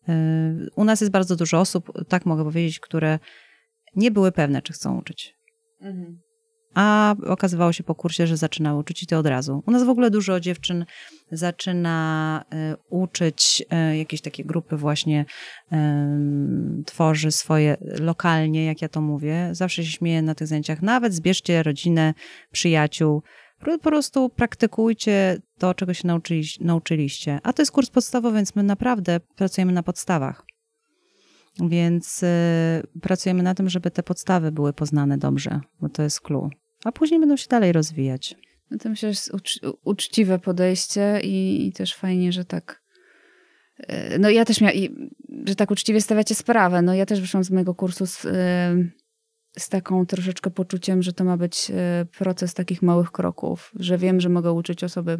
[0.09, 0.11] y,
[0.75, 3.19] u nas jest bardzo dużo osób, tak mogę powiedzieć, które
[3.95, 5.35] nie były pewne, czy chcą uczyć.
[6.73, 9.63] A okazywało się po kursie, że zaczynały uczyć i to od razu.
[9.65, 10.85] U nas w ogóle dużo dziewczyn
[11.31, 15.25] zaczyna y, uczyć, y, jakieś takie grupy właśnie
[15.71, 15.75] y,
[16.85, 19.49] tworzy swoje lokalnie, jak ja to mówię.
[19.51, 20.81] Zawsze się śmieję na tych zajęciach.
[20.81, 22.13] Nawet zbierzcie rodzinę,
[22.51, 23.23] przyjaciół.
[23.59, 27.39] Po prostu praktykujcie to, czego się nauczyli, nauczyliście.
[27.43, 30.45] A to jest kurs podstawowy, więc my naprawdę pracujemy na podstawach.
[31.59, 32.27] Więc y,
[33.01, 36.49] pracujemy na tym, żeby te podstawy były poznane dobrze, bo to jest clue.
[36.83, 38.35] A później będą się dalej rozwijać.
[38.71, 42.81] No to myślę, że jest ucz- uczciwe podejście i, i też fajnie, że tak.
[43.77, 44.77] e, No ja też miałam,
[45.45, 46.81] że tak uczciwie stawiacie sprawę.
[46.81, 48.31] No ja też wyszłam z mojego kursu z, e,
[49.57, 54.21] z taką troszeczkę poczuciem, że to ma być e, proces takich małych kroków, że wiem,
[54.21, 55.17] że mogę uczyć osoby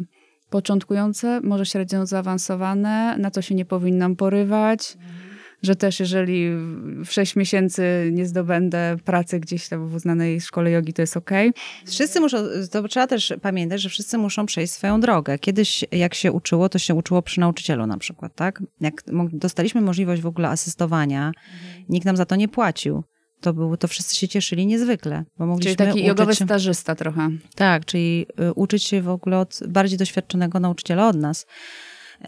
[0.50, 4.96] początkujące, może średnio zaawansowane, na co się nie powinnam porywać.
[5.64, 6.50] Że też jeżeli
[7.04, 11.52] w 6 miesięcy nie zdobędę pracy gdzieś tam w uznanej szkole jogi, to jest okej.
[11.86, 12.38] Wszyscy muszą,
[12.70, 15.38] to trzeba też pamiętać, że wszyscy muszą przejść swoją drogę.
[15.38, 18.62] Kiedyś jak się uczyło, to się uczyło przy nauczycielu na przykład, tak?
[18.80, 21.32] Jak dostaliśmy możliwość w ogóle asystowania,
[21.88, 23.04] nikt nam za to nie płacił.
[23.40, 27.30] To, było, to wszyscy się cieszyli niezwykle, bo mogliśmy Czyli taki uczyć jogowy stażysta trochę.
[27.54, 31.46] Tak, czyli y, uczyć się w ogóle od bardziej doświadczonego nauczyciela od nas.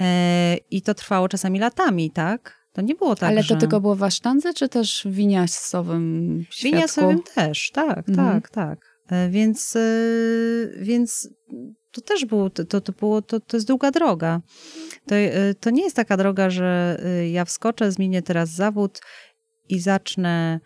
[0.01, 2.66] E, I to trwało czasami latami, tak?
[2.77, 3.55] To nie było tak, Ale że...
[3.55, 6.77] to tylko było w asztandze, czy też w winiasowym świadku?
[6.77, 8.17] Winiasowym też, tak, Mhm.
[8.43, 8.79] tak, tak.
[9.11, 9.81] E, Więc, e,
[10.81, 11.29] więc
[11.93, 14.41] to też było, to, to, było, to, to jest długa droga.
[15.07, 17.01] To, e, to nie jest taka droga, że
[17.33, 19.01] ja wskoczę, zmienię teraz zawód
[19.69, 20.61] i zacznę,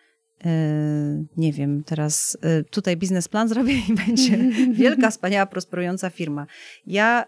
[1.36, 2.36] nie wiem, teraz
[2.70, 4.38] tutaj biznesplan zrobię i będzie
[4.82, 6.46] wielka, wspaniała, prosperująca firma.
[6.86, 7.24] Ja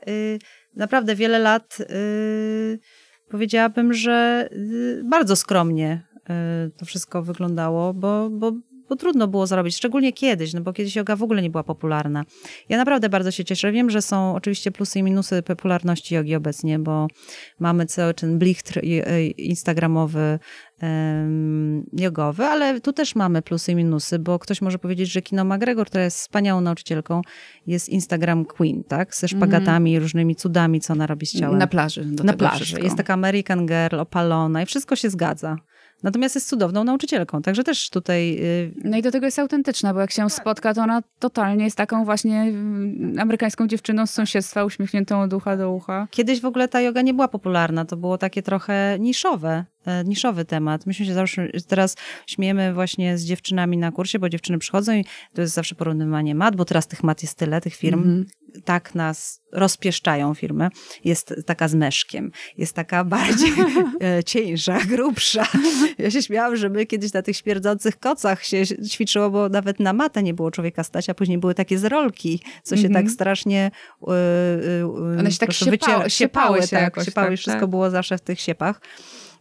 [0.77, 1.79] naprawdę wiele lat
[3.33, 4.49] powiedziałabym, że
[5.01, 8.53] e, bardzo skromnie e, to wszystko wyglądało, bo, bo,
[8.93, 12.25] bo trudno było zrobić, szczególnie kiedyś, no bo kiedyś yoga w ogóle nie była popularna.
[12.69, 13.73] Ja naprawdę bardzo się cieszę.
[13.73, 17.07] Wiem, że są oczywiście plusy i minusy popularności jogi obecnie, bo
[17.61, 20.39] mamy cały ten blichtr i- instagramowy,
[21.93, 25.87] jogowy, ale tu też mamy plusy i minusy, bo ktoś może powiedzieć, że Kino McGregor,
[25.87, 27.23] która jest wspaniałą nauczycielką,
[27.67, 29.15] jest Instagram queen, tak?
[29.15, 31.59] Ze szpagatami, różnymi cudami, co ona robi z ciałem.
[31.59, 32.05] Na plaży.
[32.25, 32.65] Na plaży.
[32.65, 32.85] wszystko.
[32.85, 35.57] Jest taka American Girl, opalona i wszystko się zgadza.
[36.03, 38.37] Natomiast jest cudowną nauczycielką, także też tutaj...
[38.41, 41.77] y, No i do tego jest autentyczna, bo jak się spotka, to ona totalnie jest
[41.77, 46.09] taką właśnie mm, amerykańską dziewczyną z sąsiedztwa, uśmiechniętą od ucha do ucha.
[46.11, 49.65] Kiedyś w ogóle ta yoga nie była popularna, to było takie trochę niszowe,
[50.05, 50.87] niszowy temat.
[50.87, 51.97] Myśmy się zawsze teraz
[52.27, 55.05] śmiejemy właśnie z dziewczynami na kursie, bo dziewczyny przychodzą i
[55.35, 58.27] to jest zawsze porównywanie mat, bo teraz tych mat jest tyle, tych firm, Mhm.
[58.65, 60.69] tak nas rozpieszczają firmy.
[61.05, 63.53] Jest taka z meszkiem, jest taka bardziej
[64.19, 65.47] e, cieńsza, grubsza.
[65.99, 69.93] Ja się śmiałam, że my kiedyś na tych śmierdzących kocach się ćwiczyło, bo nawet na
[69.93, 73.05] matę nie było człowieka stać, a później były takie z rolki, co się Mhm.
[73.05, 73.71] tak strasznie
[74.09, 74.13] e,
[74.81, 77.71] e, One się tak siepały- siepały się tak, jakoś, siepały tak, i wszystko tak.
[77.71, 78.81] było zawsze w tych siepach.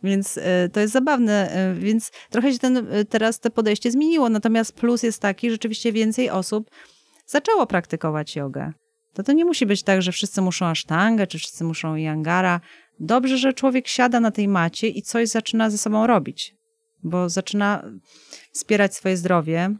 [0.03, 4.29] Więc e, to jest zabawne, e, więc trochę się ten, e, teraz to podejście zmieniło.
[4.29, 6.69] Natomiast plus jest taki, rzeczywiście więcej osób
[7.25, 8.73] zaczęło praktykować jogę.
[9.13, 12.61] To to nie musi być tak, że wszyscy muszą asztangę, czy wszyscy muszą yangara.
[12.99, 16.55] Dobrze, że człowiek siada na tej macie i coś zaczyna ze sobą robić,
[17.03, 17.83] bo zaczyna
[18.53, 19.75] wspierać swoje zdrowie.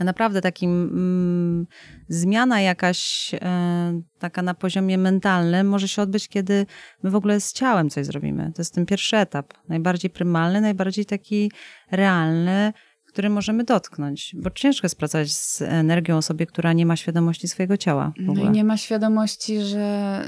[0.00, 1.66] Naprawdę takim mm,
[2.08, 6.66] zmiana jakaś e, taka na poziomie mentalnym może się odbyć, kiedy
[7.02, 8.52] my w ogóle z ciałem coś zrobimy.
[8.54, 11.50] To jest ten pierwszy etap, najbardziej prymalny, najbardziej taki
[11.90, 12.72] realny,
[13.14, 17.76] który możemy dotknąć, bo ciężko jest pracować z energią osobie, która nie ma świadomości swojego
[17.76, 20.20] ciała w No i nie ma świadomości, że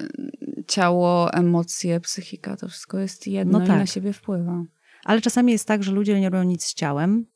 [0.67, 3.79] ciało, emocje, psychika, to wszystko jest jedno No i tak.
[3.79, 4.65] na siebie wpływa.
[5.05, 7.27] Ale czasami jest tak, że ludzie nie robią nic z ciałem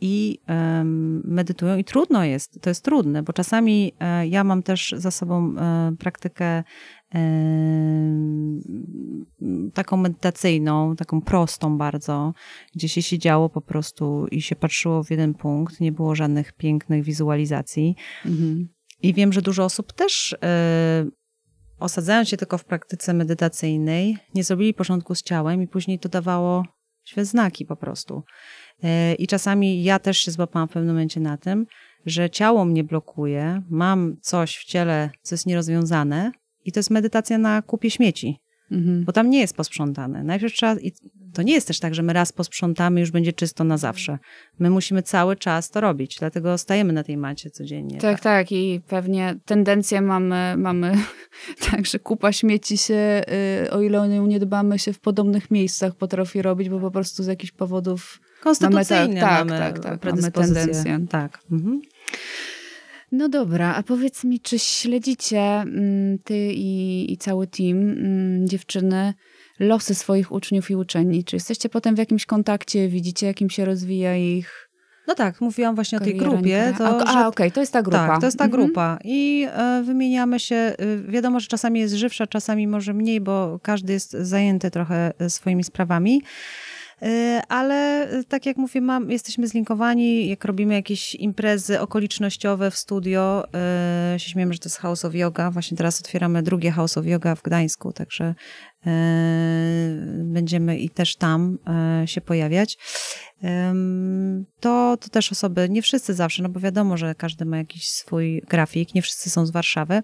[0.00, 4.94] i em, medytują i trudno jest, to jest trudne, bo czasami e, ja mam też
[4.96, 6.62] za sobą e, praktykę
[9.74, 12.32] taką medytacyjną, taką prostą bardzo,
[12.74, 17.04] gdzie się siedziało po prostu i się patrzyło w jeden punkt, nie było żadnych pięknych
[17.04, 17.96] wizualizacji.
[18.24, 18.68] Mhm.
[19.02, 21.06] I wiem, że dużo osób też e,
[21.78, 26.64] osadzając się tylko w praktyce medytacyjnej, nie zrobili porządku z ciałem i później to dawało
[27.04, 28.22] świat znaki po prostu.
[28.82, 31.66] E, I czasami ja też się złapałam w pewnym momencie na tym,
[32.06, 36.32] że ciało mnie blokuje, mam coś w ciele, co jest nierozwiązane
[36.64, 38.38] i to jest medytacja na kupie śmieci,
[38.70, 39.04] Mhm.
[39.04, 40.24] bo tam nie jest posprzątane.
[40.24, 40.92] Najpierw trzeba, i
[41.34, 44.18] to nie jest też tak, że my raz posprzątamy, już będzie czysto na zawsze.
[44.58, 47.98] My musimy cały czas to robić, dlatego stajemy na tej macie codziennie.
[47.98, 48.52] Tak, tak.
[48.52, 50.92] I pewnie tendencję mamy, mamy
[51.70, 53.22] tak, że kupa śmieci się,
[53.64, 56.90] y, o ile o nią nie dbamy, się w podobnych miejscach potrafi robić, bo po
[56.90, 60.54] prostu z jakichś powodów Konstytucyjnie Mamy tak, mamy, tak, tak, mamy predyspozycje.
[60.66, 61.06] tendencję.
[61.10, 61.38] Tak.
[61.52, 61.80] Mhm.
[63.12, 69.14] No dobra, a powiedz mi, czy śledzicie mm, ty i, i cały team, mm, dziewczyny,
[69.60, 71.26] losy swoich uczniów i uczennic?
[71.26, 74.68] Czy jesteście potem w jakimś kontakcie, widzicie, jakim się rozwija ich
[75.08, 76.74] No tak, mówiłam właśnie o tej kariera, grupie.
[76.78, 77.04] To, kariera?
[77.12, 78.06] A, a okej, to jest ta grupa.
[78.06, 78.62] Tak, to jest ta Mhm.
[78.64, 78.98] grupa.
[79.04, 80.56] I e, wymieniamy się.
[80.56, 80.74] e,
[81.08, 85.64] wiadomo, że czasami jest żywsza, czasami może mniej, bo każdy jest zajęty trochę e, swoimi
[85.64, 86.22] sprawami.
[87.02, 92.76] E, Ale e, tak jak mówię, mam, jesteśmy zlinkowani, jak robimy jakieś imprezy okolicznościowe w
[92.76, 95.50] studio, e, się śmiemy, że to jest House of Yoga.
[95.50, 98.34] Właśnie teraz otwieramy drugie House of Yoga w Gdańsku, także
[100.24, 101.58] będziemy i też tam
[102.06, 102.78] się pojawiać.
[104.60, 108.42] To, to też osoby, nie wszyscy zawsze, no bo wiadomo, że każdy ma jakiś swój
[108.48, 110.02] grafik, nie wszyscy są z Warszawy,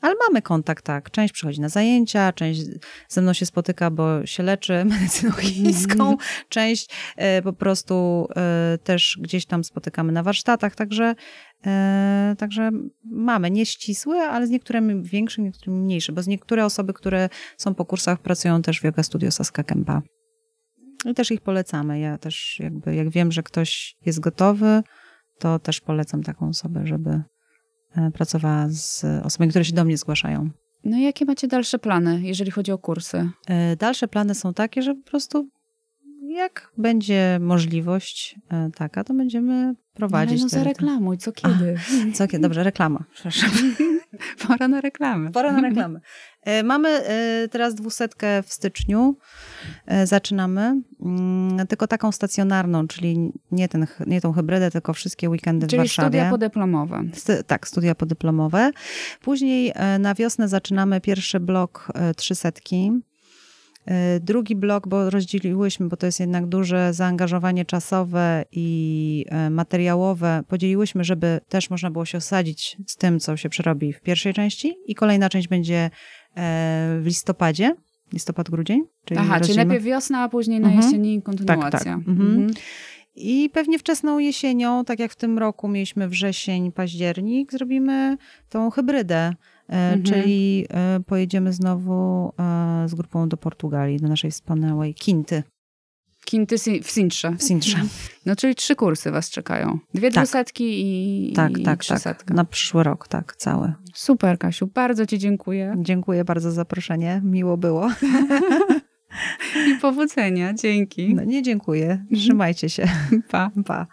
[0.00, 1.10] ale mamy kontakt, tak.
[1.10, 2.60] Część przychodzi na zajęcia, część
[3.08, 6.16] ze mną się spotyka, bo się leczy medycyną chińską,
[6.48, 11.14] część e, po prostu e, też gdzieś tam spotykamy na warsztatach, także,
[11.66, 12.70] e, także
[13.04, 17.84] mamy nieścisłe, ale z niektórymi większe, niektórymi mniejsze, bo z niektóre osoby, które są po
[17.84, 20.02] kursach, pracują też w Yoga Studio Saska Kempa.
[21.04, 22.00] I też ich polecamy.
[22.00, 24.82] Ja też jakby, jak wiem, że ktoś jest gotowy,
[25.38, 27.22] to też polecam taką osobę, żeby
[28.14, 30.50] pracowała z osobami, które się do mnie zgłaszają.
[30.84, 33.30] No i jakie macie dalsze plany, jeżeli chodzi o kursy?
[33.48, 35.48] E, Dalsze plany są takie, że po prostu
[36.28, 40.32] jak będzie możliwość e, taka, to będziemy prowadzić.
[40.32, 41.76] Ale no te- te- zareklamuj, co kiedy?
[42.14, 42.42] Co, kiedy?
[42.42, 43.04] Dobrze, reklama.
[43.12, 43.50] Przepraszam.
[44.48, 45.30] Pora na reklamę.
[45.32, 46.00] Pora na reklamę.
[46.42, 49.16] E, Mamy e, teraz dwusetkę w styczniu.
[49.86, 50.80] E, Zaczynamy.
[51.02, 55.78] Mm, Tylko taką stacjonarną, czyli nie, ten, nie tą hybrydę, tylko wszystkie weekendy w Czyli
[55.78, 56.08] Warszawie.
[56.08, 57.02] studia podyplomowe.
[57.14, 58.70] St- Tak, studia podyplomowe.
[59.22, 62.92] Później na wiosnę zaczynamy pierwszy blok trzysetki.
[63.86, 70.42] E, Drugi blok, bo rozdzieliłyśmy, bo to jest jednak duże zaangażowanie czasowe i e, materiałowe,
[70.48, 74.74] podzieliłyśmy, żeby też można było się osadzić z tym, co się przerobi w pierwszej części.
[74.86, 75.90] I kolejna część będzie e,
[77.00, 77.74] w listopadzie,
[78.12, 78.82] listopad, grudzień.
[79.04, 80.86] Czyli Aha, czyli najpierw wiosna, a później na Mhm.
[80.86, 81.70] jesieni kontynuacja.
[81.70, 82.08] Tak, tak.
[82.08, 82.50] Mhm.
[83.14, 88.16] I pewnie wczesną jesienią, tak jak w tym roku mieliśmy wrzesień, październik, zrobimy
[88.48, 89.34] tą hybrydę,
[89.70, 90.02] Mhm.
[90.02, 95.42] czyli e, pojedziemy znowu e, z grupą do Portugalii, do naszej wspaniałej Kinty.
[96.24, 97.32] Kinty w Sintrze.
[97.38, 97.78] w Sintrze.
[98.26, 99.78] No czyli trzy kursy was czekają.
[99.94, 100.24] Dwie Tak.
[100.24, 102.30] dwusetki i, Tak, i tak, tak.
[102.30, 103.72] Na przyszły rok, tak, cały.
[103.94, 105.74] Super, Kasiu, bardzo ci dziękuję.
[105.78, 107.20] Dziękuję bardzo za zaproszenie.
[107.24, 107.88] Miło było.
[109.68, 110.54] I powodzenia.
[110.54, 111.14] Dzięki.
[111.14, 112.04] No, nie dziękuję.
[112.14, 112.88] Trzymajcie się.
[113.30, 113.50] Pa.
[113.66, 113.86] Pa.